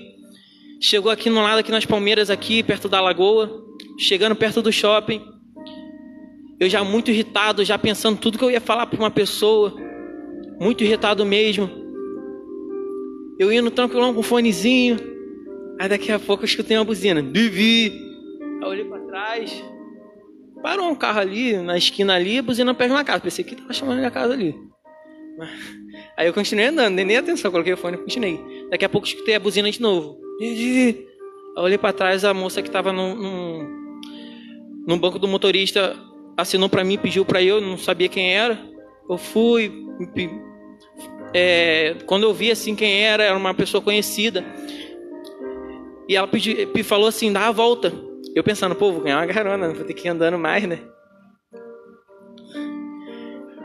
Chegou 0.80 1.12
aqui 1.12 1.30
no 1.30 1.42
lado, 1.42 1.60
aqui 1.60 1.72
nas 1.72 1.86
Palmeiras, 1.86 2.30
aqui 2.30 2.64
perto 2.64 2.88
da 2.88 3.02
lagoa, 3.02 3.66
chegando 3.98 4.34
perto 4.34 4.62
do 4.62 4.72
shopping. 4.72 5.22
Eu 6.58 6.70
já 6.70 6.86
muito 6.86 7.12
irritado, 7.12 7.66
já 7.66 7.78
pensando 7.78 8.18
tudo 8.18 8.38
que 8.38 8.44
eu 8.46 8.52
ia 8.52 8.62
falar 8.62 8.86
para 8.86 8.98
uma 8.98 9.12
pessoa, 9.12 9.76
muito 10.58 10.86
irritado 10.86 11.26
mesmo. 11.26 11.70
Eu 13.38 13.52
indo 13.52 13.70
tranquilão 13.70 14.14
com 14.14 14.22
um 14.22 14.24
fonezinho, 14.24 14.98
aí 15.82 15.90
daqui 15.90 16.14
a 16.14 16.20
pouco 16.20 16.44
eu 16.44 16.48
escutei 16.48 16.78
uma 16.78 16.86
buzina, 16.86 17.22
Vivi. 17.22 17.92
Aí 18.42 18.62
eu 18.62 18.68
olhei 18.70 18.86
para 18.86 19.00
trás, 19.00 19.64
Parou 20.62 20.90
um 20.90 20.96
carro 20.96 21.20
ali, 21.20 21.58
na 21.58 21.78
esquina 21.78 22.16
ali, 22.16 22.42
buzina 22.42 22.74
perto 22.74 22.94
na 22.94 23.04
casa. 23.04 23.22
Pensei 23.22 23.46
que 23.46 23.56
tava 23.56 23.74
chamando 23.74 23.98
minha 23.98 24.12
casa 24.12 24.34
ali. 24.34 24.56
Aí 26.18 26.28
eu 26.28 26.34
continuei 26.34 26.68
andando, 26.68 26.96
nem, 26.96 27.06
nem 27.06 27.18
atenção, 27.18 27.50
coloquei 27.50 27.74
o 27.74 27.78
fone 27.78 27.96
e 27.96 28.00
continuei. 28.00 28.40
Daqui 28.70 28.84
a 28.84 28.90
pouco 28.90 29.08
escutei 29.08 29.36
a 29.36 29.40
buzina 29.40 29.72
de 29.72 29.82
novo. 29.82 30.20
Eu 30.42 31.64
olhei 31.64 31.78
para 31.78 31.94
trás, 31.94 32.26
a 32.26 32.34
moça 32.34 32.62
que 32.62 32.68
estava 32.68 32.92
no, 32.92 33.16
no, 33.16 33.70
no, 34.88 34.98
banco 34.98 35.18
do 35.18 35.28
motorista 35.28 35.96
assinou 36.38 36.70
para 36.70 36.84
mim, 36.84 36.98
pediu 36.98 37.26
para 37.26 37.42
eu, 37.42 37.62
não 37.62 37.78
sabia 37.78 38.10
quem 38.10 38.34
era. 38.34 38.60
Eu 39.10 39.18
fui, 39.18 39.72
é, 41.34 41.96
quando 42.06 42.24
eu 42.24 42.34
vi 42.34 42.52
assim 42.52 42.76
quem 42.76 43.04
era, 43.04 43.24
era 43.24 43.38
uma 43.38 43.54
pessoa 43.54 43.82
conhecida. 43.82 44.44
E 46.08 46.16
ela 46.16 46.28
pediu, 46.28 46.56
falou 46.84 47.08
assim: 47.08 47.32
dá 47.32 47.48
a 47.48 47.52
volta. 47.52 47.94
Eu 48.36 48.44
pensando, 48.44 48.76
pô, 48.76 48.92
vou 48.92 49.02
ganhar 49.02 49.18
uma 49.18 49.34
carona, 49.34 49.74
vou 49.74 49.84
ter 49.84 49.94
que 49.94 50.08
ir 50.08 50.12
andando 50.12 50.38
mais, 50.38 50.68
né? 50.68 50.80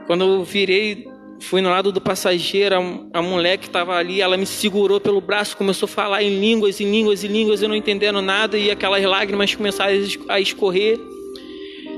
Quando 0.07 0.25
eu 0.25 0.45
virei, 0.45 1.07
fui 1.41 1.61
no 1.61 1.71
lado 1.71 1.93
do 1.93 2.01
passageiro, 2.01 2.77
a, 2.77 3.19
a 3.19 3.23
mulher 3.23 3.59
que 3.59 3.67
estava 3.67 3.95
ali, 3.95 4.21
ela 4.21 4.37
me 4.37 4.47
segurou 4.47 5.01
pelo 5.01 5.21
braço, 5.21 5.57
começou 5.57 5.87
a 5.87 5.89
falar 5.89 6.23
em 6.23 6.39
línguas, 6.39 6.81
em 6.81 6.91
línguas, 6.91 7.25
em 7.25 7.29
línguas, 7.29 7.63
eu 7.63 7.69
não 7.69 7.77
entendendo 7.77 8.21
nada, 8.21 8.59
e 8.59 8.71
aquelas 8.71 9.03
lágrimas 9.05 9.55
começaram 9.55 9.93
a 10.29 10.41
escorrer. 10.41 10.99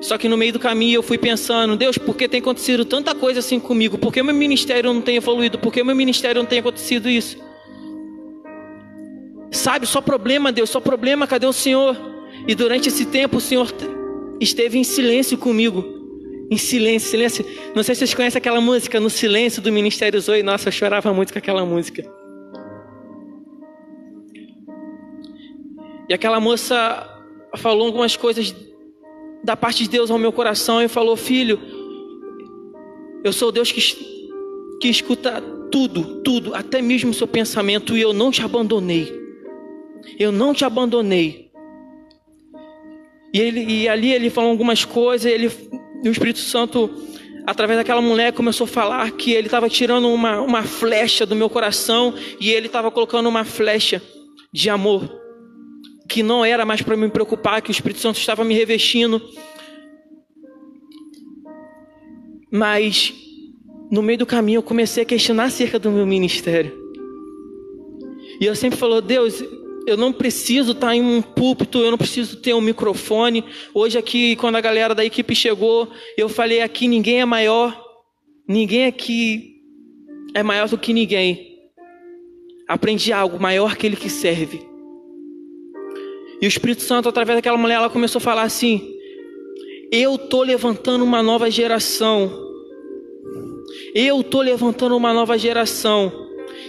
Só 0.01 0.19
que 0.19 0.29
no 0.29 0.37
meio 0.37 0.53
do 0.53 0.59
caminho 0.59 0.99
eu 0.99 1.03
fui 1.03 1.19
pensando, 1.19 1.77
Deus, 1.77 1.97
por 1.97 2.17
que 2.17 2.29
tem 2.29 2.41
acontecido 2.41 2.85
tanta 2.85 3.14
coisa 3.14 3.41
assim 3.41 3.59
comigo? 3.59 3.97
Por 3.97 4.12
que 4.12 4.23
meu 4.23 4.35
ministério 4.35 4.93
não 4.93 5.01
tem 5.01 5.17
evoluído? 5.17 5.59
Por 5.59 5.73
que 5.73 5.83
meu 5.83 5.97
ministério 5.97 6.43
não 6.43 6.47
tem 6.47 6.59
acontecido 6.59 7.09
isso? 7.09 7.39
Sabe, 9.51 9.87
só 9.87 10.01
problema, 10.01 10.53
Deus, 10.53 10.69
só 10.69 10.81
problema, 10.81 11.27
cadê 11.27 11.47
o 11.47 11.53
Senhor? 11.53 12.16
E 12.47 12.55
durante 12.55 12.89
esse 12.89 13.07
tempo 13.07 13.39
o 13.39 13.41
Senhor 13.41 13.73
esteve 14.41 14.79
em 14.79 14.85
silêncio 14.85 15.37
comigo. 15.37 15.85
Em 16.51 16.57
silêncio, 16.57 17.11
silêncio. 17.11 17.45
Não 17.75 17.83
sei 17.83 17.95
se 17.95 18.01
vocês 18.01 18.15
conhecem 18.15 18.39
aquela 18.39 18.61
música, 18.61 19.01
No 19.01 19.11
Silêncio 19.11 19.61
do 19.61 19.73
Ministério 19.73 20.21
Zoe. 20.21 20.43
Nossa, 20.43 20.69
eu 20.69 20.73
chorava 20.73 21.13
muito 21.13 21.33
com 21.33 21.39
aquela 21.39 21.65
música. 21.65 22.05
E 26.09 26.15
aquela 26.15 26.39
moça 26.39 27.13
falou 27.57 27.87
algumas 27.87 28.17
coisas 28.17 28.55
da 29.43 29.57
parte 29.57 29.83
de 29.85 29.91
Deus 29.91 30.11
ao 30.11 30.19
meu 30.19 30.33
coração 30.33 30.81
e 30.81 30.87
falou: 30.87 31.17
Filho, 31.17 31.59
eu 33.25 33.33
sou 33.33 33.51
Deus 33.51 33.73
que, 33.73 33.81
que 34.81 34.89
escuta 34.89 35.43
tudo, 35.71 36.23
tudo, 36.23 36.55
até 36.55 36.81
mesmo 36.81 37.11
o 37.11 37.15
seu 37.15 37.27
pensamento, 37.27 37.97
e 37.97 38.01
eu 38.01 38.13
não 38.13 38.31
te 38.31 38.43
abandonei. 38.43 39.13
Eu 40.17 40.31
não 40.31 40.55
te 40.55 40.65
abandonei. 40.65 41.46
E, 43.37 43.41
ele, 43.41 43.66
e 43.70 43.87
ali 43.87 44.14
ele 44.14 44.30
falou 44.30 44.49
algumas 44.49 44.82
coisas, 44.87 45.30
ele, 45.30 45.49
o 46.03 46.09
Espírito 46.09 46.39
Santo, 46.39 46.91
através 47.47 47.78
daquela 47.78 48.01
mulher, 48.01 48.32
começou 48.32 48.64
a 48.64 48.66
falar 48.66 49.11
que 49.11 49.30
ele 49.32 49.47
estava 49.47 49.68
tirando 49.68 50.09
uma, 50.09 50.41
uma 50.41 50.62
flecha 50.62 51.26
do 51.26 51.37
meu 51.37 51.51
coração 51.51 52.14
e 52.41 52.51
ele 52.51 52.66
estava 52.66 52.91
colocando 52.91 53.28
uma 53.28 53.45
flecha 53.45 54.03
de 54.51 54.70
amor 54.70 55.20
que 56.09 56.22
não 56.22 56.43
era 56.47 56.64
mais 56.64 56.80
para 56.80 56.97
me 56.97 57.11
preocupar, 57.11 57.61
que 57.61 57.68
o 57.68 57.72
Espírito 57.72 58.01
Santo 58.01 58.18
estava 58.18 58.43
me 58.43 58.55
revestindo. 58.55 59.20
Mas 62.51 63.12
no 63.91 64.01
meio 64.01 64.20
do 64.20 64.24
caminho 64.24 64.61
eu 64.61 64.62
comecei 64.62 65.03
a 65.03 65.07
questionar 65.07 65.45
acerca 65.45 65.78
do 65.78 65.91
meu 65.91 66.07
ministério. 66.07 66.72
E 68.41 68.47
eu 68.47 68.57
sempre 68.57 68.78
falou, 68.78 69.03
Deus, 69.03 69.45
eu 69.87 69.97
não 69.97 70.12
preciso 70.12 70.72
estar 70.72 70.95
em 70.97 71.01
um 71.01 71.22
púlpito, 71.22 71.78
eu 71.78 71.93
não 71.93 71.99
preciso 71.99 72.37
ter 72.39 72.53
um 72.53 72.61
microfone. 72.61 73.45
Hoje 73.72 73.97
aqui, 73.97 74.34
quando 74.34 74.57
a 74.57 74.61
galera 74.61 74.95
da 74.95 75.05
equipe 75.05 75.34
chegou, 75.34 75.89
eu 76.18 76.28
falei 76.28 76.61
aqui 76.61 76.89
ninguém 76.89 77.20
é 77.20 77.24
maior, 77.24 77.80
ninguém 78.49 78.87
aqui 78.87 79.62
é 80.34 80.43
maior 80.43 80.68
do 80.68 80.76
que 80.76 80.93
ninguém. 80.93 81.57
Aprendi 82.66 83.12
algo 83.12 83.41
maior 83.41 83.76
que 83.76 83.87
ele 83.87 83.95
que 83.95 84.11
serve. 84.11 84.61
E 86.41 86.47
o 86.47 86.49
Espírito 86.49 86.82
Santo, 86.82 87.09
através 87.09 87.39
daquela 87.39 87.57
mulher, 87.57 87.76
ela 87.76 87.89
começou 87.89 88.18
a 88.18 88.22
falar 88.22 88.43
assim: 88.43 88.93
Eu 89.93 90.18
tô 90.18 90.43
levantando 90.43 91.05
uma 91.05 91.22
nova 91.22 91.49
geração. 91.49 92.45
Eu 93.95 94.22
tô 94.24 94.43
levantando 94.43 94.97
uma 94.97 95.14
nova 95.14 95.39
geração 95.39 96.12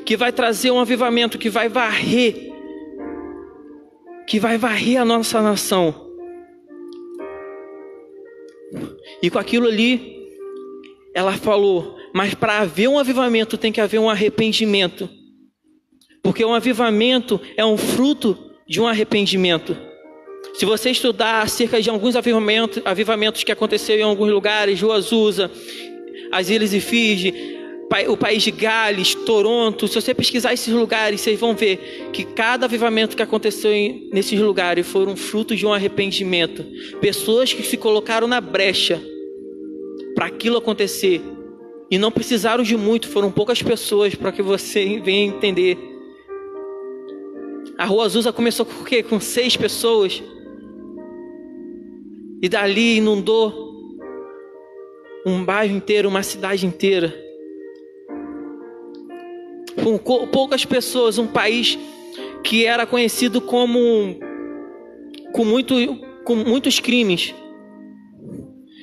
que 0.06 0.16
vai 0.16 0.32
trazer 0.32 0.72
um 0.72 0.80
avivamento, 0.80 1.38
que 1.38 1.50
vai 1.50 1.68
varrer, 1.68 2.54
que 4.28 4.40
vai 4.40 4.58
varrer 4.58 5.02
a 5.02 5.06
nossa 5.06 5.42
nação. 5.42 6.06
E 9.24 9.30
com 9.30 9.40
aquilo 9.40 9.68
ali, 9.68 10.28
ela 11.16 11.32
falou: 11.34 11.96
Mas 12.14 12.34
para 12.34 12.60
haver 12.60 12.90
um 12.90 13.00
avivamento 13.00 13.58
tem 13.58 13.72
que 13.72 13.82
haver 13.82 14.00
um 14.00 14.10
arrependimento. 14.10 15.10
Porque 16.22 16.44
um 16.44 16.54
avivamento 16.54 17.40
é 17.56 17.66
um 17.66 17.78
fruto 17.78 18.38
de 18.68 18.82
um 18.82 18.88
arrependimento. 18.88 19.78
Se 20.54 20.66
você 20.66 20.90
estudar 20.90 21.42
acerca 21.42 21.82
de 21.82 21.90
alguns 21.90 22.16
avivamentos, 22.16 22.82
avivamentos 22.84 23.44
que 23.44 23.52
aconteceram 23.52 24.02
em 24.02 24.10
alguns 24.10 24.30
lugares, 24.30 24.82
Rua 24.82 24.96
Azusa, 24.96 25.50
as 26.32 26.50
Ilhas 26.50 26.74
e 26.74 26.82
Fiji, 26.82 27.57
o 28.10 28.18
país 28.18 28.44
de 28.44 28.52
Gales, 28.52 29.16
Toronto, 29.16 29.88
se 29.88 29.96
você 29.96 30.14
pesquisar 30.14 30.54
esses 30.54 30.74
lugares, 30.74 31.22
vocês 31.22 31.40
vão 31.40 31.56
ver 31.56 32.10
que 32.12 32.24
cada 32.24 32.66
avivamento 32.66 33.16
que 33.16 33.24
aconteceu 33.24 33.72
nesses 34.12 34.40
lugares 34.40 34.86
foram 34.86 35.16
fruto 35.16 35.56
de 35.56 35.66
um 35.66 35.74
arrependimento. 35.74 36.66
Pessoas 37.00 37.54
que 37.54 37.64
se 37.64 37.78
colocaram 37.78 38.28
na 38.28 38.42
brecha 38.42 39.02
para 40.14 40.26
aquilo 40.26 40.58
acontecer. 40.58 41.22
E 41.90 41.98
não 41.98 42.12
precisaram 42.12 42.64
de 42.64 42.76
muito, 42.76 43.08
foram 43.08 43.32
poucas 43.32 43.62
pessoas 43.62 44.14
para 44.14 44.32
que 44.32 44.42
você 44.42 45.00
venha 45.04 45.26
entender 45.26 45.78
a 47.78 47.86
Rua 47.86 48.06
Azusa 48.06 48.34
começou 48.34 48.66
com 48.66 48.82
o 48.82 48.84
quê? 48.84 49.04
Com 49.04 49.20
seis 49.20 49.56
pessoas. 49.56 50.24
E 52.42 52.50
dali 52.50 52.98
inundou 52.98 53.54
um 55.24 55.46
bairro 55.46 55.76
inteiro, 55.76 56.10
uma 56.10 56.24
cidade 56.24 56.66
inteira. 56.66 57.14
Com 59.84 59.98
poucas 60.28 60.66
pessoas, 60.66 61.18
um 61.18 61.28
país 61.28 61.78
que 62.44 62.66
era 62.66 62.86
conhecido 62.86 63.40
como 63.40 64.18
com, 65.32 65.46
muito, 65.46 65.76
com 66.24 66.36
muitos 66.36 66.80
crimes. 66.80 67.34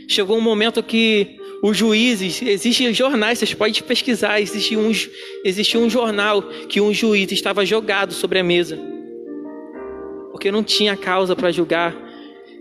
Chegou 0.09 0.37
um 0.37 0.41
momento 0.41 0.83
que 0.83 1.39
os 1.63 1.77
juízes, 1.77 2.43
existem 2.43 2.93
jornais, 2.93 3.39
vocês 3.39 3.55
podem 3.55 3.83
pesquisar, 3.83 4.41
existia 4.41 4.79
um, 4.79 4.93
existia 5.45 5.81
um 5.81 5.89
jornal 5.89 6.43
que 6.69 6.81
um 6.81 6.93
juiz 6.93 7.33
estava 7.33 7.65
jogado 7.65 8.13
sobre 8.13 8.39
a 8.39 8.45
mesa, 8.45 8.79
porque 10.31 10.53
não 10.53 10.63
tinha 10.63 10.95
causa 10.95 11.35
para 11.35 11.51
julgar. 11.51 11.97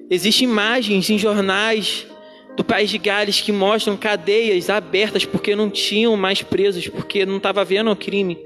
Existem 0.10 0.48
imagens 0.48 1.10
em 1.10 1.18
jornais 1.18 2.08
do 2.56 2.64
país 2.64 2.90
de 2.90 2.98
Gales 2.98 3.42
que 3.42 3.52
mostram 3.52 3.98
cadeias 3.98 4.70
abertas 4.70 5.26
porque 5.26 5.56
não 5.56 5.70
tinham 5.70 6.16
mais 6.16 6.42
presos, 6.42 6.88
porque 6.88 7.26
não 7.26 7.38
estava 7.38 7.62
havendo 7.62 7.92
o 7.92 7.96
crime. 7.96 8.38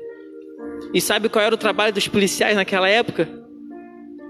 E 0.93 1.01
sabe 1.01 1.27
qual 1.29 1.43
era 1.43 1.53
o 1.53 1.57
trabalho 1.57 1.93
dos 1.93 2.07
policiais 2.07 2.55
naquela 2.55 2.87
época? 2.87 3.27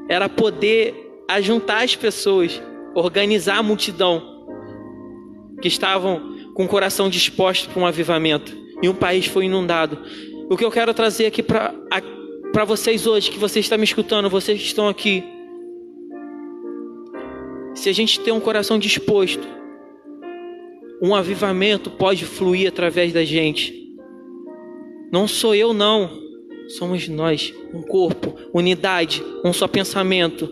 Era 0.09 0.28
poder 0.28 0.95
ajuntar 1.30 1.84
as 1.84 1.95
pessoas, 1.95 2.61
organizar 2.95 3.57
a 3.57 3.63
multidão 3.63 4.45
que 5.61 5.67
estavam 5.67 6.36
com 6.53 6.65
o 6.65 6.67
coração 6.67 7.09
disposto 7.09 7.69
para 7.69 7.82
um 7.82 7.86
avivamento. 7.86 8.55
E 8.82 8.89
um 8.89 8.95
país 8.95 9.25
foi 9.25 9.45
inundado. 9.45 9.99
O 10.49 10.57
que 10.57 10.63
eu 10.63 10.71
quero 10.71 10.93
trazer 10.93 11.25
aqui 11.25 11.43
para 11.43 12.65
vocês 12.65 13.05
hoje, 13.05 13.30
que 13.30 13.38
vocês 13.38 13.65
estão 13.65 13.78
me 13.78 13.84
escutando, 13.84 14.30
vocês 14.30 14.59
que 14.59 14.65
estão 14.65 14.88
aqui. 14.88 15.23
Se 17.75 17.89
a 17.89 17.93
gente 17.93 18.19
tem 18.21 18.34
um 18.34 18.39
coração 18.39 18.80
disposto, 18.80 19.57
um 21.01 21.13
avivamento 21.13 21.89
pode 21.91 22.25
fluir 22.25 22.67
através 22.67 23.13
da 23.13 23.23
gente. 23.23 23.95
Não 25.11 25.27
sou 25.27 25.55
eu, 25.55 25.73
não. 25.73 26.25
Somos 26.67 27.07
nós, 27.07 27.53
um 27.73 27.81
corpo, 27.81 28.35
unidade, 28.53 29.23
um 29.43 29.53
só 29.53 29.67
pensamento, 29.67 30.49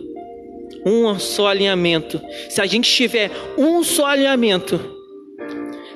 um 0.84 1.18
só 1.18 1.48
alinhamento. 1.48 2.20
Se 2.48 2.60
a 2.60 2.66
gente 2.66 2.90
tiver 2.90 3.30
um 3.58 3.82
só 3.82 4.06
alinhamento, 4.06 4.80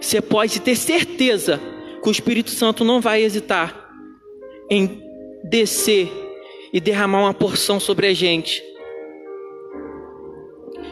você 0.00 0.20
pode 0.20 0.60
ter 0.60 0.76
certeza 0.76 1.60
que 2.02 2.08
o 2.08 2.12
Espírito 2.12 2.50
Santo 2.50 2.84
não 2.84 3.00
vai 3.00 3.22
hesitar 3.22 3.88
em 4.68 5.02
descer 5.44 6.10
e 6.72 6.80
derramar 6.80 7.20
uma 7.20 7.34
porção 7.34 7.80
sobre 7.80 8.06
a 8.06 8.14
gente. 8.14 8.62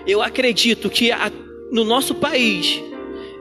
Eu 0.07 0.23
acredito 0.23 0.89
que 0.89 1.13
a, 1.13 1.31
no 1.71 1.85
nosso 1.85 2.15
país 2.15 2.81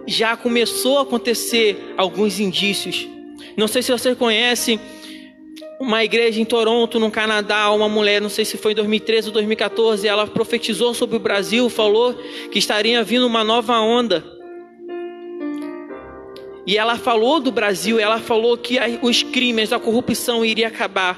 já 0.08 0.38
começou 0.38 1.00
a 1.00 1.02
acontecer 1.04 1.94
alguns 1.98 2.40
indícios. 2.40 3.08
Não 3.56 3.68
sei 3.68 3.82
se 3.82 3.92
você 3.92 4.16
conhece 4.16 4.80
uma 5.80 6.04
igreja 6.04 6.42
em 6.42 6.46
Toronto, 6.46 7.00
no 7.00 7.12
Canadá, 7.12 7.70
uma 7.70 7.90
mulher, 7.90 8.20
não 8.20 8.30
sei 8.30 8.46
se 8.46 8.58
foi 8.58 8.72
em 8.72 8.76
2013 8.76 9.28
ou 9.28 9.34
2014, 9.34 10.08
ela 10.08 10.26
profetizou 10.26 10.94
sobre 10.94 11.18
o 11.18 11.20
Brasil, 11.20 11.70
falou 11.70 12.16
que 12.52 12.58
estaria 12.58 13.04
vindo 13.04 13.28
uma 13.28 13.44
nova 13.44 13.80
onda 13.80 14.38
e 16.68 16.78
ela 16.78 16.98
falou 16.98 17.40
do 17.40 17.50
Brasil, 17.50 17.98
ela 17.98 18.20
falou 18.20 18.58
que 18.58 18.78
os 19.02 19.24
crimes, 19.24 19.72
a 19.72 19.80
corrupção 19.80 20.44
iria 20.44 20.68
acabar. 20.68 21.18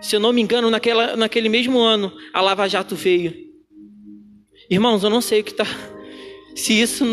Se 0.00 0.16
eu 0.16 0.20
não 0.20 0.32
me 0.32 0.42
engano, 0.42 0.68
naquela, 0.68 1.16
naquele 1.16 1.48
mesmo 1.48 1.78
ano, 1.78 2.12
a 2.34 2.40
Lava 2.40 2.68
Jato 2.68 2.96
veio. 2.96 3.32
Irmãos, 4.68 5.04
eu 5.04 5.10
não 5.10 5.20
sei 5.20 5.42
o 5.42 5.44
que 5.44 5.52
está. 5.52 5.64
Se 6.56 6.72
isso 6.72 7.04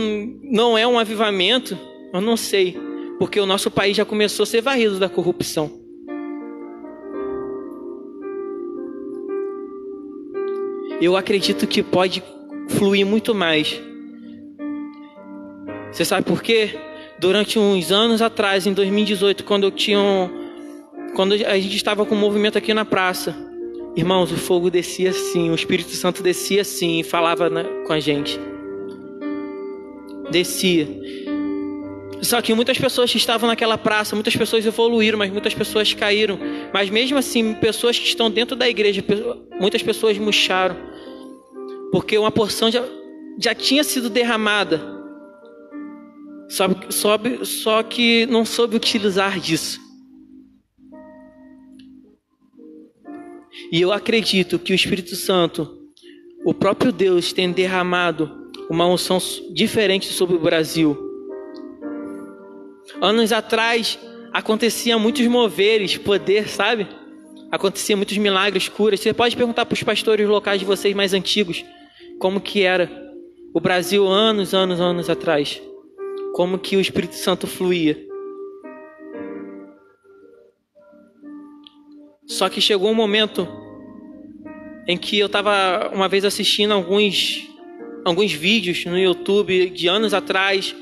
não 0.41 0.77
é 0.77 0.87
um 0.87 0.97
avivamento, 0.97 1.77
eu 2.13 2.21
não 2.21 2.37
sei. 2.37 2.77
porque 3.19 3.39
o 3.39 3.45
nosso 3.45 3.69
país 3.69 3.95
já 3.95 4.03
começou 4.03 4.43
a 4.43 4.47
ser 4.47 4.61
varrido 4.61 4.99
da 4.99 5.07
corrupção. 5.07 5.71
Eu 10.99 11.15
acredito 11.15 11.67
que 11.67 11.83
pode 11.83 12.23
fluir 12.69 13.05
muito 13.05 13.35
mais. 13.35 13.79
Você 15.91 16.03
sabe 16.03 16.25
por 16.25 16.41
quê? 16.41 16.71
Durante 17.19 17.59
uns 17.59 17.91
anos 17.91 18.21
atrás, 18.21 18.65
em 18.65 18.73
2018, 18.73 19.43
quando 19.43 19.65
eu 19.65 19.71
tinha 19.71 19.99
um, 19.99 20.29
quando 21.15 21.33
a 21.33 21.57
gente 21.59 21.75
estava 21.75 22.05
com 22.05 22.15
um 22.15 22.19
movimento 22.19 22.57
aqui 22.57 22.73
na 22.73 22.83
praça, 22.83 23.35
irmãos, 23.95 24.31
o 24.31 24.37
fogo 24.37 24.69
descia 24.69 25.11
assim, 25.11 25.49
o 25.49 25.55
Espírito 25.55 25.91
Santo 25.91 26.23
descia 26.23 26.61
assim 26.61 26.99
e 26.99 27.03
falava 27.03 27.49
na, 27.49 27.63
com 27.85 27.93
a 27.93 27.99
gente. 27.99 28.39
Descia. 30.33 30.87
Só 32.21 32.41
que 32.41 32.53
muitas 32.53 32.77
pessoas 32.77 33.11
que 33.11 33.17
estavam 33.17 33.47
naquela 33.47 33.77
praça, 33.77 34.15
muitas 34.15 34.35
pessoas 34.35 34.65
evoluíram, 34.65 35.19
mas 35.19 35.31
muitas 35.31 35.53
pessoas 35.53 35.93
caíram. 35.93 36.39
Mas 36.73 36.89
mesmo 36.89 37.17
assim, 37.17 37.53
pessoas 37.53 37.99
que 37.99 38.07
estão 38.07 38.31
dentro 38.31 38.55
da 38.55 38.67
igreja, 38.67 39.03
muitas 39.59 39.83
pessoas 39.83 40.17
murcharam. 40.17 40.75
Porque 41.91 42.17
uma 42.17 42.31
porção 42.31 42.71
já, 42.71 42.83
já 43.37 43.53
tinha 43.53 43.83
sido 43.83 44.09
derramada. 44.09 44.81
Só, 46.49 46.65
só, 46.89 47.19
só 47.43 47.83
que 47.83 48.25
não 48.25 48.45
soube 48.45 48.75
utilizar 48.75 49.39
disso. 49.39 49.79
E 53.71 53.79
eu 53.79 53.91
acredito 53.91 54.57
que 54.57 54.71
o 54.71 54.75
Espírito 54.75 55.15
Santo, 55.15 55.77
o 56.45 56.53
próprio 56.53 56.91
Deus, 56.91 57.31
tem 57.33 57.51
derramado 57.51 58.42
uma 58.69 58.85
unção 58.87 59.17
diferente 59.51 60.07
sobre 60.11 60.35
o 60.35 60.39
Brasil. 60.39 60.97
Anos 63.01 63.31
atrás 63.31 63.99
acontecia 64.31 64.97
muitos 64.97 65.25
moveres, 65.27 65.97
poder, 65.97 66.47
sabe? 66.49 66.87
Acontecia 67.51 67.95
muitos 67.95 68.17
milagres, 68.17 68.67
curas. 68.67 68.99
Você 68.99 69.13
pode 69.13 69.35
perguntar 69.35 69.65
para 69.65 69.73
os 69.73 69.83
pastores 69.83 70.27
locais 70.27 70.59
de 70.59 70.65
vocês 70.65 70.95
mais 70.95 71.13
antigos 71.13 71.63
como 72.19 72.41
que 72.41 72.63
era 72.63 72.89
o 73.53 73.59
Brasil 73.59 74.07
anos, 74.07 74.53
anos, 74.53 74.79
anos 74.79 75.09
atrás. 75.09 75.61
Como 76.33 76.57
que 76.57 76.75
o 76.75 76.81
Espírito 76.81 77.15
Santo 77.15 77.45
fluía. 77.45 77.97
Só 82.25 82.49
que 82.49 82.59
chegou 82.59 82.89
um 82.89 82.95
momento 82.95 83.47
em 84.87 84.97
que 84.97 85.19
eu 85.19 85.27
estava 85.27 85.91
uma 85.93 86.07
vez 86.07 86.25
assistindo 86.25 86.73
alguns, 86.73 87.47
alguns 88.03 88.31
vídeos 88.31 88.85
no 88.85 88.97
YouTube 88.97 89.69
de 89.69 89.87
anos 89.87 90.13
atrás 90.13 90.75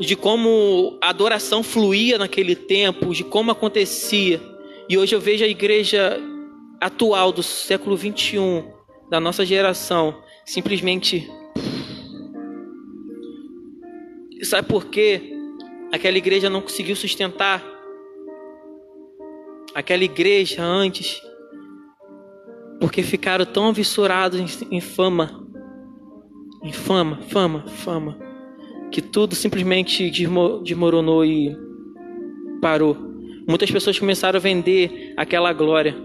de 0.00 0.16
como 0.16 0.98
a 1.02 1.10
adoração 1.10 1.62
fluía 1.62 2.16
naquele 2.16 2.56
tempo, 2.56 3.14
de 3.14 3.22
como 3.22 3.50
acontecia. 3.50 4.40
E 4.88 4.96
hoje 4.96 5.14
eu 5.14 5.20
vejo 5.20 5.44
a 5.44 5.48
igreja 5.48 6.18
atual 6.80 7.30
do 7.30 7.42
século 7.42 7.96
21, 7.96 8.64
da 9.10 9.20
nossa 9.20 9.44
geração, 9.44 10.22
simplesmente. 10.46 11.30
Sabe 14.42 14.66
por 14.66 14.86
quê? 14.86 15.34
Aquela 15.92 16.16
igreja 16.16 16.48
não 16.48 16.62
conseguiu 16.62 16.96
sustentar. 16.96 17.62
Aquela 19.74 20.02
igreja 20.02 20.62
antes 20.62 21.20
porque 22.80 23.02
ficaram 23.02 23.44
tão 23.44 23.72
vissurados 23.74 24.62
em 24.70 24.80
fama, 24.80 25.46
em 26.62 26.72
fama, 26.72 27.18
fama, 27.28 27.64
fama, 27.66 28.18
que 28.90 29.00
tudo 29.00 29.34
simplesmente 29.34 30.10
desmoronou 30.62 31.24
e 31.24 31.56
parou. 32.60 32.96
Muitas 33.48 33.70
pessoas 33.70 33.98
começaram 33.98 34.36
a 34.36 34.40
vender 34.40 35.14
aquela 35.16 35.52
glória. 35.52 35.96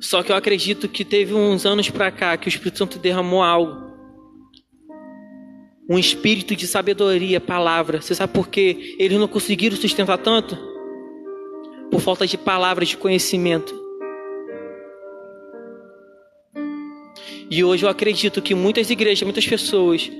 Só 0.00 0.22
que 0.22 0.32
eu 0.32 0.36
acredito 0.36 0.88
que 0.88 1.04
teve 1.04 1.34
uns 1.34 1.64
anos 1.64 1.88
para 1.90 2.10
cá 2.10 2.36
que 2.36 2.46
o 2.46 2.50
Espírito 2.50 2.78
Santo 2.78 2.98
derramou 2.98 3.42
algo. 3.42 3.84
Um 5.88 5.98
espírito 5.98 6.56
de 6.56 6.66
sabedoria, 6.66 7.40
palavra. 7.40 8.00
Você 8.00 8.14
sabe 8.14 8.32
por 8.32 8.48
que 8.48 8.96
eles 8.98 9.18
não 9.18 9.28
conseguiram 9.28 9.76
sustentar 9.76 10.18
tanto? 10.18 10.74
por 11.94 12.00
falta 12.00 12.26
de 12.26 12.36
palavras 12.36 12.88
de 12.88 12.96
conhecimento. 12.96 13.83
E 17.56 17.62
hoje 17.62 17.84
eu 17.86 17.88
acredito 17.88 18.42
que 18.42 18.52
muitas 18.52 18.90
igrejas, 18.90 19.22
muitas 19.22 19.46
pessoas 19.46 20.10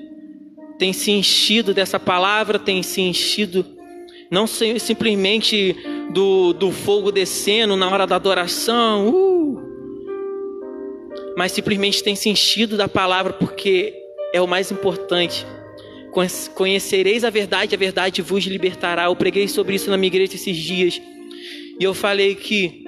têm 0.79 0.93
se 0.93 1.11
enchido 1.11 1.75
dessa 1.75 1.99
palavra, 1.99 2.61
têm 2.61 2.81
se 2.81 3.01
enchido 3.01 3.67
não 4.31 4.47
simplesmente 4.47 5.75
do, 6.13 6.53
do 6.53 6.71
fogo 6.71 7.11
descendo 7.11 7.77
na 7.77 7.91
hora 7.91 8.07
da 8.07 8.15
adoração, 8.15 9.09
uh, 9.09 9.61
mas 11.37 11.51
simplesmente 11.51 12.05
têm 12.05 12.15
se 12.15 12.29
enchido 12.29 12.77
da 12.77 12.87
palavra 12.87 13.33
porque 13.33 13.93
é 14.33 14.41
o 14.41 14.47
mais 14.47 14.71
importante. 14.71 15.45
Conhecereis 16.55 17.25
a 17.25 17.31
verdade, 17.31 17.75
a 17.75 17.79
verdade 17.79 18.23
vos 18.23 18.45
libertará. 18.45 19.07
Eu 19.07 19.17
preguei 19.17 19.49
sobre 19.49 19.75
isso 19.75 19.91
na 19.91 19.97
minha 19.97 20.07
igreja 20.07 20.37
esses 20.37 20.57
dias. 20.57 21.03
E 21.81 21.83
eu 21.83 21.95
falei 21.95 22.37
que 22.37 22.85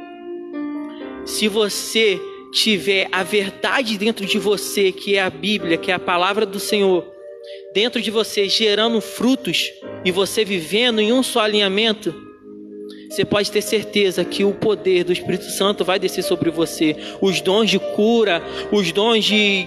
se 1.25 1.49
você 1.49 2.21
tiver 2.57 3.07
a 3.13 3.23
verdade 3.23 3.99
dentro 3.99 4.25
de 4.25 4.39
você, 4.39 4.91
que 4.91 5.17
é 5.17 5.21
a 5.21 5.29
Bíblia, 5.29 5.77
que 5.77 5.91
é 5.91 5.95
a 5.95 5.99
palavra 5.99 6.47
do 6.47 6.59
Senhor, 6.59 7.07
dentro 7.75 8.01
de 8.01 8.11
você 8.11 8.49
gerando 8.49 8.99
frutos 9.03 9.71
e 10.05 10.11
você 10.11 10.43
vivendo 10.43 10.99
em 10.99 11.13
um 11.13 11.23
só 11.23 11.41
alinhamento, 11.41 12.15
você 13.11 13.27
pode 13.27 13.51
ter 13.51 13.61
certeza 13.61 14.25
que 14.25 14.43
o 14.43 14.55
poder 14.55 15.05
do 15.05 15.13
Espírito 15.13 15.45
Santo 15.51 15.85
vai 15.85 15.99
descer 15.99 16.23
sobre 16.23 16.51
você. 16.51 16.97
Os 17.21 17.43
dons 17.43 17.71
de 17.71 17.79
cura, 17.79 18.43
os 18.73 18.91
dons 18.91 19.23
de, 19.23 19.67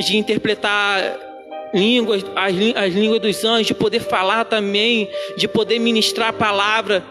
de 0.00 0.16
interpretar 0.16 1.18
línguas, 1.72 2.24
as, 2.34 2.54
as 2.76 2.94
línguas 2.94 3.20
dos 3.20 3.44
anjos, 3.44 3.68
de 3.68 3.74
poder 3.74 4.00
falar 4.00 4.44
também, 4.44 5.08
de 5.36 5.46
poder 5.46 5.78
ministrar 5.78 6.30
a 6.30 6.32
palavra 6.32 7.04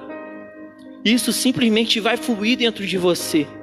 isso 1.04 1.32
simplesmente 1.32 2.02
vai 2.02 2.18
fluir 2.18 2.58
dentro 2.58 2.86
de 2.86 2.98
você. 2.98 3.48